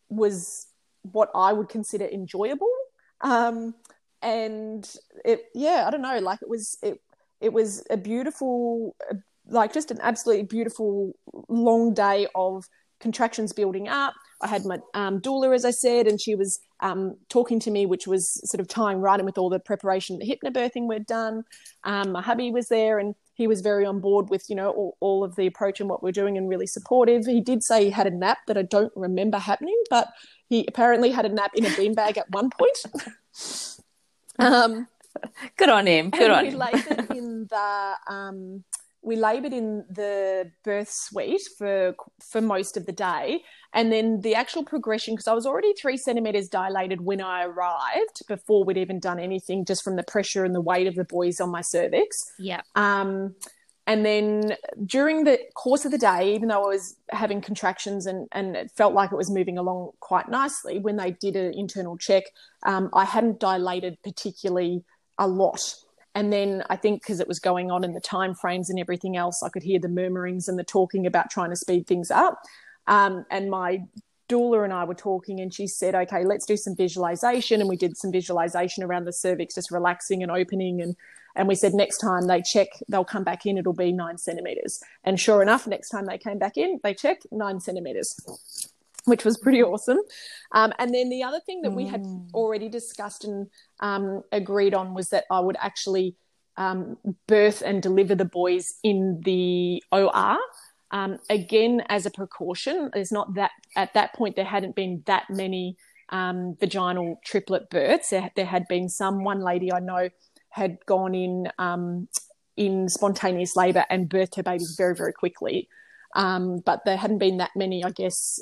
was 0.09 0.67
what 1.01 1.29
I 1.35 1.53
would 1.53 1.69
consider 1.69 2.05
enjoyable. 2.05 2.71
Um, 3.21 3.75
and 4.21 4.89
it, 5.23 5.45
yeah, 5.53 5.85
I 5.87 5.91
don't 5.91 6.01
know, 6.01 6.19
like 6.19 6.41
it 6.41 6.49
was, 6.49 6.77
it, 6.81 6.99
it 7.41 7.53
was 7.53 7.85
a 7.89 7.97
beautiful, 7.97 8.95
like 9.47 9.73
just 9.73 9.91
an 9.91 9.99
absolutely 10.01 10.45
beautiful 10.45 11.13
long 11.47 11.93
day 11.93 12.27
of 12.33 12.65
contractions 12.99 13.53
building 13.53 13.87
up. 13.87 14.13
I 14.41 14.47
had 14.47 14.65
my 14.65 14.79
um, 14.93 15.21
doula, 15.21 15.53
as 15.53 15.65
I 15.65 15.71
said, 15.71 16.07
and 16.07 16.19
she 16.19 16.35
was 16.35 16.59
um, 16.81 17.15
talking 17.29 17.59
to 17.61 17.71
me, 17.71 17.85
which 17.85 18.07
was 18.07 18.41
sort 18.49 18.59
of 18.61 18.67
tying 18.67 18.99
right 18.99 19.19
in 19.19 19.25
with 19.25 19.37
all 19.37 19.49
the 19.49 19.59
preparation, 19.59 20.19
the 20.19 20.25
hypnobirthing 20.25 20.87
we'd 20.87 21.05
done. 21.05 21.43
Um, 21.83 22.11
my 22.11 22.21
hubby 22.21 22.51
was 22.51 22.67
there, 22.67 22.99
and 22.99 23.15
he 23.35 23.47
was 23.47 23.61
very 23.61 23.85
on 23.85 23.99
board 23.99 24.29
with 24.29 24.49
you 24.49 24.55
know 24.55 24.71
all, 24.71 24.97
all 24.99 25.23
of 25.23 25.35
the 25.35 25.45
approach 25.45 25.79
and 25.79 25.89
what 25.89 26.01
we're 26.01 26.11
doing, 26.11 26.37
and 26.37 26.49
really 26.49 26.67
supportive. 26.67 27.25
He 27.25 27.41
did 27.41 27.63
say 27.63 27.85
he 27.85 27.89
had 27.91 28.07
a 28.07 28.11
nap 28.11 28.39
that 28.47 28.57
I 28.57 28.63
don't 28.63 28.93
remember 28.95 29.37
happening, 29.37 29.79
but 29.89 30.07
he 30.47 30.65
apparently 30.67 31.11
had 31.11 31.25
a 31.25 31.29
nap 31.29 31.51
in 31.55 31.65
a 31.65 31.69
beanbag 31.69 32.17
at 32.17 32.29
one 32.31 32.49
point. 32.49 33.79
um, 34.39 34.87
Good 35.57 35.69
on 35.69 35.87
him. 35.87 36.09
Good 36.09 36.31
on 36.31 36.43
we 36.43 36.49
him. 36.51 36.61
in 37.15 37.47
the 37.49 37.93
um, 38.07 38.63
we 39.05 39.15
laboured 39.15 39.53
in 39.53 39.85
the 39.89 40.51
birth 40.63 40.89
suite 40.91 41.47
for 41.57 41.95
for 42.19 42.41
most 42.41 42.75
of 42.75 42.85
the 42.85 42.91
day, 42.91 43.43
and 43.73 43.91
then 43.91 44.21
the 44.21 44.35
actual 44.35 44.63
progression 44.63 45.13
because 45.13 45.27
I 45.27 45.33
was 45.33 45.45
already 45.45 45.73
three 45.73 45.95
centimeters 45.95 46.49
dilated 46.49 47.01
when 47.01 47.21
I 47.21 47.45
arrived 47.45 48.23
before 48.27 48.65
we'd 48.65 48.77
even 48.77 48.99
done 48.99 49.19
anything, 49.19 49.63
just 49.63 49.83
from 49.83 49.95
the 49.95 50.03
pressure 50.03 50.43
and 50.43 50.55
the 50.55 50.61
weight 50.61 50.87
of 50.87 50.95
the 50.95 51.05
boys 51.05 51.39
on 51.39 51.49
my 51.49 51.61
cervix. 51.61 52.33
yeah. 52.39 52.61
Um, 52.75 53.35
and 53.87 54.03
then 54.03 54.55
during 54.83 55.25
the 55.25 55.39
course 55.53 55.85
of 55.85 55.91
the 55.91 55.97
day, 55.99 56.33
even 56.33 56.47
though 56.47 56.63
I 56.63 56.67
was 56.67 56.95
having 57.09 57.39
contractions 57.39 58.07
and, 58.07 58.27
and 58.31 58.55
it 58.55 58.71
felt 58.71 58.95
like 58.95 59.11
it 59.11 59.15
was 59.15 59.29
moving 59.29 59.59
along 59.59 59.91
quite 59.99 60.27
nicely, 60.27 60.79
when 60.79 60.95
they 60.95 61.11
did 61.11 61.35
an 61.35 61.53
internal 61.53 61.95
check, 61.95 62.23
um, 62.65 62.89
I 62.93 63.05
hadn't 63.05 63.39
dilated 63.39 63.99
particularly 64.03 64.83
a 65.19 65.27
lot. 65.27 65.75
And 66.15 66.31
then 66.31 66.63
I 66.69 66.77
think 66.77 67.01
because 67.01 67.19
it 67.19 67.27
was 67.27 67.39
going 67.39 67.69
on 67.69 67.83
in 67.83 67.93
the 67.93 67.99
time 67.99 68.33
frames 68.33 68.69
and 68.69 68.79
everything 68.79 69.17
else, 69.17 69.43
I 69.43 69.49
could 69.49 69.63
hear 69.63 69.79
the 69.79 69.89
murmurings 69.89 70.47
and 70.47 70.57
the 70.57 70.63
talking 70.63 71.05
about 71.05 71.29
trying 71.29 71.49
to 71.49 71.57
speed 71.57 71.85
things 71.85 72.09
up. 72.09 72.41
Um, 72.87 73.25
and 73.29 73.51
my 73.51 73.83
doula 74.29 74.63
and 74.63 74.73
I 74.73 74.85
were 74.85 74.95
talking, 74.95 75.39
and 75.39 75.53
she 75.53 75.67
said, 75.67 75.93
"Okay, 75.93 76.23
let's 76.23 76.45
do 76.45 76.57
some 76.57 76.75
visualization." 76.75 77.59
And 77.59 77.69
we 77.69 77.75
did 77.75 77.97
some 77.97 78.11
visualization 78.11 78.83
around 78.83 79.05
the 79.05 79.13
cervix, 79.13 79.55
just 79.55 79.71
relaxing 79.71 80.23
and 80.23 80.31
opening. 80.31 80.81
And 80.81 80.95
and 81.35 81.47
we 81.47 81.55
said 81.55 81.73
next 81.73 81.97
time 81.97 82.27
they 82.27 82.41
check, 82.41 82.67
they'll 82.87 83.03
come 83.03 83.23
back 83.23 83.45
in. 83.45 83.57
It'll 83.57 83.73
be 83.73 83.91
nine 83.91 84.17
centimeters. 84.17 84.81
And 85.03 85.19
sure 85.19 85.41
enough, 85.41 85.67
next 85.67 85.89
time 85.89 86.05
they 86.05 86.17
came 86.17 86.39
back 86.39 86.57
in, 86.57 86.79
they 86.81 86.93
checked 86.93 87.27
nine 87.31 87.59
centimeters, 87.59 88.15
which 89.05 89.23
was 89.23 89.37
pretty 89.37 89.63
awesome. 89.63 89.99
Um, 90.51 90.73
and 90.79 90.93
then 90.93 91.09
the 91.09 91.23
other 91.23 91.39
thing 91.45 91.61
that 91.61 91.71
we 91.71 91.87
had 91.87 92.03
already 92.33 92.69
discussed 92.69 93.23
and 93.23 93.47
um, 93.79 94.23
agreed 94.31 94.73
on 94.73 94.93
was 94.93 95.09
that 95.09 95.25
I 95.31 95.39
would 95.39 95.57
actually 95.59 96.15
um, 96.57 96.97
birth 97.27 97.61
and 97.65 97.81
deliver 97.81 98.15
the 98.15 98.25
boys 98.25 98.75
in 98.83 99.21
the 99.23 99.83
OR. 99.91 100.37
Um, 100.91 101.19
again, 101.29 101.83
as 101.89 102.05
a 102.05 102.11
precaution, 102.11 102.89
there's 102.93 103.11
not 103.11 103.35
that 103.35 103.51
at 103.75 103.93
that 103.93 104.13
point 104.13 104.35
there 104.35 104.45
hadn't 104.45 104.75
been 104.75 105.03
that 105.07 105.25
many 105.29 105.77
um, 106.09 106.55
vaginal 106.59 107.19
triplet 107.25 107.69
births. 107.69 108.09
There, 108.09 108.31
there 108.35 108.45
had 108.45 108.67
been 108.67 108.89
some. 108.89 109.23
One 109.23 109.41
lady 109.41 109.73
I 109.73 109.79
know 109.79 110.09
had 110.49 110.77
gone 110.85 111.13
in 111.13 111.47
um, 111.59 112.07
in 112.55 112.87
spontaneous 112.87 113.55
labour 113.55 113.85
and 113.89 114.09
birthed 114.09 114.35
her 114.35 114.43
babies 114.43 114.75
very 114.77 114.95
very 114.95 115.11
quickly, 115.11 115.67
um, 116.15 116.59
but 116.65 116.81
there 116.85 116.97
hadn't 116.97 117.17
been 117.17 117.37
that 117.37 117.51
many, 117.55 117.83
I 117.83 117.89
guess, 117.89 118.39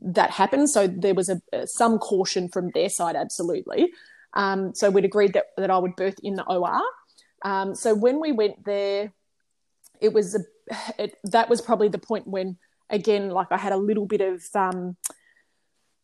that 0.00 0.30
happened. 0.30 0.70
So 0.70 0.86
there 0.86 1.14
was 1.14 1.28
a, 1.28 1.66
some 1.66 1.98
caution 1.98 2.48
from 2.48 2.70
their 2.70 2.88
side, 2.88 3.16
absolutely. 3.16 3.92
Um, 4.34 4.74
so 4.74 4.90
we'd 4.90 5.04
agreed 5.04 5.32
that 5.32 5.46
that 5.56 5.70
I 5.70 5.78
would 5.78 5.96
birth 5.96 6.18
in 6.22 6.34
the 6.34 6.44
OR. 6.44 6.82
Um, 7.42 7.74
so 7.74 7.94
when 7.94 8.20
we 8.20 8.32
went 8.32 8.64
there, 8.64 9.12
it 10.00 10.12
was 10.12 10.34
a, 10.34 10.40
it, 10.98 11.16
that 11.24 11.48
was 11.48 11.60
probably 11.60 11.88
the 11.88 11.98
point 11.98 12.26
when 12.26 12.58
again, 12.90 13.30
like 13.30 13.48
I 13.50 13.56
had 13.56 13.72
a 13.72 13.76
little 13.76 14.06
bit 14.06 14.20
of 14.20 14.44
um, 14.54 14.96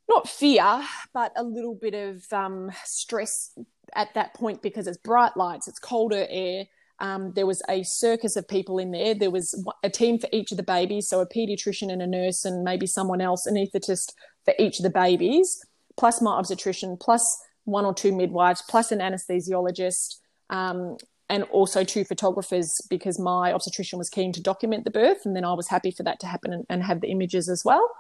not 0.09 0.29
fear, 0.29 0.83
but 1.13 1.33
a 1.37 1.43
little 1.43 1.75
bit 1.75 1.95
of 1.95 2.25
um, 2.33 2.71
stress 2.85 3.59
at 3.95 4.13
that 4.15 4.35
point 4.35 4.63
because 4.63 4.87
it's 4.87 4.99
bright 4.99 5.37
lights, 5.37 5.69
it's 5.69 5.79
colder 5.79 6.27
air. 6.29 6.67
Um, 7.03 7.33
there 7.35 7.47
was 7.47 7.63
a 7.69 7.83
circus 7.83 8.37
of 8.37 8.47
people 8.47 8.79
in 8.79 8.93
there. 8.93 9.13
There 9.15 9.31
was 9.31 9.61
a 9.83 9.91
team 9.91 10.19
for 10.19 10.29
each 10.33 10.53
of 10.53 10.57
the 10.57 10.63
babies, 10.63 11.09
so 11.09 11.21
a 11.21 11.27
pediatrician 11.27 11.93
and 11.93 12.01
a 12.01 12.07
nurse, 12.07 12.45
and 12.45 12.63
maybe 12.63 12.87
someone 12.87 13.21
else, 13.21 13.45
an 13.45 13.57
anaesthetist 13.57 14.13
for 14.45 14.55
each 14.59 14.79
of 14.79 14.85
the 14.85 14.91
babies, 14.91 15.65
plus 15.99 16.23
my 16.23 16.31
obstetrician, 16.33 16.97
plus 16.97 17.25
one 17.65 17.85
or 17.85 17.93
two 17.93 18.13
midwives, 18.13 18.63
plus 18.69 18.93
an 18.93 19.01
anesthesiologist, 19.01 20.17
um, 20.51 20.97
and 21.29 21.43
also 21.45 21.83
two 21.83 22.05
photographers 22.05 22.81
because 22.89 23.19
my 23.19 23.53
obstetrician 23.53 23.99
was 23.99 24.09
keen 24.09 24.33
to 24.33 24.41
document 24.41 24.85
the 24.85 24.91
birth, 24.91 25.27
and 25.27 25.35
then 25.35 25.45
I 25.45 25.55
was 25.55 25.69
happy 25.69 25.91
for 25.91 26.05
that 26.05 26.21
to 26.21 26.27
happen 26.27 26.53
and, 26.53 26.67
and 26.71 26.83
have 26.85 27.01
the 27.01 27.09
images 27.09 27.49
as 27.49 27.65
well. 27.65 27.91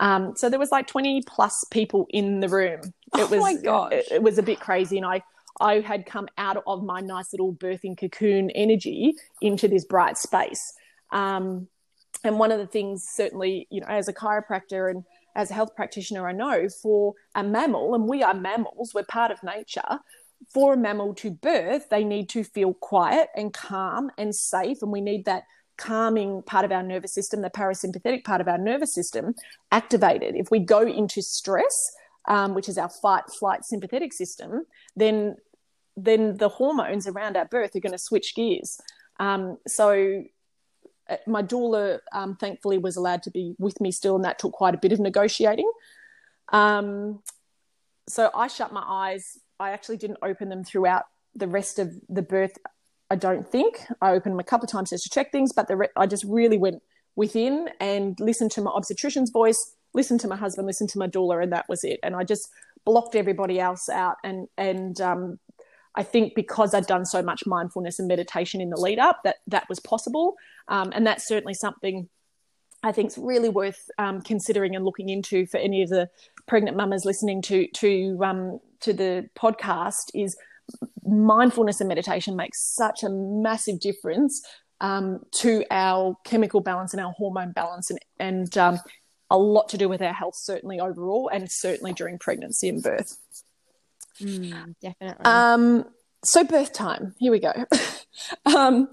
Um, 0.00 0.34
so 0.36 0.48
there 0.48 0.60
was 0.60 0.70
like 0.70 0.86
20 0.86 1.22
plus 1.26 1.64
people 1.70 2.06
in 2.10 2.40
the 2.40 2.48
room. 2.48 2.80
It 2.82 2.92
Oh 3.14 3.26
was, 3.26 3.40
my 3.40 3.54
gosh. 3.56 3.92
It, 3.92 4.08
it 4.12 4.22
was 4.22 4.38
a 4.38 4.42
bit 4.42 4.60
crazy. 4.60 4.96
And 4.96 5.04
I, 5.04 5.22
I 5.60 5.80
had 5.80 6.06
come 6.06 6.28
out 6.38 6.62
of 6.66 6.84
my 6.84 7.00
nice 7.00 7.32
little 7.32 7.52
birthing 7.52 7.98
cocoon 7.98 8.50
energy 8.50 9.14
into 9.42 9.68
this 9.68 9.84
bright 9.84 10.18
space. 10.18 10.72
Um, 11.10 11.68
and 12.24 12.38
one 12.38 12.52
of 12.52 12.58
the 12.58 12.66
things, 12.66 13.04
certainly, 13.08 13.66
you 13.70 13.80
know, 13.80 13.86
as 13.88 14.08
a 14.08 14.12
chiropractor 14.12 14.90
and 14.90 15.04
as 15.34 15.50
a 15.50 15.54
health 15.54 15.74
practitioner, 15.76 16.26
I 16.26 16.32
know 16.32 16.68
for 16.68 17.14
a 17.34 17.42
mammal, 17.42 17.94
and 17.94 18.08
we 18.08 18.22
are 18.22 18.34
mammals, 18.34 18.92
we're 18.94 19.04
part 19.04 19.30
of 19.30 19.42
nature. 19.42 20.00
For 20.52 20.74
a 20.74 20.76
mammal 20.76 21.14
to 21.14 21.30
birth, 21.30 21.88
they 21.90 22.04
need 22.04 22.28
to 22.30 22.44
feel 22.44 22.74
quiet 22.74 23.28
and 23.36 23.52
calm 23.52 24.10
and 24.18 24.34
safe, 24.34 24.82
and 24.82 24.92
we 24.92 25.00
need 25.00 25.24
that 25.26 25.44
calming 25.76 26.42
part 26.42 26.64
of 26.64 26.72
our 26.72 26.82
nervous 26.82 27.14
system, 27.14 27.40
the 27.40 27.50
parasympathetic 27.50 28.24
part 28.24 28.40
of 28.40 28.48
our 28.48 28.58
nervous 28.58 28.92
system, 28.92 29.34
activated. 29.70 30.34
If 30.34 30.50
we 30.50 30.58
go 30.58 30.82
into 30.82 31.22
stress, 31.22 31.92
um, 32.28 32.54
which 32.54 32.68
is 32.68 32.78
our 32.78 32.88
fight, 32.88 33.24
flight, 33.30 33.64
sympathetic 33.64 34.12
system, 34.12 34.66
then 34.94 35.36
then 35.96 36.36
the 36.36 36.48
hormones 36.48 37.08
around 37.08 37.36
our 37.36 37.46
birth 37.46 37.74
are 37.74 37.80
going 37.80 37.92
to 37.92 37.98
switch 37.98 38.36
gears. 38.36 38.80
Um, 39.18 39.58
so 39.66 40.22
uh, 41.10 41.16
my 41.26 41.42
doula, 41.42 41.98
um, 42.12 42.36
thankfully, 42.36 42.78
was 42.78 42.96
allowed 42.96 43.24
to 43.24 43.32
be 43.32 43.56
with 43.58 43.80
me 43.80 43.90
still, 43.90 44.14
and 44.14 44.24
that 44.24 44.38
took 44.38 44.52
quite 44.52 44.74
a 44.74 44.78
bit 44.78 44.92
of 44.92 45.00
negotiating. 45.00 45.68
Um, 46.52 47.20
so 48.08 48.30
I 48.32 48.46
shut 48.46 48.72
my 48.72 48.84
eyes. 48.86 49.38
I 49.58 49.70
actually 49.70 49.96
didn't 49.96 50.18
open 50.22 50.48
them 50.50 50.62
throughout 50.62 51.04
the 51.34 51.48
rest 51.48 51.80
of 51.80 51.92
the 52.08 52.22
birth. 52.22 52.56
I 53.10 53.16
don't 53.16 53.46
think 53.50 53.84
I 54.00 54.12
opened 54.12 54.34
them 54.34 54.40
a 54.40 54.44
couple 54.44 54.66
of 54.66 54.70
times 54.70 54.90
just 54.90 55.04
to 55.04 55.10
check 55.10 55.32
things, 55.32 55.52
but 55.52 55.66
re- 55.76 55.88
I 55.96 56.06
just 56.06 56.24
really 56.24 56.58
went 56.58 56.82
within 57.16 57.70
and 57.80 58.18
listened 58.20 58.52
to 58.52 58.60
my 58.60 58.70
obstetrician's 58.70 59.30
voice, 59.30 59.74
listened 59.94 60.20
to 60.20 60.28
my 60.28 60.36
husband, 60.36 60.66
listened 60.66 60.90
to 60.90 60.98
my 60.98 61.08
doula, 61.08 61.42
and 61.42 61.52
that 61.52 61.66
was 61.68 61.84
it. 61.84 62.00
And 62.02 62.14
I 62.14 62.24
just 62.24 62.48
blocked 62.84 63.14
everybody 63.14 63.60
else 63.60 63.88
out. 63.88 64.16
And 64.24 64.48
and 64.56 65.00
um, 65.00 65.38
I 65.94 66.02
think 66.02 66.34
because 66.34 66.74
I'd 66.74 66.86
done 66.86 67.04
so 67.04 67.22
much 67.22 67.46
mindfulness 67.46 67.98
and 67.98 68.08
meditation 68.08 68.60
in 68.60 68.70
the 68.70 68.80
lead 68.80 68.98
up, 68.98 69.20
that 69.24 69.36
that 69.46 69.68
was 69.68 69.80
possible. 69.80 70.36
Um, 70.68 70.92
and 70.94 71.06
that's 71.06 71.26
certainly 71.26 71.54
something 71.54 72.08
I 72.82 72.92
think 72.92 73.10
is 73.10 73.18
really 73.18 73.48
worth 73.48 73.90
um, 73.98 74.20
considering 74.22 74.76
and 74.76 74.84
looking 74.84 75.08
into 75.08 75.46
for 75.46 75.58
any 75.58 75.82
of 75.82 75.88
the 75.88 76.08
pregnant 76.46 76.76
mamas 76.76 77.04
listening 77.04 77.42
to 77.42 77.66
to 77.68 78.18
um, 78.22 78.60
to 78.80 78.92
the 78.92 79.28
podcast. 79.36 80.10
Is 80.14 80.36
mindfulness 81.04 81.80
and 81.80 81.88
meditation 81.88 82.36
makes 82.36 82.60
such 82.62 83.02
a 83.02 83.08
massive 83.08 83.80
difference 83.80 84.44
um, 84.80 85.20
to 85.32 85.64
our 85.70 86.16
chemical 86.24 86.60
balance 86.60 86.92
and 86.92 87.02
our 87.02 87.12
hormone 87.12 87.52
balance, 87.52 87.90
and, 87.90 87.98
and 88.20 88.56
um, 88.56 88.78
a 89.30 89.38
lot 89.38 89.68
to 89.70 89.78
do 89.78 89.88
with 89.88 90.02
our 90.02 90.12
health, 90.12 90.34
certainly 90.36 90.80
overall, 90.80 91.28
and 91.32 91.48
certainly 91.50 91.92
during 91.92 92.18
pregnancy 92.18 92.68
and 92.68 92.82
birth. 92.82 93.18
Mm, 94.20 94.74
definitely. 94.80 95.24
Um, 95.24 95.86
so 96.24 96.44
birth 96.44 96.72
time. 96.72 97.14
Here 97.18 97.30
we 97.30 97.38
go. 97.38 97.52
um, 98.46 98.88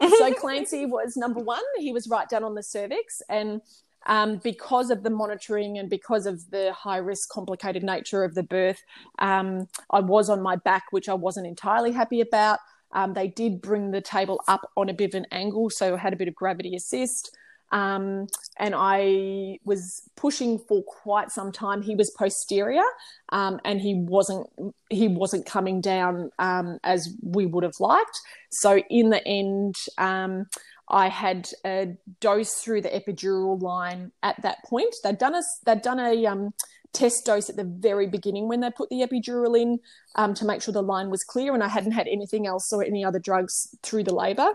so 0.00 0.34
Clancy 0.38 0.86
was 0.86 1.16
number 1.16 1.40
one. 1.40 1.62
He 1.78 1.92
was 1.92 2.08
right 2.08 2.28
down 2.28 2.44
on 2.44 2.54
the 2.54 2.62
cervix, 2.62 3.20
and 3.28 3.60
um, 4.06 4.38
because 4.38 4.90
of 4.90 5.02
the 5.02 5.10
monitoring 5.10 5.78
and 5.78 5.90
because 5.90 6.26
of 6.26 6.50
the 6.50 6.72
high 6.72 6.98
risk, 6.98 7.28
complicated 7.28 7.82
nature 7.82 8.24
of 8.24 8.34
the 8.34 8.42
birth, 8.42 8.82
um, 9.18 9.68
I 9.90 10.00
was 10.00 10.30
on 10.30 10.40
my 10.40 10.56
back, 10.56 10.84
which 10.90 11.08
I 11.08 11.14
wasn't 11.14 11.46
entirely 11.46 11.92
happy 11.92 12.20
about. 12.20 12.60
Um, 12.92 13.12
they 13.12 13.28
did 13.28 13.60
bring 13.60 13.90
the 13.90 14.00
table 14.00 14.40
up 14.48 14.70
on 14.76 14.88
a 14.88 14.94
bit 14.94 15.14
of 15.14 15.18
an 15.18 15.26
angle, 15.30 15.68
so 15.68 15.94
I 15.94 15.98
had 15.98 16.12
a 16.12 16.16
bit 16.16 16.28
of 16.28 16.34
gravity 16.34 16.74
assist. 16.74 17.36
Um, 17.70 18.28
and 18.58 18.74
I 18.76 19.58
was 19.64 20.08
pushing 20.16 20.58
for 20.58 20.82
quite 20.82 21.30
some 21.30 21.52
time. 21.52 21.82
He 21.82 21.94
was 21.94 22.10
posterior, 22.18 22.84
um, 23.30 23.60
and 23.64 23.80
he 23.80 23.94
wasn't 23.94 24.48
he 24.88 25.08
wasn't 25.08 25.46
coming 25.46 25.80
down 25.80 26.30
um, 26.38 26.78
as 26.82 27.14
we 27.22 27.46
would 27.46 27.64
have 27.64 27.78
liked. 27.80 28.18
So 28.50 28.78
in 28.88 29.10
the 29.10 29.26
end, 29.26 29.74
um, 29.98 30.46
I 30.88 31.08
had 31.08 31.50
a 31.66 31.96
dose 32.20 32.54
through 32.54 32.82
the 32.82 32.88
epidural 32.88 33.60
line 33.60 34.12
at 34.22 34.40
that 34.42 34.64
point. 34.64 34.94
They'd 35.04 35.18
done 35.18 35.34
a 35.34 35.42
they'd 35.66 35.82
done 35.82 36.00
a 36.00 36.26
um, 36.26 36.54
test 36.92 37.26
dose 37.26 37.50
at 37.50 37.56
the 37.56 37.64
very 37.64 38.06
beginning 38.06 38.48
when 38.48 38.60
they 38.60 38.70
put 38.70 38.88
the 38.88 39.06
epidural 39.06 39.60
in 39.60 39.78
um, 40.14 40.32
to 40.34 40.46
make 40.46 40.62
sure 40.62 40.72
the 40.72 40.82
line 40.82 41.10
was 41.10 41.22
clear, 41.22 41.52
and 41.52 41.62
I 41.62 41.68
hadn't 41.68 41.92
had 41.92 42.08
anything 42.08 42.46
else 42.46 42.72
or 42.72 42.82
any 42.82 43.04
other 43.04 43.18
drugs 43.18 43.76
through 43.82 44.04
the 44.04 44.14
labour. 44.14 44.54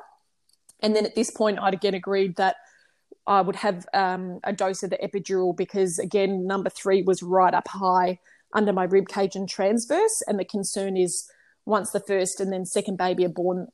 And 0.82 0.96
then 0.96 1.06
at 1.06 1.16
this 1.16 1.30
point, 1.30 1.60
I'd 1.60 1.74
again 1.74 1.94
agreed 1.94 2.36
that 2.38 2.56
I 3.26 3.42
would 3.42 3.56
have 3.58 3.86
um, 3.94 4.40
a 4.44 4.54
dose 4.54 4.84
of 4.84 4.90
the 4.90 4.98
epidural 4.98 5.56
because, 5.56 6.00
again, 6.00 6.46
number 6.46 6.70
three 6.70 7.02
was 7.04 7.24
right 7.24 7.54
up 7.54 7.68
high 7.68 8.20
under 8.54 8.74
my 8.74 8.84
rib 8.84 9.08
cage 9.08 9.36
and 9.36 9.48
transverse. 9.48 10.22
And 10.28 10.40
the 10.40 10.46
concern 10.46 10.98
is 10.98 11.30
once 11.66 11.92
the 11.92 12.00
first 12.00 12.42
and 12.42 12.52
then 12.52 12.66
second 12.66 12.98
baby 12.98 13.26
are 13.26 13.30
born, 13.30 13.68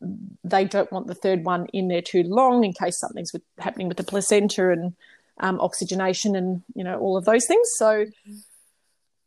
they 0.44 0.66
don't 0.66 0.92
want 0.92 1.08
the 1.08 1.16
third 1.16 1.44
one 1.44 1.66
in 1.74 1.88
there 1.88 2.02
too 2.02 2.24
long 2.24 2.64
in 2.64 2.74
case 2.74 3.00
something's 3.00 3.34
with, 3.34 3.42
happening 3.58 3.88
with 3.88 3.98
the 3.98 4.04
placenta 4.04 4.72
and 4.72 4.94
um, 5.40 5.60
oxygenation 5.60 6.36
and 6.36 6.62
you 6.76 6.84
know 6.84 7.00
all 7.00 7.18
of 7.18 7.26
those 7.26 7.48
things. 7.48 7.68
So 7.78 8.06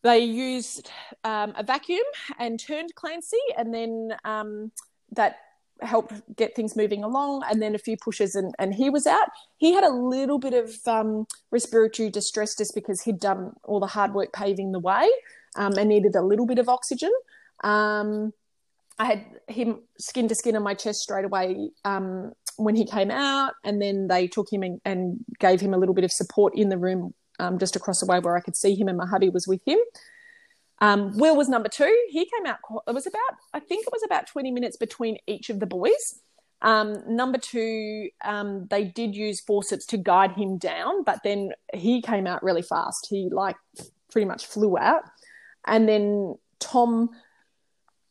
they 0.03 0.21
used 0.21 0.91
um, 1.25 1.55
a 1.57 1.63
vacuum 1.63 2.05
and 2.39 2.61
turned 2.61 2.95
Clancy, 2.95 3.39
and 3.57 3.73
then 3.73 4.15
um, 4.25 4.73
that 5.13 5.37
helped 5.81 6.13
get 6.37 6.55
things 6.55 6.77
moving 6.77 7.03
along 7.03 7.43
and 7.51 7.61
then 7.61 7.75
a 7.75 7.79
few 7.79 7.97
pushes 7.97 8.35
and, 8.35 8.55
and 8.59 8.75
he 8.75 8.91
was 8.91 9.07
out. 9.07 9.29
He 9.57 9.73
had 9.73 9.85
a 9.85 9.91
little 9.91 10.39
bit 10.39 10.55
of 10.55 10.77
um, 10.87 11.27
respiratory 11.51 12.11
distress 12.11 12.57
just 12.57 12.75
because 12.75 13.03
he'd 13.03 13.19
done 13.21 13.53
all 13.65 13.81
the 13.81 13.87
hard 13.87 14.15
work 14.15 14.33
paving 14.33 14.73
the 14.73 14.79
way 14.79 15.09
um, 15.57 15.75
and 15.79 15.89
needed 15.89 16.15
a 16.15 16.23
little 16.23 16.47
bit 16.47 16.59
of 16.59 16.69
oxygen. 16.69 17.13
Um, 17.65 18.33
i 18.99 19.05
had 19.05 19.25
him 19.49 19.81
skin 19.99 20.29
to 20.29 20.35
skin 20.35 20.57
on 20.57 20.63
my 20.63 20.75
chest 20.75 21.01
straight 21.01 21.25
away 21.25 21.71
um, 21.85 22.33
when 22.57 22.77
he 22.77 22.85
came 22.85 23.11
out 23.11 23.55
and 23.65 23.81
then 23.81 24.07
they 24.09 24.27
took 24.27 24.53
him 24.53 24.63
and, 24.63 24.81
and, 24.85 25.25
gave 25.39 25.61
him 25.61 25.73
a 25.75 25.79
little 25.79 25.95
bit 25.95 26.05
of 26.05 26.13
support 26.13 26.53
in 26.57 26.69
the 26.69 26.79
room 26.79 27.15
um, 27.41 27.59
just 27.59 27.75
across 27.75 28.01
the 28.01 28.07
way 28.07 28.21
where 28.21 28.37
i 28.37 28.41
could 28.41 28.57
see 28.57 28.75
him 28.75 28.89
and 28.89 28.99
my 28.99 29.07
hubby 29.07 29.29
was 29.29 29.49
with 29.49 29.63
him 29.67 29.79
um, 30.83 31.17
Will 31.17 31.37
was 31.37 31.49
number 31.49 31.69
two. 31.69 31.97
He 32.11 32.25
came 32.25 32.45
out. 32.45 32.59
It 32.89 32.93
was 32.93 33.07
about, 33.07 33.39
I 33.55 33.61
think 33.61 33.87
it 33.87 33.93
was 33.93 34.03
about 34.05 34.27
twenty 34.27 34.51
minutes 34.51 34.77
between 34.77 35.17
each 35.29 35.49
of 35.49 35.61
the 35.61 35.67
boys. 35.67 36.19
Um, 36.61 36.97
number 37.07 37.39
two, 37.39 38.09
um, 38.25 38.67
they 38.69 38.85
did 38.85 39.15
use 39.15 39.41
forceps 39.41 39.87
to 39.87 39.97
guide 39.97 40.33
him 40.33 40.59
down, 40.59 41.05
but 41.05 41.21
then 41.23 41.53
he 41.73 42.03
came 42.03 42.27
out 42.27 42.43
really 42.43 42.63
fast. 42.63 43.07
He 43.09 43.29
like 43.31 43.55
pretty 44.11 44.27
much 44.27 44.47
flew 44.47 44.77
out, 44.77 45.05
and 45.69 45.89
then 45.89 46.35
Tom, 46.59 47.11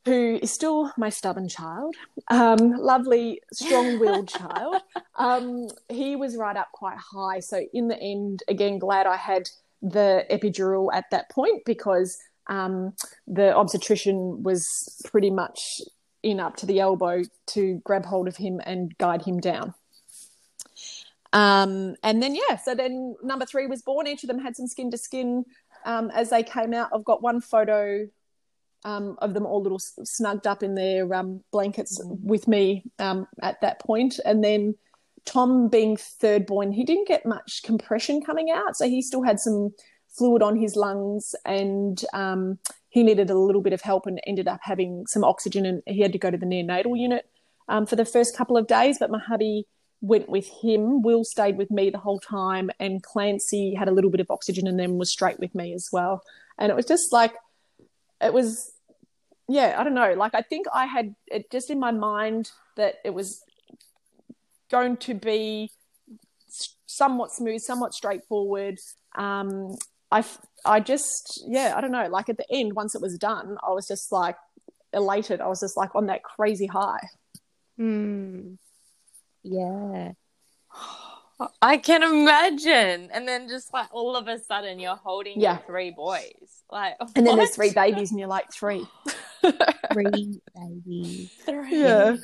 who 0.06 0.40
is 0.42 0.52
still 0.52 0.94
my 0.98 1.10
stubborn 1.10 1.50
child, 1.50 1.94
um, 2.30 2.72
lovely, 2.72 3.42
strong-willed 3.52 4.30
child, 4.40 4.82
um, 5.18 5.68
he 5.90 6.16
was 6.16 6.38
right 6.38 6.56
up 6.56 6.72
quite 6.72 6.98
high. 6.98 7.42
So 7.42 7.62
in 7.74 7.90
the 7.90 8.00
end, 8.00 8.44
again, 8.48 8.80
glad 8.80 9.08
I 9.08 9.18
had 9.18 9.50
the 9.82 10.26
epidural 10.32 10.90
at 10.94 11.06
that 11.12 11.30
point 11.32 11.64
because 11.66 12.18
um, 12.52 12.94
the 13.28 13.56
obstetrician 13.56 14.44
was 14.44 15.02
pretty 15.06 15.32
much 15.32 15.82
in 16.22 16.40
up 16.40 16.58
to 16.58 16.66
the 16.66 16.82
elbow 16.82 17.24
to 17.48 17.82
grab 17.86 18.06
hold 18.06 18.28
of 18.28 18.36
him 18.36 18.60
and 18.66 18.96
guide 18.98 19.24
him 19.24 19.40
down. 19.40 19.74
Um, 21.34 21.96
and 22.04 22.22
then, 22.22 22.36
yeah, 22.36 22.58
so 22.58 22.76
then 22.76 23.16
number 23.24 23.46
three 23.46 23.68
was 23.68 23.82
born. 23.82 24.06
Each 24.06 24.24
of 24.24 24.28
them 24.28 24.38
had 24.38 24.58
some 24.58 24.68
skin 24.68 24.92
to 24.92 24.98
skin 24.98 25.46
um, 25.86 26.12
as 26.12 26.30
they 26.30 26.44
came 26.44 26.74
out. 26.74 26.90
I've 26.94 27.06
got 27.06 27.24
one 27.24 27.40
photo 27.40 28.06
um, 28.84 29.16
of 29.20 29.34
them 29.34 29.46
all 29.46 29.62
little 29.62 29.80
snugged 29.80 30.46
up 30.46 30.62
in 30.62 30.76
their 30.76 31.12
um, 31.14 31.42
blankets 31.52 32.02
with 32.04 32.50
me 32.50 32.84
um, 33.00 33.28
at 33.42 33.62
that 33.62 33.80
point. 33.80 34.20
And 34.26 34.44
then 34.44 34.76
Tom, 35.24 35.70
being 35.70 35.96
third 35.96 36.46
born, 36.46 36.74
he 36.74 36.84
didn't 36.84 37.08
get 37.08 37.26
much 37.26 37.62
compression 37.64 38.22
coming 38.22 38.52
out. 38.52 38.76
So 38.76 38.90
he 38.90 39.02
still 39.02 39.24
had 39.24 39.40
some 39.40 39.74
fluid 40.18 40.42
on 40.42 40.58
his 40.58 40.76
lungs 40.76 41.36
and 41.46 42.04
um, 42.14 42.60
he 42.90 43.04
needed 43.04 43.30
a 43.30 43.38
little 43.38 43.62
bit 43.62 43.74
of 43.74 43.82
help 43.82 44.06
and 44.06 44.20
ended 44.28 44.48
up 44.48 44.60
having 44.64 45.06
some 45.08 45.24
oxygen 45.24 45.66
and 45.66 45.82
he 45.86 46.02
had 46.02 46.12
to 46.12 46.20
go 46.20 46.30
to 46.30 46.38
the 46.38 46.46
neonatal 46.46 46.98
unit 46.98 47.30
um, 47.70 47.86
for 47.86 47.96
the 47.96 48.06
first 48.06 48.36
couple 48.36 48.58
of 48.58 48.68
days 48.68 48.98
but 49.00 49.10
hubby 49.28 49.66
went 50.02 50.28
with 50.28 50.48
him. 50.62 51.02
Will 51.02 51.24
stayed 51.24 51.58
with 51.58 51.72
me 51.72 51.90
the 51.90 52.00
whole 52.00 52.20
time 52.20 52.70
and 52.80 53.02
clancy 53.02 53.76
had 53.76 53.88
a 53.88 53.92
little 53.92 54.10
bit 54.10 54.20
of 54.20 54.30
oxygen 54.30 54.68
and 54.68 54.80
then 54.80 54.98
was 54.98 55.12
straight 55.12 55.40
with 55.40 55.56
me 55.56 55.74
as 55.74 55.90
well. 55.92 56.24
And 56.58 56.72
it 56.72 56.76
was 56.76 56.86
just 56.86 57.14
like 57.14 57.34
it 58.20 58.34
was 58.34 58.72
yeah 59.48 59.76
i 59.78 59.84
don't 59.84 59.94
know. 59.94 60.14
Like 60.14 60.36
i 60.36 60.42
think 60.42 60.66
i 60.74 60.86
had 60.86 61.16
it 61.28 61.50
just 61.52 61.70
in 61.70 61.80
my 61.80 61.92
mind 61.92 62.52
that 62.76 62.96
it 63.06 63.14
was 63.14 63.44
going 64.70 64.98
to 64.98 65.14
be 65.14 65.72
somewhat 66.86 67.32
smooth 67.32 67.62
somewhat 67.62 67.94
straightforward 67.94 68.78
um, 69.16 69.76
I, 70.12 70.24
I 70.66 70.80
just, 70.80 71.44
yeah, 71.48 71.74
I 71.76 71.82
don't 71.82 71.92
know. 71.92 72.08
Like 72.08 72.30
at 72.30 72.38
the 72.38 72.46
end, 72.52 72.74
once 72.74 72.96
it 72.96 73.02
was 73.02 73.18
done, 73.18 73.58
I 73.66 73.72
was 73.72 73.88
just 73.88 74.12
like 74.12 74.36
elated. 74.94 75.42
I 75.42 75.48
was 75.48 75.60
just 75.62 75.78
like 75.78 75.96
on 75.96 76.08
that 76.08 76.24
crazy 76.24 76.68
high. 76.68 77.08
Hmm. 77.78 78.56
Yeah. 79.44 80.12
I 81.62 81.78
can 81.78 82.04
imagine. 82.04 83.10
And 83.12 83.28
then 83.28 83.48
just 83.50 83.74
like 83.74 83.88
all 83.92 84.16
of 84.16 84.28
a 84.28 84.38
sudden 84.40 84.80
you're 84.80 84.96
holding 84.96 85.40
Yeah. 85.40 85.54
your 85.54 85.64
three 85.66 85.92
boys. 85.92 86.62
Like 86.70 86.96
And 87.16 87.26
then 87.26 87.38
there's 87.38 87.56
three 87.56 87.72
babies, 87.74 88.12
and 88.12 88.20
you're 88.20 88.30
like 88.30 88.52
three. 88.54 88.86
Three 89.92 90.40
babies. 90.56 91.32
Three. 91.46 91.82
yeah. 91.82 92.16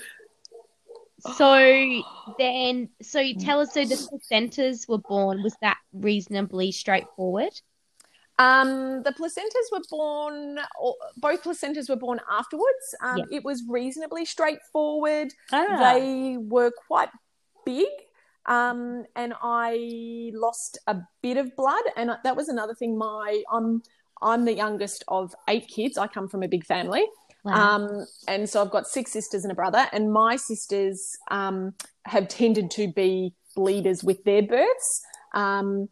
So 1.36 2.04
then, 2.38 2.90
so 3.02 3.20
you 3.20 3.36
tell 3.40 3.60
us, 3.60 3.74
so 3.74 3.84
the 3.84 3.96
placentas 3.96 4.88
were 4.88 5.00
born. 5.00 5.42
Was 5.42 5.56
that 5.62 5.78
reasonably 5.92 6.72
straightforward? 6.72 7.60
Um, 8.40 9.02
the 9.04 9.12
placentas 9.12 9.72
were 9.72 9.82
born, 9.90 10.60
both 11.18 11.44
placentas 11.44 11.90
were 11.90 11.96
born 11.96 12.20
afterwards. 12.32 12.96
Um, 13.02 13.18
Yeah. 13.18 13.38
It 13.38 13.44
was 13.44 13.64
reasonably 13.68 14.26
straightforward. 14.26 15.34
Ah. 15.52 15.94
They 15.94 16.38
were 16.40 16.72
quite 16.88 17.10
big. 17.66 17.88
Um, 18.46 19.04
and 19.16 19.34
I 19.42 20.32
lost 20.34 20.78
a 20.88 20.96
bit 21.22 21.36
of 21.38 21.54
blood, 21.58 21.84
and 21.98 22.12
that 22.24 22.36
was 22.38 22.48
another 22.48 22.74
thing. 22.74 22.98
My 22.98 23.44
I'm 23.52 23.82
I'm 24.22 24.46
the 24.46 24.54
youngest 24.54 25.04
of 25.10 25.36
eight 25.50 25.68
kids. 25.68 25.98
I 25.98 26.08
come 26.08 26.30
from 26.30 26.44
a 26.44 26.48
big 26.48 26.66
family, 26.66 27.06
um, 27.46 28.06
and 28.28 28.50
so 28.50 28.62
I've 28.62 28.72
got 28.72 28.88
six 28.88 29.12
sisters 29.12 29.44
and 29.44 29.52
a 29.52 29.56
brother. 29.56 29.88
And 29.92 30.14
my 30.14 30.38
sisters 30.38 31.18
um, 31.30 31.74
have 32.06 32.30
tended 32.30 32.72
to 32.72 32.88
be 32.94 33.34
bleeders 33.56 34.02
with 34.02 34.24
their 34.24 34.44
births. 34.44 35.02
Um, 35.34 35.90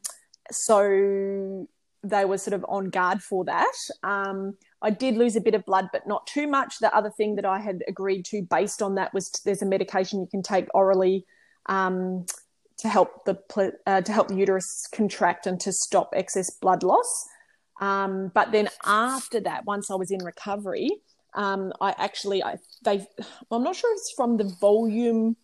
so 0.50 1.68
they 2.10 2.26
were 2.26 2.38
sort 2.38 2.54
of 2.54 2.66
on 2.68 2.90
guard 2.90 3.22
for 3.22 3.46
that. 3.46 3.76
Um, 4.04 4.56
I 4.82 4.90
did 4.90 5.18
lose 5.18 5.36
a 5.36 5.42
bit 5.42 5.56
of 5.56 5.66
blood, 5.66 5.90
but 5.92 6.08
not 6.08 6.28
too 6.28 6.48
much. 6.48 6.80
The 6.80 6.96
other 6.96 7.10
thing 7.10 7.36
that 7.36 7.46
I 7.46 7.60
had 7.60 7.84
agreed 7.88 8.26
to 8.26 8.42
based 8.44 8.82
on 8.82 8.96
that 8.96 9.14
was 9.14 9.30
there's 9.44 9.62
a 9.62 9.66
medication 9.66 10.20
you 10.20 10.28
can 10.28 10.44
take 10.44 10.68
orally 10.74 11.26
um, 11.68 12.26
to 12.78 12.90
help 12.90 13.26
the 13.26 13.40
uh, 13.88 14.02
to 14.02 14.12
help 14.12 14.28
the 14.28 14.36
uterus 14.36 14.88
contract 14.94 15.48
and 15.48 15.60
to 15.62 15.72
stop 15.72 16.12
excess 16.14 16.50
blood 16.50 16.84
loss. 16.84 17.28
Um, 17.82 18.32
but 18.34 18.52
then 18.52 18.70
after 18.86 19.40
that, 19.42 19.66
once 19.66 19.90
I 19.90 19.96
was 19.96 20.12
in 20.12 20.24
recovery, 20.24 20.90
um, 21.34 21.74
I 21.82 21.96
actually 21.98 22.44
I 22.44 22.58
they 22.84 23.06
I'm 23.52 23.64
not 23.64 23.76
sure 23.76 23.92
if 23.94 23.98
it's 23.98 24.14
from 24.16 24.38
the 24.38 24.56
volume 24.62 25.36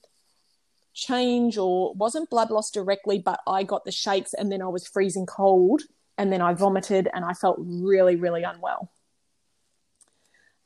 change 0.93 1.57
or 1.57 1.93
wasn't 1.93 2.29
blood 2.29 2.51
loss 2.51 2.69
directly, 2.69 3.19
but 3.19 3.39
I 3.47 3.63
got 3.63 3.85
the 3.85 3.91
shakes 3.91 4.33
and 4.33 4.51
then 4.51 4.61
I 4.61 4.67
was 4.67 4.87
freezing 4.87 5.25
cold 5.25 5.81
and 6.21 6.31
then 6.31 6.39
I 6.39 6.53
vomited 6.53 7.09
and 7.11 7.25
I 7.25 7.33
felt 7.33 7.57
really 7.59 8.15
really 8.15 8.43
unwell. 8.43 8.91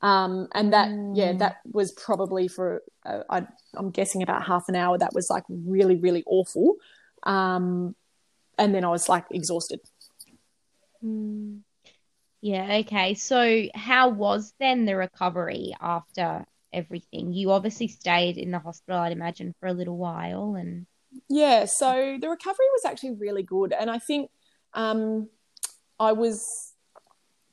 Um, 0.01 0.49
and 0.53 0.73
that 0.73 0.89
mm. 0.89 1.15
yeah 1.15 1.31
that 1.33 1.61
was 1.71 1.93
probably 1.93 2.49
for 2.49 2.83
uh, 3.05 3.23
I, 3.29 3.47
am 3.77 3.91
guessing 3.91 4.21
about 4.21 4.45
half 4.45 4.67
an 4.67 4.75
hour. 4.75 4.97
That 4.97 5.13
was 5.13 5.29
like 5.29 5.45
really 5.49 5.95
really 5.95 6.23
awful. 6.27 6.75
Um, 7.23 7.95
and 8.57 8.75
then 8.75 8.83
I 8.83 8.89
was 8.89 9.07
like 9.07 9.25
exhausted. 9.31 9.79
Mm. 11.01 11.61
Yeah, 12.41 12.81
okay. 12.81 13.15
So, 13.15 13.63
how 13.73 14.09
was 14.09 14.53
then 14.59 14.85
the 14.85 14.95
recovery 14.95 15.73
after 15.79 16.45
everything? 16.73 17.33
You 17.33 17.51
obviously 17.51 17.87
stayed 17.87 18.37
in 18.37 18.51
the 18.51 18.59
hospital, 18.59 18.99
I'd 18.99 19.13
imagine, 19.13 19.55
for 19.59 19.67
a 19.67 19.73
little 19.73 19.97
while. 19.97 20.55
And 20.55 20.85
yeah, 21.29 21.65
so 21.65 22.17
the 22.21 22.29
recovery 22.29 22.67
was 22.73 22.85
actually 22.85 23.15
really 23.15 23.43
good. 23.43 23.73
And 23.73 23.89
I 23.89 23.97
think 23.99 24.29
um, 24.75 25.29
I 25.99 26.11
was 26.11 26.73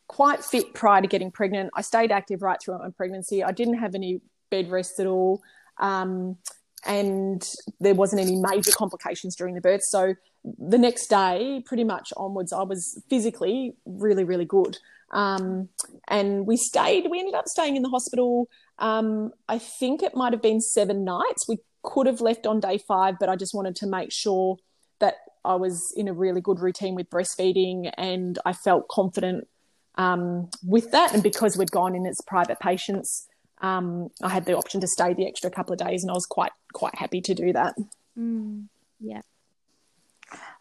quite 0.09 0.44
fit 0.44 0.74
prior 0.74 1.00
to 1.00 1.09
getting 1.09 1.31
pregnant. 1.31 1.70
I 1.74 1.83
stayed 1.83 2.12
active 2.12 2.42
right 2.42 2.59
throughout 2.62 2.83
my 2.83 2.90
pregnancy. 2.90 3.42
I 3.42 3.52
didn't 3.52 3.78
have 3.78 3.94
any 3.94 4.20
bed 4.50 4.70
rest 4.70 5.00
at 5.00 5.07
all. 5.07 5.42
Um, 5.78 6.37
and 6.85 7.48
there 7.81 7.94
wasn't 7.94 8.20
any 8.20 8.37
major 8.37 8.72
complications 8.72 9.37
during 9.37 9.55
the 9.55 9.61
birth. 9.61 9.83
So 9.85 10.14
the 10.44 10.78
next 10.78 11.07
day, 11.07 11.62
pretty 11.64 11.85
much 11.85 12.12
onwards, 12.16 12.52
I 12.52 12.62
was 12.62 13.00
physically 13.09 13.74
really, 13.87 14.24
really 14.24 14.44
good. 14.44 14.78
Um, 15.12 15.68
and 16.09 16.46
we 16.46 16.57
stayed, 16.57 17.09
we 17.11 17.20
ended 17.20 17.35
up 17.35 17.46
staying 17.46 17.76
in 17.76 17.83
the 17.83 17.88
hospital. 17.88 18.48
Um, 18.78 19.33
I 19.48 19.59
think 19.59 20.02
it 20.02 20.16
might 20.16 20.33
have 20.33 20.42
been 20.42 20.61
seven 20.61 21.05
nights. 21.05 21.48
We 21.48 21.59
could 21.83 22.07
have 22.07 22.20
left 22.20 22.46
on 22.46 22.61
day 22.61 22.78
five, 22.78 23.16
but 23.20 23.28
I 23.28 23.37
just 23.37 23.55
wanted 23.55 23.76
to 23.76 23.87
make 23.87 24.11
sure 24.11 24.57
that 24.98 25.16
I 25.44 25.57
was 25.57 25.92
in 25.96 26.09
a 26.09 26.12
really 26.12 26.40
good 26.40 26.61
routine 26.61 26.94
with 26.94 27.11
breastfeeding 27.11 27.90
and 27.96 28.38
I 28.44 28.52
felt 28.52 28.88
confident 28.88 29.48
um, 29.96 30.50
with 30.66 30.90
that. 30.92 31.12
And 31.12 31.22
because 31.22 31.57
we'd 31.57 31.70
gone 31.70 31.94
in 31.94 32.07
as 32.07 32.20
private 32.26 32.61
patients, 32.61 33.28
um, 33.61 34.11
I 34.22 34.28
had 34.28 34.44
the 34.44 34.57
option 34.57 34.81
to 34.81 34.88
stay 34.88 35.14
the 35.14 35.26
extra 35.26 35.50
couple 35.50 35.72
of 35.72 35.78
days, 35.78 36.02
and 36.02 36.11
I 36.11 36.14
was 36.14 36.26
quite 36.26 36.50
quite 36.72 36.96
happy 36.96 37.20
to 37.20 37.35
do 37.35 37.52
that. 37.52 37.76
Mm, 38.18 38.66
yeah. 39.00 39.20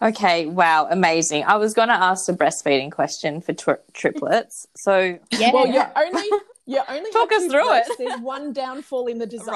Okay, 0.02 0.46
wow, 0.46 0.88
amazing. 0.90 1.44
I 1.46 1.56
was 1.56 1.74
going 1.74 1.88
to 1.88 1.96
ask 1.96 2.30
a 2.30 2.34
breastfeeding 2.34 2.92
question 2.92 3.42
for 3.42 3.54
tri- 3.54 3.78
triplets. 3.94 4.68
So, 4.76 5.18
yeah. 5.32 5.52
Well, 5.54 5.68
you're 5.68 5.92
only 5.96 6.30
you're 6.66 6.84
only 6.88 7.12
talk 7.14 7.32
us 7.32 7.48
through 7.48 7.74
it. 7.76 7.88
There's 7.98 8.20
one 8.20 8.54
downfall 8.54 9.08
in 9.08 9.18
the 9.18 9.26
design, 9.38 9.56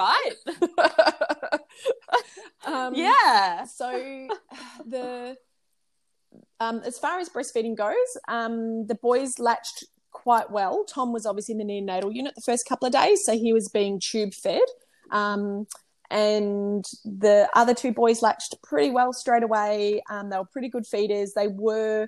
right? 0.78 1.60
um, 2.66 2.96
yeah. 2.96 3.66
So 3.66 4.28
the 4.86 5.38
um, 6.60 6.82
as 6.86 6.98
far 6.98 7.20
as 7.20 7.30
breastfeeding 7.30 7.76
goes, 7.76 7.96
um, 8.28 8.88
the 8.88 8.96
boys 8.96 9.40
latched 9.40 9.86
quite 10.12 10.50
well. 10.52 10.86
Tom 10.86 11.14
was 11.14 11.26
obviously 11.26 11.54
in 11.54 11.60
the 11.60 11.66
neonatal 11.66 12.14
unit 12.14 12.34
the 12.36 12.42
first 12.42 12.68
couple 12.68 12.86
of 12.86 12.94
days, 12.94 13.24
so 13.24 13.34
he 13.38 13.54
was 13.54 13.70
being 13.70 14.00
tube 14.00 14.34
fed. 14.34 14.62
Um, 15.12 15.68
and 16.10 16.86
the 17.04 17.50
other 17.56 17.74
two 17.74 17.92
boys 17.92 18.22
latched 18.22 18.56
pretty 18.64 18.92
well 18.92 19.12
straight 19.12 19.44
away. 19.44 20.02
Um, 20.10 20.30
they 20.30 20.38
were 20.38 20.46
pretty 20.46 20.70
good 20.70 20.86
feeders. 20.86 21.34
They 21.34 21.48
were 21.48 22.08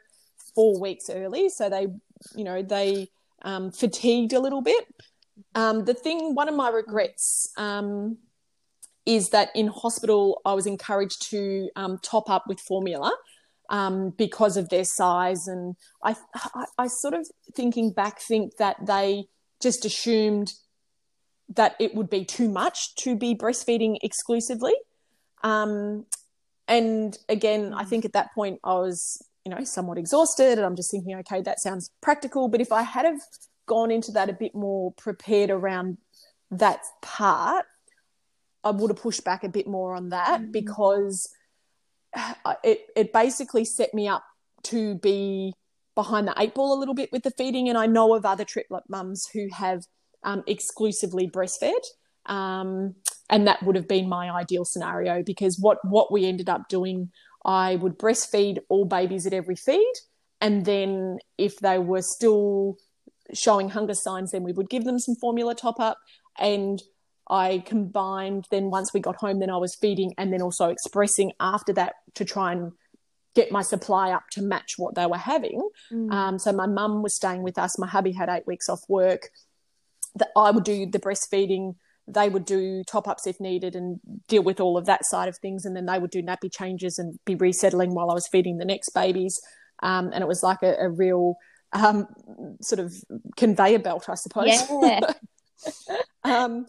four 0.55 0.79
weeks 0.79 1.09
early, 1.09 1.49
so 1.49 1.69
they, 1.69 1.87
you 2.35 2.43
know, 2.43 2.61
they 2.61 3.09
um, 3.41 3.71
fatigued 3.71 4.33
a 4.33 4.39
little 4.39 4.61
bit. 4.61 4.85
Um, 5.55 5.85
the 5.85 5.93
thing, 5.93 6.35
one 6.35 6.49
of 6.49 6.55
my 6.55 6.69
regrets 6.69 7.51
um, 7.57 8.17
is 9.07 9.29
that 9.29 9.49
in 9.55 9.67
hospital 9.67 10.41
I 10.45 10.53
was 10.53 10.67
encouraged 10.67 11.29
to 11.29 11.69
um, 11.77 11.97
top 12.03 12.29
up 12.29 12.43
with 12.47 12.59
formula 12.59 13.15
um, 13.69 14.11
because 14.17 14.57
of 14.57 14.67
their 14.69 14.83
size, 14.83 15.47
and 15.47 15.75
I, 16.03 16.15
I, 16.35 16.65
I 16.77 16.87
sort 16.87 17.13
of 17.13 17.25
thinking 17.55 17.91
back 17.91 18.19
think 18.19 18.57
that 18.57 18.85
they 18.85 19.25
just 19.61 19.85
assumed 19.85 20.53
that 21.55 21.75
it 21.79 21.95
would 21.95 22.09
be 22.09 22.25
too 22.25 22.49
much 22.49 22.95
to 22.95 23.15
be 23.15 23.33
breastfeeding 23.33 23.97
exclusively. 24.03 24.73
Um, 25.41 26.05
and 26.67 27.17
again, 27.29 27.73
I 27.73 27.85
think 27.85 28.03
at 28.03 28.11
that 28.11 28.33
point 28.35 28.59
I 28.63 28.73
was, 28.73 29.25
you 29.45 29.51
know, 29.51 29.63
somewhat 29.63 29.97
exhausted, 29.97 30.57
and 30.57 30.65
I'm 30.65 30.75
just 30.75 30.91
thinking, 30.91 31.15
okay, 31.19 31.41
that 31.41 31.61
sounds 31.61 31.89
practical. 32.01 32.49
But 32.49 32.59
if 32.59 32.73
I 32.73 32.81
had 32.81 33.05
have 33.05 33.21
gone 33.67 33.89
into 33.89 34.11
that 34.11 34.29
a 34.29 34.33
bit 34.33 34.53
more 34.53 34.91
prepared 34.93 35.49
around 35.49 35.97
that 36.51 36.81
part, 37.01 37.65
I 38.67 38.71
would 38.71 38.91
have 38.91 39.01
pushed 39.01 39.23
back 39.23 39.43
a 39.43 39.49
bit 39.49 39.67
more 39.67 39.95
on 39.95 40.09
that 40.09 40.41
mm-hmm. 40.41 40.51
because 40.51 41.29
it 42.63 42.81
it 42.95 43.13
basically 43.13 43.65
set 43.65 43.93
me 43.93 44.07
up 44.07 44.23
to 44.63 44.95
be 44.95 45.53
behind 45.95 46.27
the 46.27 46.33
eight 46.37 46.53
ball 46.53 46.77
a 46.77 46.79
little 46.79 46.93
bit 46.93 47.11
with 47.11 47.23
the 47.23 47.31
feeding. 47.31 47.67
And 47.69 47.77
I 47.77 47.87
know 47.87 48.13
of 48.13 48.25
other 48.25 48.45
triplet 48.45 48.83
mums 48.87 49.27
who 49.33 49.47
have 49.51 49.83
um, 50.23 50.43
exclusively 50.45 51.27
breastfed. 51.27 51.85
Um, 52.27 52.95
and 53.29 53.47
that 53.47 53.63
would 53.63 53.75
have 53.75 53.87
been 53.87 54.07
my 54.07 54.29
ideal 54.29 54.63
scenario 54.63 55.23
because 55.23 55.57
what, 55.59 55.79
what 55.83 56.11
we 56.11 56.25
ended 56.25 56.49
up 56.49 56.69
doing, 56.69 57.11
I 57.43 57.77
would 57.77 57.97
breastfeed 57.97 58.59
all 58.69 58.85
babies 58.85 59.25
at 59.25 59.33
every 59.33 59.55
feed. 59.55 59.93
And 60.39 60.65
then 60.65 61.17
if 61.37 61.57
they 61.59 61.79
were 61.79 62.03
still 62.03 62.77
showing 63.33 63.69
hunger 63.69 63.95
signs, 63.95 64.31
then 64.31 64.43
we 64.43 64.53
would 64.53 64.69
give 64.69 64.83
them 64.83 64.99
some 64.99 65.15
formula 65.15 65.55
top 65.55 65.79
up. 65.79 65.97
And 66.37 66.81
I 67.29 67.63
combined, 67.65 68.45
then 68.51 68.69
once 68.69 68.93
we 68.93 68.99
got 68.99 69.17
home, 69.17 69.39
then 69.39 69.49
I 69.49 69.57
was 69.57 69.75
feeding 69.75 70.13
and 70.17 70.31
then 70.31 70.41
also 70.41 70.69
expressing 70.69 71.33
after 71.39 71.73
that 71.73 71.95
to 72.15 72.25
try 72.25 72.53
and 72.53 72.71
get 73.35 73.51
my 73.51 73.61
supply 73.61 74.11
up 74.11 74.23
to 74.31 74.41
match 74.41 74.75
what 74.77 74.95
they 74.95 75.05
were 75.05 75.17
having. 75.17 75.61
Mm. 75.91 76.11
Um, 76.11 76.39
so 76.39 76.51
my 76.51 76.67
mum 76.67 77.03
was 77.03 77.15
staying 77.15 77.43
with 77.43 77.57
us. 77.57 77.77
My 77.77 77.87
hubby 77.87 78.13
had 78.13 78.29
eight 78.29 78.47
weeks 78.47 78.69
off 78.69 78.81
work 78.87 79.29
that 80.15 80.29
I 80.35 80.51
would 80.51 80.63
do 80.63 80.89
the 80.89 80.99
breastfeeding, 80.99 81.75
they 82.07 82.29
would 82.29 82.45
do 82.45 82.83
top 82.85 83.07
ups 83.07 83.27
if 83.27 83.39
needed 83.39 83.75
and 83.75 83.99
deal 84.27 84.41
with 84.41 84.59
all 84.59 84.77
of 84.77 84.85
that 84.85 85.05
side 85.05 85.27
of 85.27 85.37
things, 85.37 85.65
and 85.65 85.75
then 85.75 85.85
they 85.85 85.99
would 85.99 86.11
do 86.11 86.23
nappy 86.23 86.51
changes 86.51 86.97
and 86.97 87.19
be 87.25 87.35
resettling 87.35 87.93
while 87.93 88.09
I 88.09 88.13
was 88.13 88.27
feeding 88.27 88.57
the 88.57 88.65
next 88.65 88.91
babies. 88.91 89.39
Um, 89.83 90.11
and 90.13 90.21
it 90.21 90.27
was 90.27 90.41
like 90.41 90.63
a, 90.63 90.75
a 90.79 90.89
real 90.89 91.35
um, 91.73 92.07
sort 92.61 92.79
of 92.79 92.93
conveyor 93.35 93.79
belt, 93.79 94.07
I 94.07 94.15
suppose. 94.15 94.47
Yeah. 94.47 94.99
um, 96.23 96.65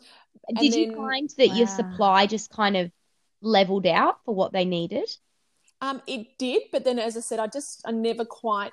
Did 0.57 0.75
you 0.75 0.95
find 0.95 1.29
that 1.37 1.49
wow. 1.49 1.55
your 1.55 1.67
supply 1.67 2.27
just 2.27 2.51
kind 2.51 2.77
of 2.77 2.91
leveled 3.41 3.87
out 3.87 4.25
for 4.25 4.35
what 4.35 4.53
they 4.53 4.65
needed? 4.65 5.09
Um, 5.81 6.03
it 6.07 6.39
did, 6.39 6.63
but 6.73 6.85
then 6.85 6.99
as 6.99 7.17
I 7.17 7.21
said, 7.21 7.39
I 7.39 7.47
just 7.47 7.83
I 7.85 7.93
never 7.93 8.25
quite 8.25 8.73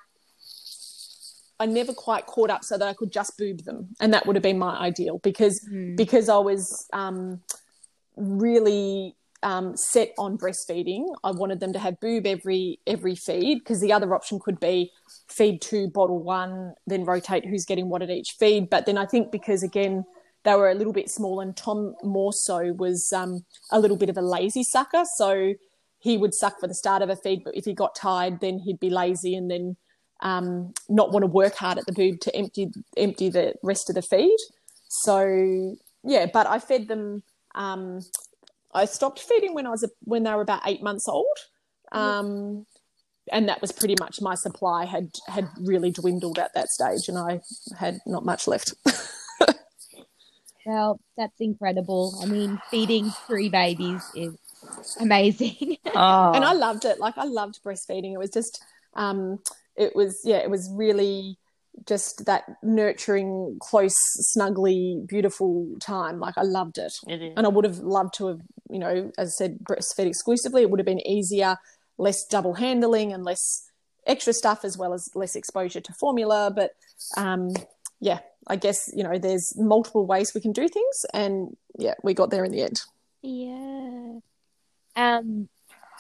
I 1.59 1.65
never 1.65 1.93
quite 1.93 2.25
caught 2.25 2.49
up 2.49 2.63
so 2.63 2.77
that 2.77 2.88
I 2.88 2.93
could 2.93 3.11
just 3.11 3.38
boob 3.38 3.63
them, 3.63 3.89
and 3.99 4.13
that 4.13 4.25
would 4.25 4.35
have 4.35 4.43
been 4.43 4.59
my 4.59 4.75
ideal 4.77 5.19
because 5.19 5.65
mm. 5.71 5.95
because 5.95 6.29
I 6.29 6.38
was 6.38 6.88
um, 6.93 7.41
really 8.15 9.15
um, 9.43 9.77
set 9.77 10.13
on 10.17 10.38
breastfeeding. 10.38 11.05
I 11.23 11.31
wanted 11.31 11.59
them 11.59 11.73
to 11.73 11.79
have 11.79 11.99
boob 11.99 12.25
every 12.25 12.79
every 12.88 13.15
feed 13.15 13.59
because 13.59 13.79
the 13.81 13.93
other 13.93 14.13
option 14.15 14.39
could 14.39 14.59
be 14.59 14.91
feed 15.29 15.61
two, 15.61 15.89
bottle 15.89 16.23
one, 16.23 16.73
then 16.88 17.05
rotate 17.05 17.45
who's 17.45 17.65
getting 17.65 17.89
what 17.89 18.01
at 18.01 18.09
each 18.09 18.35
feed. 18.39 18.69
But 18.69 18.88
then 18.88 18.97
I 18.97 19.05
think 19.05 19.31
because 19.31 19.61
again 19.61 20.05
they 20.45 20.55
were 20.55 20.69
a 20.69 20.75
little 20.75 20.93
bit 20.93 21.10
small, 21.10 21.41
and 21.41 21.58
Tom 21.58 21.95
more 22.03 22.31
so 22.31 22.71
was 22.73 23.12
um, 23.12 23.43
a 23.71 23.79
little 23.79 23.97
bit 23.97 24.10
of 24.10 24.17
a 24.17 24.21
lazy 24.21 24.63
sucker, 24.63 25.03
so 25.17 25.55
he 25.99 26.17
would 26.17 26.36
suck 26.36 26.60
for 26.60 26.67
the 26.67 26.73
start 26.75 27.01
of 27.01 27.10
a 27.10 27.15
feed, 27.15 27.43
but 27.43 27.58
if 27.58 27.65
he 27.65 27.73
got 27.73 27.95
tired, 27.95 28.39
then 28.39 28.60
he'd 28.60 28.79
be 28.79 28.91
lazy 28.91 29.36
and 29.36 29.49
then 29.49 29.75
um, 30.21 30.71
not 30.88 31.12
want 31.12 31.23
to 31.23 31.27
work 31.27 31.55
hard 31.55 31.79
at 31.79 31.86
the 31.88 31.93
boob 31.93 32.19
to 32.21 32.36
empty 32.36 32.69
empty 32.95 33.29
the 33.29 33.55
rest 33.63 33.89
of 33.89 33.95
the 33.95 34.03
feed. 34.03 34.38
So 34.88 35.75
yeah, 36.03 36.27
but 36.31 36.45
I 36.45 36.60
fed 36.60 36.88
them. 36.88 37.23
Um, 37.55 38.01
I 38.73 38.86
stopped 38.86 39.19
feeding 39.19 39.55
when 39.55 39.65
I 39.65 39.71
was 39.71 39.84
a, 39.84 39.89
when 40.03 40.23
they 40.23 40.34
were 40.36 40.41
about 40.41 40.62
eight 40.67 40.84
months 40.84 41.08
old, 41.08 41.38
um, 41.91 42.67
and 43.31 43.49
that 43.49 43.62
was 43.62 43.71
pretty 43.71 43.95
much 43.99 44.21
my 44.21 44.36
supply 44.36 44.86
had 44.86 45.10
had 45.27 45.49
really 45.60 45.89
dwindled 45.89 46.38
at 46.38 46.53
that 46.53 46.69
stage, 46.69 47.10
and 47.10 47.17
I 47.17 47.41
had 47.79 47.99
not 48.05 48.23
much 48.23 48.47
left. 48.47 48.75
well, 50.65 50.99
that's 51.17 51.39
incredible. 51.39 52.19
I 52.21 52.25
mean, 52.25 52.60
feeding 52.71 53.12
three 53.28 53.49
babies 53.49 54.04
is 54.15 54.36
amazing. 54.99 55.78
Oh, 55.97 56.34
and 56.34 56.43
I 56.43 56.51
loved 56.51 56.84
it. 56.84 56.99
Like 56.99 57.17
I 57.17 57.23
loved 57.23 57.63
breastfeeding. 57.63 58.12
It 58.12 58.17
was 58.17 58.30
just, 58.30 58.62
um, 58.95 59.39
it 59.78 59.95
was 59.95 60.19
yeah, 60.25 60.38
it 60.38 60.49
was 60.49 60.69
really 60.73 61.38
just 61.88 62.25
that 62.25 62.43
nurturing, 62.62 63.58
close, 63.62 63.95
snuggly, 64.36 65.08
beautiful 65.08 65.67
time. 65.80 66.19
Like 66.19 66.38
I 66.38 66.41
loved 66.41 66.78
it, 66.80 66.93
it 67.08 67.21
is. 67.21 67.34
and 67.38 67.45
I 67.45 67.49
would 67.49 67.63
have 67.63 67.80
loved 67.80 68.13
to 68.15 68.28
have, 68.28 68.41
you 68.69 68.80
know, 68.80 69.10
as 69.17 69.30
I 69.30 69.45
said, 69.45 69.60
breastfed 69.60 70.06
exclusively. 70.06 70.63
It 70.63 70.69
would 70.69 70.80
have 70.82 70.86
been 70.86 71.06
easier, 71.08 71.56
less 71.97 72.25
double 72.25 72.56
handling, 72.56 73.13
and 73.13 73.23
less 73.23 73.69
extra 74.06 74.34
stuff, 74.34 74.65
as 74.65 74.78
well 74.78 74.93
as 74.93 75.08
less 75.15 75.36
exposure 75.38 75.80
to 75.80 75.93
formula. 75.93 76.51
But 76.54 76.71
um, 77.15 77.54
yeah, 77.99 78.19
I 78.47 78.55
guess 78.55 78.91
you 78.95 79.03
know, 79.03 79.17
there's 79.17 79.53
multiple 79.58 80.05
ways 80.05 80.34
we 80.34 80.41
can 80.41 80.51
do 80.51 80.67
things, 80.67 81.05
and 81.13 81.55
yeah, 81.77 81.95
we 82.03 82.13
got 82.13 82.29
there 82.29 82.43
in 82.43 82.51
the 82.51 82.62
end. 82.62 82.81
Yeah. 83.21 84.19
Um, 84.95 85.49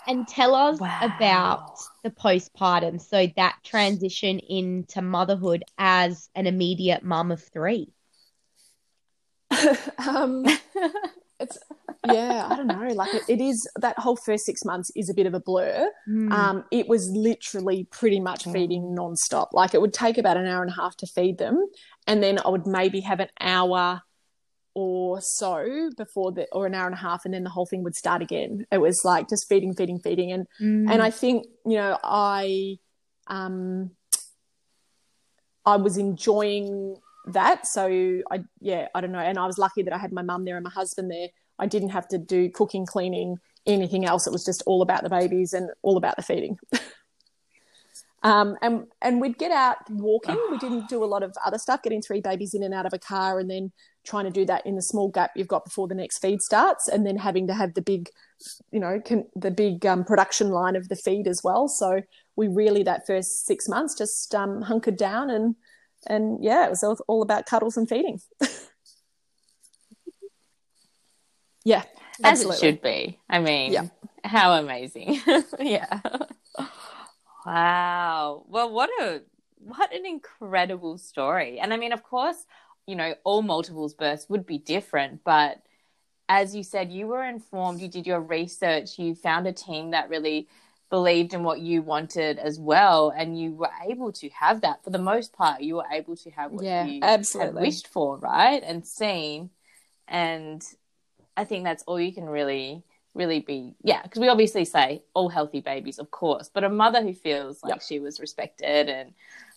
and 0.07 0.27
tell 0.27 0.53
us 0.53 0.79
Wow. 0.79 0.99
about 1.01 1.79
the 2.03 2.11
postpartum. 2.11 3.01
So 3.01 3.27
that 3.35 3.55
transition 3.63 4.39
into 4.39 5.01
motherhood 5.01 5.63
as 5.77 6.29
an 6.35 6.47
immediate 6.47 7.03
mum 7.03 7.31
of 7.31 7.43
three. 7.43 7.91
um, 10.07 10.45
it's 11.39 11.57
yeah, 12.13 12.47
I 12.49 12.55
don't 12.55 12.67
know. 12.67 12.87
Like 12.93 13.13
it, 13.13 13.23
it 13.27 13.41
is 13.41 13.67
that 13.77 13.97
whole 13.99 14.15
first 14.15 14.45
six 14.45 14.63
months 14.65 14.91
is 14.95 15.09
a 15.09 15.13
bit 15.13 15.25
of 15.27 15.33
a 15.33 15.39
blur. 15.39 15.89
Mm. 16.07 16.31
Um, 16.31 16.63
it 16.71 16.87
was 16.87 17.09
literally 17.09 17.87
pretty 17.91 18.19
much 18.19 18.45
feeding 18.45 18.95
nonstop. 18.97 19.47
Like 19.53 19.73
it 19.73 19.81
would 19.81 19.93
take 19.93 20.17
about 20.17 20.37
an 20.37 20.45
hour 20.45 20.61
and 20.61 20.71
a 20.71 20.75
half 20.75 20.95
to 20.97 21.07
feed 21.07 21.37
them, 21.37 21.65
and 22.07 22.21
then 22.21 22.39
I 22.43 22.49
would 22.49 22.67
maybe 22.67 23.01
have 23.01 23.19
an 23.19 23.29
hour 23.39 24.01
or 24.73 25.21
so 25.21 25.89
before 25.95 26.33
the 26.33 26.47
or 26.51 26.65
an 26.65 26.75
hour 26.75 26.85
and 26.85 26.95
a 26.95 26.99
half, 26.99 27.25
and 27.25 27.33
then 27.33 27.43
the 27.43 27.49
whole 27.49 27.65
thing 27.65 27.83
would 27.83 27.95
start 27.95 28.21
again. 28.21 28.65
It 28.71 28.79
was 28.79 29.01
like 29.05 29.29
just 29.29 29.47
feeding, 29.47 29.73
feeding, 29.73 29.99
feeding, 29.99 30.31
and 30.31 30.47
Mm. 30.61 30.91
and 30.91 31.01
I 31.01 31.11
think 31.11 31.45
you 31.65 31.77
know 31.77 31.97
I 32.03 32.77
um 33.27 33.91
I 35.65 35.77
was 35.77 35.97
enjoying 35.97 36.97
that 37.27 37.65
so 37.65 37.87
I 38.29 38.43
yeah 38.59 38.87
I 38.93 39.01
don't 39.01 39.11
know 39.11 39.17
and 39.19 39.39
I 39.39 39.47
was 39.47 39.57
lucky 39.57 39.81
that 39.83 39.93
I 39.93 39.97
had 39.97 40.11
my 40.11 40.21
mum 40.21 40.45
there 40.45 40.57
and 40.57 40.63
my 40.63 40.69
husband 40.69 41.09
there 41.09 41.29
I 41.59 41.65
didn't 41.67 41.89
have 41.89 42.07
to 42.09 42.17
do 42.17 42.49
cooking 42.49 42.85
cleaning 42.85 43.37
anything 43.65 44.05
else. 44.05 44.27
It 44.27 44.33
was 44.33 44.45
just 44.45 44.63
all 44.65 44.81
about 44.81 45.03
the 45.03 45.09
babies 45.09 45.53
and 45.53 45.69
all 45.81 45.97
about 45.97 46.15
the 46.15 46.23
feeding. 46.23 46.57
Um 48.25 48.57
and 48.63 48.87
and 49.03 49.21
we'd 49.21 49.37
get 49.37 49.51
out 49.51 49.77
walking. 49.87 50.39
We 50.49 50.57
didn't 50.57 50.89
do 50.89 51.03
a 51.03 51.05
lot 51.05 51.21
of 51.21 51.35
other 51.45 51.59
stuff 51.59 51.83
getting 51.83 52.01
three 52.01 52.21
babies 52.21 52.55
in 52.55 52.63
and 52.63 52.73
out 52.73 52.87
of 52.87 52.93
a 52.93 52.97
car 52.97 53.39
and 53.39 53.47
then 53.47 53.71
trying 54.03 54.25
to 54.25 54.31
do 54.31 54.45
that 54.45 54.65
in 54.65 54.75
the 54.75 54.81
small 54.81 55.09
gap 55.09 55.29
you've 55.35 55.47
got 55.47 55.63
before 55.63 55.87
the 55.87 55.93
next 55.93 56.17
feed 56.17 56.41
starts 56.41 56.87
and 56.87 57.05
then 57.05 57.17
having 57.17 57.45
to 57.45 57.53
have 57.53 57.75
the 57.75 57.83
big 57.83 58.09
you 58.71 58.79
know 58.79 58.99
the 59.35 59.51
big 59.51 59.85
um, 59.85 60.03
production 60.03 60.49
line 60.49 60.75
of 60.75 60.89
the 60.89 60.95
feed 60.95 61.27
as 61.27 61.41
well. 61.43 61.67
So 61.67 62.01
we 62.35 62.47
really 62.47 62.81
that 62.81 63.05
first 63.05 63.45
six 63.45 63.69
months 63.69 63.95
just 63.95 64.33
um, 64.33 64.63
hunkered 64.63 64.97
down 64.97 65.29
and 65.29 65.55
and 66.07 66.43
yeah 66.43 66.65
it 66.65 66.71
was 66.71 66.83
all 67.07 67.21
about 67.21 67.45
cuddles 67.45 67.77
and 67.77 67.87
feeding 67.87 68.19
yeah 71.65 71.83
As 72.23 72.39
absolutely. 72.39 72.55
it 72.55 72.59
should 72.59 72.81
be. 72.81 73.19
I 73.29 73.39
mean, 73.39 73.73
Yeah. 73.73 73.87
how 74.23 74.53
amazing. 74.53 75.19
yeah. 75.59 75.99
Wow. 77.45 78.43
Well, 78.47 78.71
what 78.71 78.89
a 79.01 79.21
what 79.57 79.93
an 79.93 80.05
incredible 80.05 80.97
story. 80.97 81.59
And 81.59 81.73
I 81.73 81.77
mean, 81.77 81.91
of 81.91 82.03
course, 82.03 82.45
you 82.87 82.95
know, 82.95 83.15
all 83.23 83.41
multiples 83.41 83.93
births 83.93 84.27
would 84.29 84.45
be 84.45 84.57
different, 84.59 85.23
but 85.23 85.61
as 86.29 86.55
you 86.55 86.63
said, 86.63 86.91
you 86.91 87.07
were 87.07 87.23
informed, 87.23 87.81
you 87.81 87.87
did 87.87 88.07
your 88.07 88.19
research, 88.21 88.97
you 88.97 89.15
found 89.15 89.47
a 89.47 89.53
team 89.53 89.91
that 89.91 90.09
really 90.09 90.47
believed 90.89 91.33
in 91.33 91.43
what 91.43 91.59
you 91.59 91.81
wanted 91.81 92.39
as 92.39 92.59
well, 92.59 93.11
and 93.15 93.39
you 93.39 93.53
were 93.53 93.69
able 93.89 94.11
to 94.13 94.29
have 94.29 94.61
that 94.61 94.83
for 94.83 94.89
the 94.91 94.99
most 94.99 95.33
part. 95.33 95.61
You 95.61 95.75
were 95.77 95.85
able 95.91 96.15
to 96.17 96.29
have 96.31 96.51
what 96.51 96.63
Yeah, 96.63 96.85
you 96.85 96.99
absolutely. 97.01 97.61
had 97.61 97.67
wished 97.67 97.87
for, 97.87 98.17
right? 98.17 98.63
And 98.63 98.85
seen. 98.85 99.49
And 100.07 100.63
I 101.37 101.43
think 101.43 101.63
that's 101.63 101.83
all 101.87 101.99
you 101.99 102.13
can 102.13 102.25
really, 102.25 102.83
really 103.13 103.39
be. 103.39 103.75
Yeah, 103.83 104.01
because 104.03 104.19
we 104.19 104.27
obviously 104.29 104.65
say 104.65 105.03
all 105.13 105.29
healthy 105.29 105.61
babies, 105.61 105.99
of 105.99 106.11
course, 106.11 106.49
but 106.53 106.63
a 106.63 106.69
mother 106.69 107.01
who 107.01 107.13
feels 107.13 107.61
like 107.63 107.71
Yep. 107.75 107.81
she 107.87 107.99
was 107.99 108.19
respected 108.19 108.89
and 108.89 109.13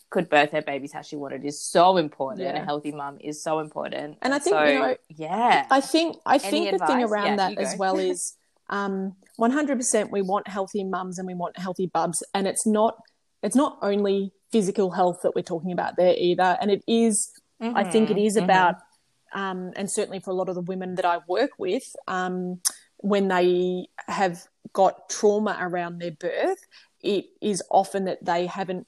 could 0.09 0.27
birth 0.29 0.51
her 0.51 0.61
babies 0.61 0.91
how 0.91 1.01
she 1.01 1.15
wanted 1.15 1.45
is 1.45 1.61
so 1.63 1.97
important. 1.97 2.41
Yeah. 2.41 2.61
A 2.61 2.65
healthy 2.65 2.91
mum 2.91 3.17
is 3.21 3.43
so 3.43 3.59
important. 3.59 4.17
And 4.23 4.33
I 4.33 4.39
think, 4.39 4.57
so, 4.57 4.65
you 4.65 4.79
know, 4.79 4.95
yeah, 5.09 5.67
I 5.69 5.81
think 5.81 6.17
I 6.25 6.37
think 6.39 6.71
the 6.71 6.79
thing 6.85 7.03
around 7.03 7.25
Yeah, 7.25 7.35
that 7.49 7.57
as 7.59 7.75
well 7.77 7.97
is 8.11 8.35
um, 8.69 9.15
100% 9.39 10.11
we 10.11 10.21
want 10.21 10.47
healthy 10.47 10.83
mums 10.83 11.17
and 11.19 11.27
we 11.27 11.33
want 11.33 11.57
healthy 11.57 11.87
bubs 11.87 12.23
and 12.33 12.47
it's 12.47 12.65
not 12.67 12.97
it's 13.41 13.55
not 13.55 13.77
only 13.81 14.31
physical 14.51 14.91
health 14.91 15.19
that 15.23 15.33
we're 15.35 15.41
talking 15.43 15.71
about 15.71 15.95
there 15.95 16.13
either 16.17 16.57
and 16.59 16.69
it 16.71 16.83
is 16.87 17.31
I 17.61 17.83
think 17.83 18.09
it 18.09 18.17
is 18.17 18.35
Mhm, 18.37 18.43
about 18.45 18.75
um, 19.33 19.71
and 19.75 19.89
certainly 19.89 20.19
for 20.19 20.31
a 20.31 20.35
lot 20.35 20.49
of 20.49 20.55
the 20.55 20.61
women 20.61 20.95
that 20.95 21.05
I 21.05 21.19
work 21.27 21.51
with 21.57 21.95
um, 22.07 22.61
when 22.97 23.27
they 23.27 23.87
have 24.07 24.43
got 24.73 25.09
trauma 25.09 25.57
around 25.59 25.99
their 25.99 26.11
birth 26.11 26.65
it 27.01 27.25
is 27.41 27.63
often 27.71 28.05
that 28.05 28.23
they 28.23 28.45
haven't 28.45 28.87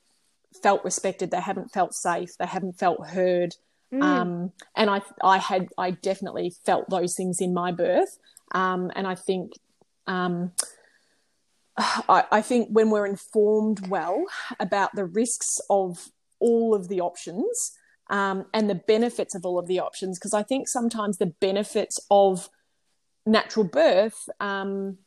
felt 0.61 0.83
respected 0.83 1.31
they 1.31 1.39
haven't 1.41 1.71
felt 1.71 1.93
safe 1.93 2.37
they 2.37 2.45
haven't 2.45 2.77
felt 2.77 3.07
heard 3.07 3.55
Mm. 3.93 4.03
um, 4.03 4.51
and 4.75 4.89
I 4.89 5.01
I 5.21 5.37
had 5.37 5.67
I 5.77 5.91
definitely 5.91 6.53
felt 6.65 6.89
those 6.89 7.13
things 7.13 7.41
in 7.41 7.53
my 7.53 7.73
birth, 7.73 8.19
um, 8.53 8.89
and 8.95 9.05
I 9.05 9.15
think 9.15 9.51
um, 10.07 10.53
I, 11.77 12.23
I 12.31 12.41
think 12.41 12.69
when 12.71 12.89
we're 12.89 13.05
informed 13.05 13.87
well 13.87 14.23
about 14.59 14.95
the 14.95 15.05
risks 15.05 15.59
of 15.69 16.09
all 16.39 16.73
of 16.73 16.87
the 16.87 17.01
options 17.01 17.77
um, 18.09 18.45
and 18.53 18.69
the 18.69 18.75
benefits 18.75 19.35
of 19.35 19.45
all 19.45 19.57
of 19.59 19.67
the 19.67 19.79
options, 19.79 20.17
because 20.19 20.33
I 20.33 20.43
think 20.43 20.67
sometimes 20.67 21.17
the 21.17 21.27
benefits 21.27 21.99
of 22.09 22.49
natural 23.25 23.65
birth 23.65 24.27
um, 24.39 24.97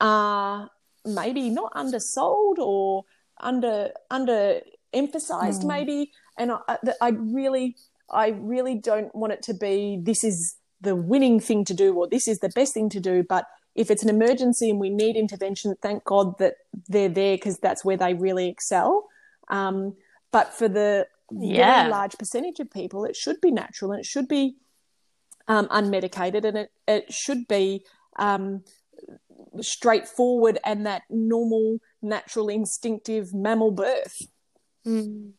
are 0.00 0.70
maybe 1.04 1.48
not 1.50 1.72
undersold 1.74 2.58
or 2.58 3.04
under 3.40 3.90
under 4.10 4.60
emphasized 4.92 5.62
Mm. 5.62 5.68
maybe. 5.68 6.12
And 6.38 6.52
I, 6.52 6.78
I- 7.00 7.08
really 7.10 7.76
i 8.10 8.28
really 8.28 8.76
don't 8.76 9.12
want 9.16 9.32
it 9.32 9.42
to 9.42 9.52
be 9.52 9.98
this 10.00 10.22
is 10.22 10.54
the 10.80 10.94
winning 10.94 11.40
thing 11.40 11.64
to 11.64 11.74
do 11.74 11.92
or 11.94 12.06
this 12.06 12.28
is 12.28 12.38
the 12.38 12.50
best 12.50 12.72
thing 12.74 12.88
to 12.90 13.00
do. 13.00 13.24
But 13.28 13.46
if 13.74 13.90
it's 13.90 14.02
an 14.02 14.08
emergency 14.08 14.70
and 14.70 14.78
we 14.78 14.90
need 14.90 15.16
intervention 15.16 15.74
thank 15.82 16.04
god 16.04 16.38
that 16.38 16.54
they're 16.88 17.08
there 17.08 17.36
because 17.36 17.58
that's 17.58 17.84
where 17.84 17.96
they 17.96 18.14
really 18.14 18.48
excel. 18.48 19.08
Um, 19.48 19.96
but 20.32 20.52
for 20.54 20.68
the 20.68 21.06
Yeah. 21.30 21.82
very 21.82 21.90
large 21.90 22.16
percentage 22.18 22.60
of 22.60 22.70
people 22.70 23.04
it 23.04 23.16
should 23.16 23.40
be 23.40 23.50
natural 23.50 23.92
and 23.92 24.00
it 24.00 24.06
should 24.06 24.28
be 24.28 24.56
um, 25.48 25.68
unmedicated 25.68 26.44
and 26.44 26.56
it, 26.56 26.70
it 26.86 27.12
should 27.12 27.46
be 27.48 27.84
um, 28.18 28.62
straightforward 29.60 30.58
and 30.64 30.86
that 30.86 31.02
normal 31.10 31.78
natural 32.02 32.48
instinctive 32.48 33.32
mammal 33.34 33.70
birth 33.70 34.22
Mm. 34.86 35.32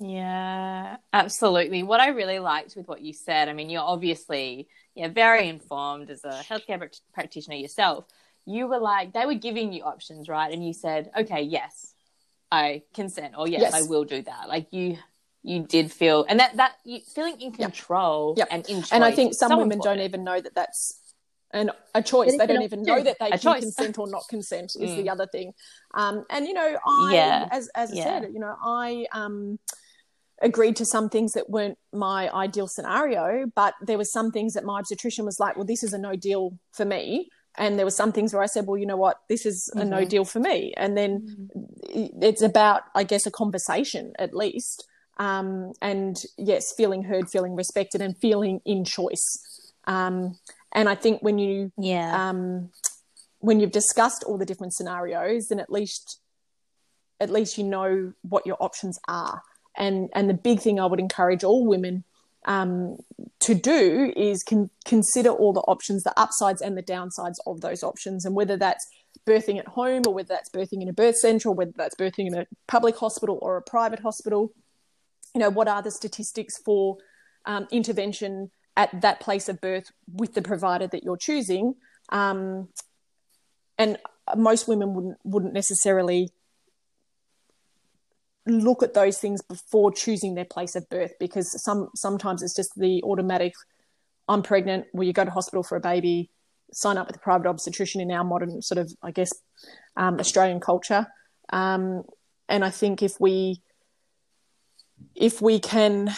Yeah, 0.00 0.96
absolutely. 1.12 1.82
What 1.82 2.00
I 2.00 2.08
really 2.08 2.38
liked 2.38 2.74
with 2.76 2.88
what 2.88 3.02
you 3.02 3.12
said, 3.12 3.48
I 3.48 3.52
mean, 3.52 3.68
you're 3.68 3.82
obviously 3.82 4.68
yeah 4.94 5.08
very 5.08 5.48
informed 5.48 6.10
as 6.10 6.24
a 6.24 6.42
healthcare 6.48 6.90
practitioner 7.12 7.56
yourself. 7.56 8.06
You 8.46 8.66
were 8.66 8.80
like 8.80 9.12
they 9.12 9.26
were 9.26 9.34
giving 9.34 9.72
you 9.72 9.82
options, 9.82 10.28
right? 10.28 10.52
And 10.52 10.66
you 10.66 10.72
said, 10.72 11.10
okay, 11.16 11.42
yes, 11.42 11.89
I 12.52 12.82
consent, 12.94 13.34
or 13.38 13.46
yes, 13.48 13.60
Yes. 13.62 13.74
I 13.74 13.82
will 13.82 14.04
do 14.04 14.22
that. 14.22 14.48
Like 14.48 14.66
you, 14.72 14.98
you 15.42 15.60
did 15.60 15.90
feel, 15.92 16.24
and 16.28 16.40
that 16.40 16.56
that 16.56 16.72
you, 16.84 17.00
feeling 17.00 17.40
in 17.40 17.50
Yep. 17.52 17.58
control 17.58 18.34
Yep. 18.36 18.48
and 18.50 18.68
in 18.68 18.76
choice. 18.82 18.92
and 18.92 19.04
i 19.04 19.10
think 19.10 19.34
some 19.34 19.50
so 19.52 19.56
women 19.56 19.72
important. 19.72 19.98
don't 19.98 20.04
even 20.04 20.24
know 20.24 20.40
that 20.40 20.54
that's 20.54 21.00
an, 21.52 21.70
a 21.94 22.02
choice 22.02 22.36
they 22.36 22.46
don't 22.46 22.62
even 22.62 22.82
know 22.82 22.92
option. 22.94 23.04
that 23.06 23.16
they 23.18 23.26
A 23.26 23.30
can 23.30 23.38
choice. 23.40 23.62
consent 23.62 23.98
or 23.98 24.06
not 24.08 24.24
consent 24.28 24.72
is 24.78 24.90
Mm. 24.92 24.96
the 24.96 25.08
other 25.08 25.26
thing 25.26 25.52
um, 25.94 26.24
and 26.30 26.46
you 26.46 26.52
know 26.54 26.78
i 26.86 27.12
Yeah. 27.14 27.48
as, 27.50 27.68
as 27.74 27.90
i 27.92 27.94
Yeah. 27.94 28.04
said 28.04 28.30
you 28.32 28.38
know 28.40 28.54
i 28.62 29.06
um, 29.12 29.58
agreed 30.42 30.76
to 30.76 30.84
some 30.84 31.08
things 31.08 31.32
that 31.32 31.48
weren't 31.50 31.78
my 31.92 32.30
ideal 32.34 32.68
scenario 32.68 33.46
but 33.54 33.74
there 33.82 33.96
were 33.98 34.04
some 34.04 34.30
things 34.30 34.52
that 34.54 34.64
my 34.64 34.78
obstetrician 34.78 35.24
was 35.24 35.40
like 35.40 35.56
well 35.56 35.64
this 35.66 35.82
is 35.82 35.92
a 35.92 35.98
no 35.98 36.14
deal 36.16 36.58
for 36.72 36.84
me 36.84 37.30
and 37.58 37.78
there 37.78 37.86
were 37.86 37.90
some 38.02 38.12
things 38.12 38.32
where 38.32 38.42
i 38.42 38.46
said 38.46 38.66
well 38.66 38.76
you 38.78 38.86
know 38.86 38.96
what? 38.96 39.20
This 39.28 39.44
is 39.44 39.70
a 39.76 39.84
no 39.84 39.98
Mhm. 40.02 40.08
deal 40.08 40.24
for 40.24 40.40
me. 40.40 40.72
And 40.76 40.96
then 40.96 41.50
it's 42.30 42.42
about 42.42 42.82
i 42.94 43.02
guess 43.04 43.26
a 43.26 43.30
conversation 43.30 44.12
at 44.18 44.34
least 44.34 44.86
um, 45.18 45.72
and 45.82 46.22
yes 46.38 46.72
feeling 46.76 47.02
heard 47.02 47.28
feeling 47.28 47.54
respected 47.54 48.00
and 48.00 48.16
feeling 48.18 48.60
in 48.64 48.84
choice. 48.84 49.26
Um, 49.84 50.38
and 50.72 50.88
i 50.88 50.94
think 50.94 51.22
when 51.22 51.38
you 51.38 51.72
Yeah, 51.76 52.10
um, 52.30 52.70
when 53.40 53.58
you've 53.60 53.72
discussed 53.72 54.22
all 54.24 54.38
the 54.38 54.46
different 54.46 54.74
scenarios 54.74 55.48
then 55.48 55.60
at 55.60 55.70
least 55.70 56.20
at 57.20 57.30
least 57.30 57.58
you 57.58 57.64
know 57.64 58.12
what 58.22 58.46
your 58.46 58.56
options 58.60 58.98
are. 59.08 59.42
And 59.76 60.08
and 60.14 60.28
the 60.30 60.34
big 60.34 60.60
thing 60.60 60.78
i 60.80 60.86
would 60.86 61.00
encourage 61.00 61.44
all 61.44 61.66
women 61.66 62.04
um, 62.46 62.96
to 63.40 63.54
do 63.54 64.12
is 64.16 64.42
con- 64.42 64.70
consider 64.84 65.30
all 65.30 65.52
the 65.52 65.60
options, 65.60 66.02
the 66.02 66.18
upsides 66.18 66.62
and 66.62 66.76
the 66.76 66.82
downsides 66.82 67.36
of 67.46 67.60
those 67.60 67.82
options, 67.82 68.24
and 68.24 68.34
whether 68.34 68.56
that's 68.56 68.86
birthing 69.26 69.58
at 69.58 69.68
home 69.68 70.02
or 70.06 70.14
whether 70.14 70.28
that's 70.28 70.50
birthing 70.50 70.82
in 70.82 70.88
a 70.88 70.92
birth 70.92 71.16
centre 71.16 71.48
or 71.48 71.54
whether 71.54 71.72
that's 71.76 71.94
birthing 71.94 72.26
in 72.26 72.34
a 72.34 72.46
public 72.66 72.96
hospital 72.96 73.38
or 73.42 73.56
a 73.56 73.62
private 73.62 74.00
hospital. 74.00 74.52
You 75.34 75.40
know, 75.40 75.50
what 75.50 75.68
are 75.68 75.82
the 75.82 75.90
statistics 75.90 76.54
for 76.64 76.96
um, 77.44 77.68
intervention 77.70 78.50
at 78.76 79.00
that 79.02 79.20
place 79.20 79.48
of 79.48 79.60
birth 79.60 79.90
with 80.12 80.34
the 80.34 80.42
provider 80.42 80.86
that 80.86 81.04
you're 81.04 81.16
choosing? 81.16 81.74
Um, 82.08 82.68
and 83.78 83.98
most 84.36 84.68
women 84.68 84.94
wouldn't 84.94 85.18
wouldn't 85.24 85.52
necessarily 85.52 86.30
look 88.50 88.82
at 88.82 88.94
those 88.94 89.18
things 89.18 89.42
before 89.42 89.92
choosing 89.92 90.34
their 90.34 90.44
place 90.44 90.76
of 90.76 90.88
birth 90.88 91.12
because 91.18 91.62
some 91.62 91.88
sometimes 91.94 92.42
it's 92.42 92.54
just 92.54 92.78
the 92.78 93.02
automatic 93.02 93.54
I'm 94.30 94.42
pregnant, 94.42 94.86
will 94.94 95.04
you 95.04 95.12
go 95.12 95.24
to 95.24 95.30
hospital 95.30 95.64
for 95.64 95.76
a 95.76 95.80
baby, 95.80 96.30
sign 96.72 96.96
up 96.96 97.08
with 97.08 97.16
a 97.16 97.18
private 97.18 97.48
obstetrician 97.48 98.00
in 98.00 98.12
our 98.12 98.22
modern 98.22 98.62
sort 98.62 98.78
of, 98.78 98.92
I 99.02 99.10
guess, 99.10 99.32
um, 99.96 100.20
Australian 100.20 100.60
culture. 100.60 101.08
Um, 101.52 102.04
and 102.48 102.64
I 102.64 102.70
think 102.70 103.02
if 103.02 103.20
we 103.20 103.60
if 105.16 105.42
we 105.42 105.58
can 105.58 106.14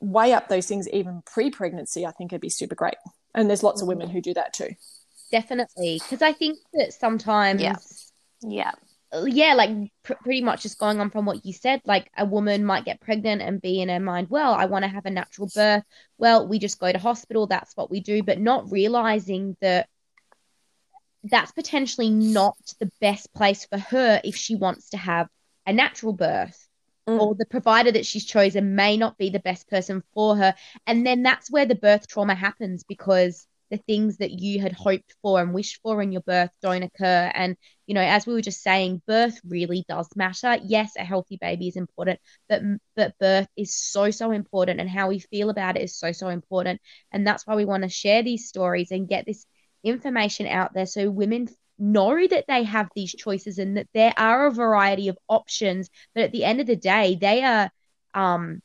weigh 0.00 0.32
up 0.32 0.48
those 0.48 0.66
things 0.66 0.88
even 0.88 1.22
pre-pregnancy, 1.26 2.06
I 2.06 2.12
think 2.12 2.32
it'd 2.32 2.40
be 2.40 2.48
super 2.48 2.74
great. 2.74 2.94
And 3.34 3.50
there's 3.50 3.62
lots 3.62 3.82
of 3.82 3.88
women 3.88 4.08
who 4.08 4.22
do 4.22 4.32
that 4.34 4.54
too. 4.54 4.70
Definitely, 5.30 6.00
because 6.02 6.22
I 6.22 6.32
think 6.32 6.58
that 6.72 6.94
sometimes, 6.94 7.60
Yeah. 7.60 7.76
Yeah. 8.40 8.72
Yeah, 9.12 9.54
like 9.54 9.70
pr- 10.02 10.14
pretty 10.22 10.42
much 10.42 10.62
just 10.62 10.78
going 10.78 11.00
on 11.00 11.10
from 11.10 11.24
what 11.24 11.44
you 11.44 11.52
said, 11.52 11.80
like 11.84 12.10
a 12.16 12.24
woman 12.24 12.64
might 12.64 12.84
get 12.84 13.00
pregnant 13.00 13.40
and 13.40 13.60
be 13.60 13.80
in 13.80 13.88
her 13.88 14.00
mind, 14.00 14.28
well, 14.28 14.52
I 14.52 14.66
want 14.66 14.84
to 14.84 14.88
have 14.88 15.06
a 15.06 15.10
natural 15.10 15.48
birth. 15.54 15.84
Well, 16.18 16.46
we 16.46 16.58
just 16.58 16.78
go 16.78 16.92
to 16.92 16.98
hospital, 16.98 17.46
that's 17.46 17.76
what 17.76 17.90
we 17.90 18.00
do, 18.00 18.22
but 18.22 18.38
not 18.38 18.70
realizing 18.70 19.56
that 19.60 19.88
that's 21.24 21.52
potentially 21.52 22.10
not 22.10 22.56
the 22.80 22.90
best 23.00 23.32
place 23.34 23.64
for 23.64 23.78
her 23.78 24.20
if 24.24 24.36
she 24.36 24.54
wants 24.54 24.90
to 24.90 24.96
have 24.96 25.28
a 25.66 25.72
natural 25.72 26.12
birth. 26.12 26.68
Mm. 27.08 27.18
Or 27.20 27.34
the 27.34 27.46
provider 27.46 27.90
that 27.90 28.04
she's 28.04 28.26
chosen 28.26 28.74
may 28.74 28.98
not 28.98 29.16
be 29.16 29.30
the 29.30 29.40
best 29.40 29.68
person 29.68 30.02
for 30.12 30.36
her. 30.36 30.54
And 30.86 31.06
then 31.06 31.22
that's 31.22 31.50
where 31.50 31.64
the 31.64 31.74
birth 31.74 32.06
trauma 32.06 32.34
happens 32.34 32.84
because 32.84 33.46
the 33.70 33.78
things 33.78 34.18
that 34.18 34.30
you 34.30 34.60
had 34.60 34.72
hoped 34.72 35.14
for 35.22 35.40
and 35.40 35.54
wished 35.54 35.80
for 35.82 36.00
in 36.02 36.12
your 36.12 36.22
birth 36.22 36.50
don't 36.62 36.82
occur. 36.82 37.30
And 37.34 37.56
you 37.86 37.94
know, 37.94 38.02
as 38.02 38.26
we 38.26 38.34
were 38.34 38.42
just 38.42 38.62
saying, 38.62 39.02
birth 39.06 39.40
really 39.46 39.84
does 39.88 40.08
matter. 40.14 40.58
Yes, 40.62 40.92
a 40.96 41.04
healthy 41.04 41.38
baby 41.40 41.68
is 41.68 41.76
important, 41.76 42.20
but 42.48 42.62
but 42.96 43.18
birth 43.18 43.48
is 43.56 43.74
so 43.74 44.10
so 44.10 44.30
important, 44.30 44.80
and 44.80 44.90
how 44.90 45.08
we 45.08 45.18
feel 45.18 45.50
about 45.50 45.76
it 45.76 45.82
is 45.82 45.96
so 45.96 46.12
so 46.12 46.28
important. 46.28 46.80
And 47.12 47.26
that's 47.26 47.46
why 47.46 47.56
we 47.56 47.64
want 47.64 47.84
to 47.84 47.88
share 47.88 48.22
these 48.22 48.48
stories 48.48 48.90
and 48.90 49.08
get 49.08 49.26
this 49.26 49.46
information 49.84 50.46
out 50.46 50.74
there 50.74 50.86
so 50.86 51.10
women 51.10 51.48
know 51.78 52.26
that 52.26 52.44
they 52.48 52.64
have 52.64 52.88
these 52.94 53.14
choices 53.14 53.58
and 53.58 53.76
that 53.76 53.88
there 53.94 54.12
are 54.16 54.46
a 54.46 54.52
variety 54.52 55.08
of 55.08 55.18
options. 55.28 55.88
But 56.14 56.24
at 56.24 56.32
the 56.32 56.44
end 56.44 56.60
of 56.60 56.66
the 56.66 56.76
day, 56.76 57.16
they 57.20 57.42
are. 57.42 57.70
Um, 58.14 58.62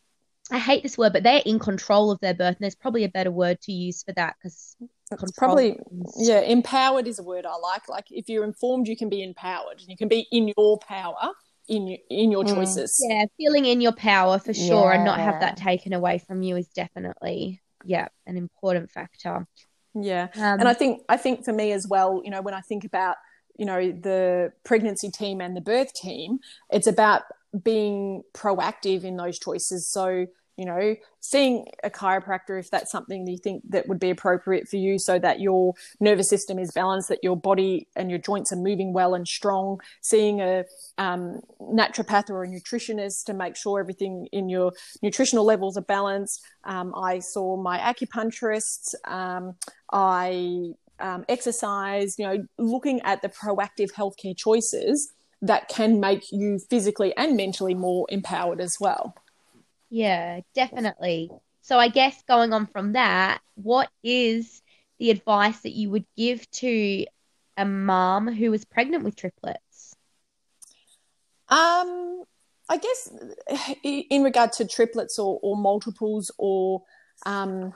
I 0.51 0.60
hate 0.60 0.84
this 0.84 0.97
word, 0.97 1.14
but 1.14 1.24
they're 1.24 1.41
in 1.45 1.58
control 1.58 2.12
of 2.12 2.20
their 2.20 2.34
birth, 2.34 2.56
and 2.56 2.58
there's 2.60 2.76
probably 2.76 3.06
a 3.06 3.10
better 3.10 3.32
word 3.32 3.62
to 3.62 3.72
use 3.72 4.04
for 4.04 4.12
that 4.14 4.36
because 4.41 4.76
It's 5.12 5.32
probably 5.34 5.78
yeah, 6.18 6.41
empowered 6.41 7.08
is 7.08 7.20
a 7.20 7.24
word 7.24 7.45
I 7.45 7.56
like. 7.58 7.88
Like 7.88 8.06
if 8.10 8.30
you're 8.30 8.43
informed, 8.43 8.88
you 8.88 8.97
can 8.97 9.10
be 9.10 9.22
empowered. 9.22 9.82
You 9.88 9.95
can 9.97 10.08
be 10.08 10.28
in 10.32 10.51
your 10.58 10.80
power 10.80 11.32
in 11.68 11.88
your, 11.88 11.97
in 12.10 12.32
your 12.32 12.43
Mm. 12.43 12.56
choices. 12.56 13.06
yeah, 13.08 13.26
feeling 13.38 13.66
in 13.66 13.80
your 13.82 13.93
power 13.93 14.39
for 14.39 14.54
sure, 14.54 14.91
and 14.91 15.06
not 15.06 15.20
have 15.20 15.39
that 15.39 15.58
taken 15.58 15.93
away 15.93 16.18
from 16.18 16.41
you 16.41 16.56
is 16.58 16.68
definitely 16.70 17.62
yeah 17.86 18.08
an 18.26 18.38
important 18.38 18.91
factor. 18.91 19.45
Yeah. 19.93 20.28
Um, 20.36 20.60
and 20.60 20.68
I 20.68 20.74
think 20.74 21.01
I 21.10 21.18
think 21.18 21.45
for 21.45 21.54
me 21.54 21.72
as 21.72 21.88
well, 21.88 22.22
you 22.24 22.32
know, 22.32 22.41
when 22.41 22.54
I 22.54 22.62
think 22.62 22.84
about 22.84 23.18
you 23.58 23.66
know 23.66 23.91
the 23.91 24.51
pregnancy 24.64 25.12
team 25.12 25.41
and 25.41 25.56
the 25.56 25.62
birth 25.62 25.93
team, 25.93 26.39
it's 26.72 26.88
about 26.88 27.22
being 27.64 28.24
proactive 28.34 29.04
in 29.04 29.16
those 29.16 29.38
choices. 29.38 29.88
So 29.88 30.26
you 30.58 30.66
know, 30.66 30.95
seeing 31.20 31.66
a 31.84 31.89
chiropractor 31.89 32.60
if 32.60 32.70
that's 32.70 32.91
something 32.91 33.26
that 33.26 33.32
you 33.32 33.38
think 33.38 33.64
that 33.70 33.88
would 33.88 33.99
be 33.99 34.10
appropriate 34.10 34.68
for 34.68 34.78
you, 34.78 34.99
so 34.99 35.18
that 35.20 35.39
your 35.39 35.74
nervous 35.99 36.30
system 36.30 36.60
is 36.60 36.72
balanced, 36.72 37.10
that 37.10 37.24
your 37.24 37.36
body 37.36 37.88
and 37.95 38.10
your 38.10 38.20
joints 38.20 38.51
are 38.51 38.58
moving 38.58 38.93
well 38.93 39.16
and 39.16 39.28
strong. 39.28 39.80
Seeing 40.01 40.41
a 40.41 40.66
um, 40.97 41.41
naturopath 41.60 42.30
or 42.30 42.43
a 42.43 42.47
nutritionist 42.47 43.26
to 43.26 43.34
make 43.34 43.56
sure 43.56 43.80
everything 43.80 44.28
in 44.32 44.49
your 44.49 44.74
nutritional 45.01 45.45
levels 45.45 45.78
are 45.78 45.82
balanced. 45.82 46.43
Um, 46.64 46.93
I 46.95 47.20
saw 47.20 47.58
my 47.58 47.80
acupuncturist. 47.80 48.93
Um, 49.06 49.56
I 49.91 50.74
um, 50.99 51.26
exercise, 51.28 52.18
you 52.18 52.26
know, 52.26 52.45
looking 52.58 53.01
at 53.01 53.22
the 53.22 53.30
proactive 53.30 53.91
healthcare 53.93 54.38
choices 54.38 55.12
that 55.41 55.68
can 55.68 55.99
make 55.99 56.32
you 56.32 56.60
physically 56.70 57.14
and 57.18 57.36
mentally 57.36 57.74
more 57.74 58.06
empowered 58.10 58.62
as 58.62 58.78
well. 58.80 59.14
Yeah, 59.93 60.39
definitely. 60.55 61.29
So 61.61 61.77
I 61.77 61.87
guess 61.87 62.23
going 62.27 62.51
on 62.51 62.65
from 62.65 62.93
that, 62.93 63.41
what 63.53 63.91
is 64.01 64.63
the 64.97 65.11
advice 65.11 65.59
that 65.59 65.73
you 65.73 65.91
would 65.91 66.05
give 66.17 66.49
to 66.49 67.05
a 67.57 67.63
mom 67.63 68.27
who 68.27 68.51
is 68.53 68.65
pregnant 68.65 69.03
with 69.03 69.15
triplets? 69.15 69.95
Um, 71.47 72.23
I 72.67 72.77
guess 72.77 73.13
in 73.83 74.23
regard 74.23 74.53
to 74.53 74.65
triplets 74.65 75.19
or, 75.19 75.39
or 75.43 75.57
multiples 75.57 76.31
or 76.39 76.81
um, 77.27 77.71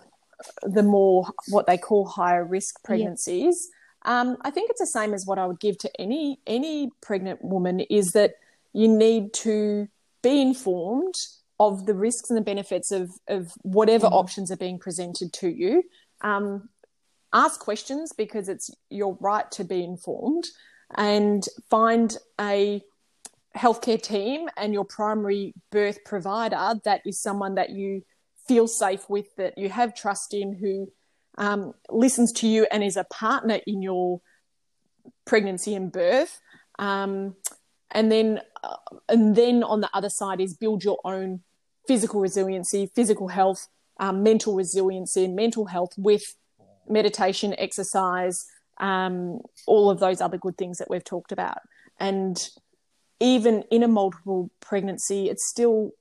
the 0.63 0.81
more 0.81 1.27
what 1.49 1.67
they 1.67 1.77
call 1.77 2.07
higher 2.07 2.43
risk 2.43 2.83
pregnancies, 2.83 3.69
um, 4.05 4.37
I 4.41 4.49
think 4.49 4.71
it's 4.71 4.79
the 4.79 4.87
same 4.87 5.13
as 5.13 5.27
what 5.27 5.37
I 5.37 5.45
would 5.45 5.59
give 5.59 5.77
to 5.79 6.01
any 6.01 6.39
any 6.47 6.89
pregnant 6.99 7.43
woman 7.43 7.81
is 7.81 8.13
that 8.13 8.37
you 8.73 8.87
need 8.87 9.33
to 9.33 9.87
be 10.23 10.41
informed 10.41 11.13
of 11.59 11.85
the 11.85 11.93
risks 11.93 12.29
and 12.29 12.37
the 12.37 12.43
benefits 12.43 12.91
of 12.91 13.11
of 13.27 13.51
whatever 13.61 14.07
options 14.07 14.51
are 14.51 14.57
being 14.57 14.79
presented 14.79 15.33
to 15.33 15.49
you. 15.49 15.83
Um, 16.21 16.69
ask 17.33 17.59
questions 17.59 18.13
because 18.13 18.49
it's 18.49 18.69
your 18.89 19.17
right 19.19 19.49
to 19.51 19.63
be 19.63 19.83
informed, 19.83 20.47
and 20.95 21.43
find 21.69 22.15
a 22.39 22.81
healthcare 23.55 24.01
team 24.01 24.47
and 24.55 24.73
your 24.73 24.85
primary 24.85 25.53
birth 25.71 26.03
provider 26.05 26.75
that 26.83 27.01
is 27.05 27.19
someone 27.19 27.55
that 27.55 27.71
you 27.71 28.03
feel 28.47 28.67
safe 28.67 29.09
with, 29.09 29.25
that 29.35 29.57
you 29.57 29.69
have 29.69 29.95
trust 29.95 30.33
in, 30.33 30.53
who 30.53 30.91
um, 31.37 31.73
listens 31.89 32.31
to 32.31 32.47
you 32.47 32.67
and 32.71 32.83
is 32.83 32.97
a 32.97 33.03
partner 33.05 33.59
in 33.65 33.81
your 33.81 34.21
pregnancy 35.25 35.75
and 35.75 35.91
birth. 35.91 36.39
Um, 36.79 37.35
and 37.91 38.11
then, 38.11 38.41
uh, 38.63 38.75
and 39.07 39.35
then 39.35 39.63
on 39.63 39.81
the 39.81 39.89
other 39.93 40.09
side 40.09 40.41
is 40.41 40.55
build 40.55 40.83
your 40.83 40.99
own 41.03 41.41
physical 41.87 42.19
resiliency, 42.19 42.91
physical 42.93 43.29
health, 43.29 43.67
um, 43.99 44.23
mental 44.23 44.55
resiliency, 44.55 45.25
and 45.25 45.35
mental 45.35 45.65
health 45.65 45.91
with 45.97 46.23
meditation, 46.87 47.55
exercise, 47.57 48.45
um, 48.79 49.39
all 49.65 49.89
of 49.89 49.99
those 49.99 50.21
other 50.21 50.37
good 50.37 50.57
things 50.57 50.77
that 50.77 50.89
we've 50.89 51.03
talked 51.03 51.31
about. 51.31 51.59
And 51.99 52.37
even 53.19 53.63
in 53.71 53.83
a 53.83 53.87
multiple 53.87 54.51
pregnancy, 54.59 55.29
it's 55.29 55.47
still 55.49 55.91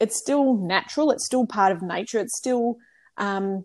it's 0.00 0.16
still 0.16 0.54
natural. 0.54 1.10
It's 1.10 1.26
still 1.26 1.46
part 1.46 1.72
of 1.72 1.82
nature. 1.82 2.18
It's 2.18 2.36
still 2.36 2.78
um, 3.18 3.64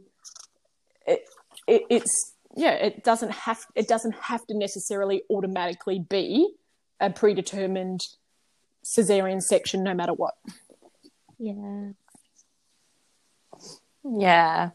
it, 1.08 1.22
it, 1.68 1.84
it's 1.90 2.36
yeah. 2.56 2.74
It 2.74 3.04
doesn't 3.04 3.32
have 3.32 3.66
it 3.76 3.88
doesn't 3.88 4.16
have 4.16 4.46
to 4.48 4.58
necessarily 4.58 5.24
automatically 5.30 6.00
be 6.00 6.54
a 7.00 7.10
predetermined 7.10 8.08
cesarean 8.84 9.42
section, 9.42 9.84
no 9.84 9.94
matter 9.94 10.14
what. 10.14 10.36
Yeah. 11.38 11.92
Yeah. 14.04 14.70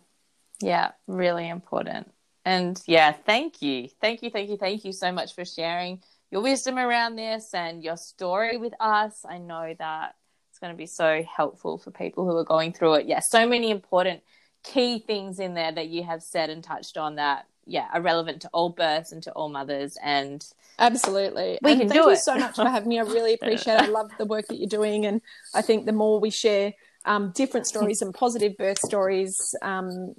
Yeah. 0.60 0.90
Really 1.06 1.48
important. 1.48 2.10
And 2.44 2.80
yeah, 2.86 3.12
thank 3.12 3.62
you. 3.62 3.88
Thank 4.00 4.22
you. 4.22 4.30
Thank 4.30 4.50
you. 4.50 4.56
Thank 4.56 4.84
you 4.84 4.92
so 4.92 5.10
much 5.12 5.34
for 5.34 5.44
sharing 5.44 6.02
your 6.30 6.42
wisdom 6.42 6.78
around 6.78 7.16
this 7.16 7.54
and 7.54 7.82
your 7.82 7.96
story 7.96 8.56
with 8.58 8.74
us. 8.80 9.24
I 9.28 9.38
know 9.38 9.74
that 9.78 10.14
it's 10.50 10.58
going 10.58 10.72
to 10.72 10.76
be 10.76 10.86
so 10.86 11.22
helpful 11.22 11.78
for 11.78 11.90
people 11.90 12.24
who 12.24 12.36
are 12.36 12.44
going 12.44 12.72
through 12.72 12.94
it. 12.94 13.06
Yeah. 13.06 13.20
So 13.20 13.48
many 13.48 13.70
important 13.70 14.22
key 14.62 14.98
things 14.98 15.38
in 15.38 15.54
there 15.54 15.72
that 15.72 15.88
you 15.88 16.02
have 16.02 16.22
said 16.22 16.50
and 16.50 16.62
touched 16.62 16.96
on 16.96 17.16
that, 17.16 17.46
yeah, 17.66 17.88
are 17.92 18.00
relevant 18.00 18.42
to 18.42 18.50
all 18.52 18.70
births 18.70 19.12
and 19.12 19.22
to 19.24 19.32
all 19.32 19.48
mothers. 19.48 19.96
And 20.02 20.44
Absolutely. 20.78 21.58
We 21.62 21.72
and 21.72 21.80
can 21.80 21.88
thank 21.88 22.00
do 22.02 22.08
you 22.08 22.10
it. 22.14 22.18
so 22.18 22.36
much 22.36 22.56
for 22.56 22.64
having 22.68 22.88
me. 22.88 22.98
I 22.98 23.02
really 23.02 23.34
appreciate 23.40 23.74
it. 23.74 23.82
I 23.82 23.86
love 23.86 24.10
the 24.18 24.24
work 24.26 24.46
that 24.48 24.58
you're 24.58 24.68
doing. 24.68 25.06
And 25.06 25.20
I 25.54 25.62
think 25.62 25.86
the 25.86 25.92
more 25.92 26.20
we 26.20 26.30
share 26.30 26.74
um, 27.06 27.32
different 27.34 27.66
stories 27.66 28.02
and 28.02 28.14
positive 28.14 28.56
birth 28.56 28.78
stories 28.78 29.54
um, 29.62 30.14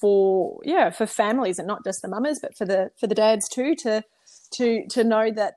for, 0.00 0.60
yeah, 0.64 0.90
for 0.90 1.06
families 1.06 1.58
and 1.58 1.68
not 1.68 1.84
just 1.84 2.02
the 2.02 2.08
mamas, 2.08 2.38
but 2.40 2.56
for 2.56 2.64
the, 2.64 2.90
for 2.98 3.06
the 3.06 3.14
dads 3.14 3.48
too, 3.48 3.74
to, 3.76 4.02
to, 4.52 4.86
to 4.88 5.04
know 5.04 5.30
that, 5.30 5.54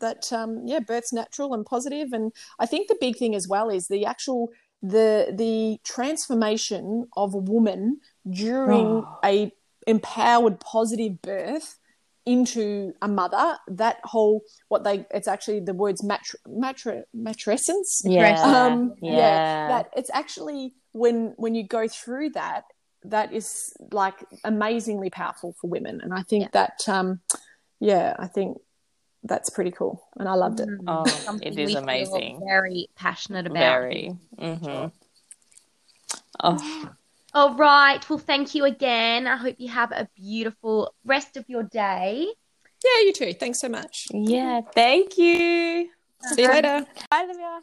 that, 0.00 0.32
um, 0.32 0.62
yeah, 0.66 0.80
birth's 0.80 1.12
natural 1.12 1.54
and 1.54 1.64
positive. 1.66 2.12
And 2.12 2.32
I 2.58 2.66
think 2.66 2.88
the 2.88 2.96
big 3.00 3.16
thing 3.16 3.34
as 3.34 3.46
well 3.48 3.68
is 3.70 3.88
the 3.88 4.04
actual 4.04 4.50
the 4.82 5.32
the 5.34 5.80
transformation 5.84 7.08
of 7.16 7.34
a 7.34 7.38
woman 7.38 7.98
during 8.28 8.86
Oh. 9.04 9.18
a 9.24 9.50
empowered 9.86 10.60
positive 10.60 11.20
birth 11.22 11.78
into 12.24 12.92
a 13.00 13.06
mother 13.06 13.56
that 13.68 13.98
whole 14.02 14.42
what 14.68 14.82
they 14.82 15.06
it's 15.12 15.28
actually 15.28 15.60
the 15.60 15.72
words 15.72 16.02
matr- 16.02 16.34
matr- 16.48 17.04
matrescence 17.16 18.00
Yeah. 18.04 18.40
um 18.42 18.94
yeah. 19.00 19.68
that 19.68 19.90
it's 19.96 20.10
actually 20.12 20.74
when 20.92 21.34
when 21.36 21.54
you 21.54 21.64
go 21.64 21.86
through 21.86 22.30
that 22.30 22.64
that 23.04 23.32
is 23.32 23.72
like 23.92 24.16
amazingly 24.42 25.08
powerful 25.08 25.54
for 25.60 25.68
women 25.70 26.00
and 26.02 26.12
i 26.12 26.22
think 26.22 26.42
Yeah. 26.42 26.48
that 26.52 26.88
um 26.88 27.20
yeah 27.78 28.16
i 28.18 28.26
think 28.26 28.58
that's 29.22 29.48
pretty 29.50 29.70
cool 29.70 30.02
and 30.18 30.28
i 30.28 30.34
loved 30.34 30.58
it 30.58 30.68
Oh, 30.88 31.04
Something 31.24 31.52
it 31.52 31.56
we 31.56 31.62
is 31.62 31.70
feel 31.70 31.82
amazing. 31.82 32.40
Very 32.44 32.88
passionate 32.96 33.46
about. 33.46 33.60
Very. 33.60 34.16
hmm 34.38 34.86
Oh, 36.42 36.90
All 37.36 37.54
right. 37.54 38.00
Well, 38.08 38.18
thank 38.18 38.54
you 38.54 38.64
again. 38.64 39.26
I 39.26 39.36
hope 39.36 39.56
you 39.58 39.68
have 39.68 39.92
a 39.92 40.08
beautiful 40.16 40.94
rest 41.04 41.36
of 41.36 41.44
your 41.48 41.64
day. 41.64 42.28
yeah 42.82 43.00
you 43.04 43.12
too 43.12 43.34
thanks 43.34 43.60
so 43.60 43.68
much 43.68 44.08
yeah. 44.10 44.62
Thank 44.74 45.18
you. 45.18 45.90
see 46.32 46.42
you 46.42 46.48
later 46.48 46.86
Bye, 47.10 47.24
Olivia. 47.24 47.60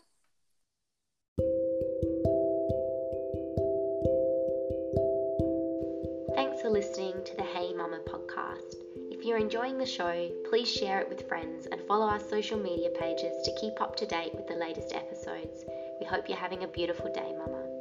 Thanks 6.35 6.61
for 6.61 6.69
listening 6.69 7.15
to 7.25 7.35
the 7.35 7.47
Hey 7.55 7.73
Mama 7.73 7.99
podcast. 8.13 8.75
If 9.09 9.25
you're 9.25 9.39
enjoying 9.39 9.79
the 9.79 9.87
show, 9.87 10.29
please 10.49 10.69
share 10.71 10.99
it 11.01 11.09
with 11.09 11.27
friends 11.27 11.65
and 11.71 11.81
follow 11.87 12.05
our 12.05 12.19
social 12.19 12.59
media 12.59 12.91
pages 12.91 13.33
to 13.43 13.57
keep 13.59 13.81
up 13.81 13.95
to 13.95 14.05
date 14.05 14.35
with 14.35 14.47
the 14.47 14.55
latest 14.65 14.93
episodes. 14.93 15.65
We 15.99 16.05
hope 16.05 16.29
you're 16.29 16.37
having 16.37 16.63
a 16.63 16.67
beautiful 16.67 17.11
day, 17.11 17.33
Mama. 17.35 17.72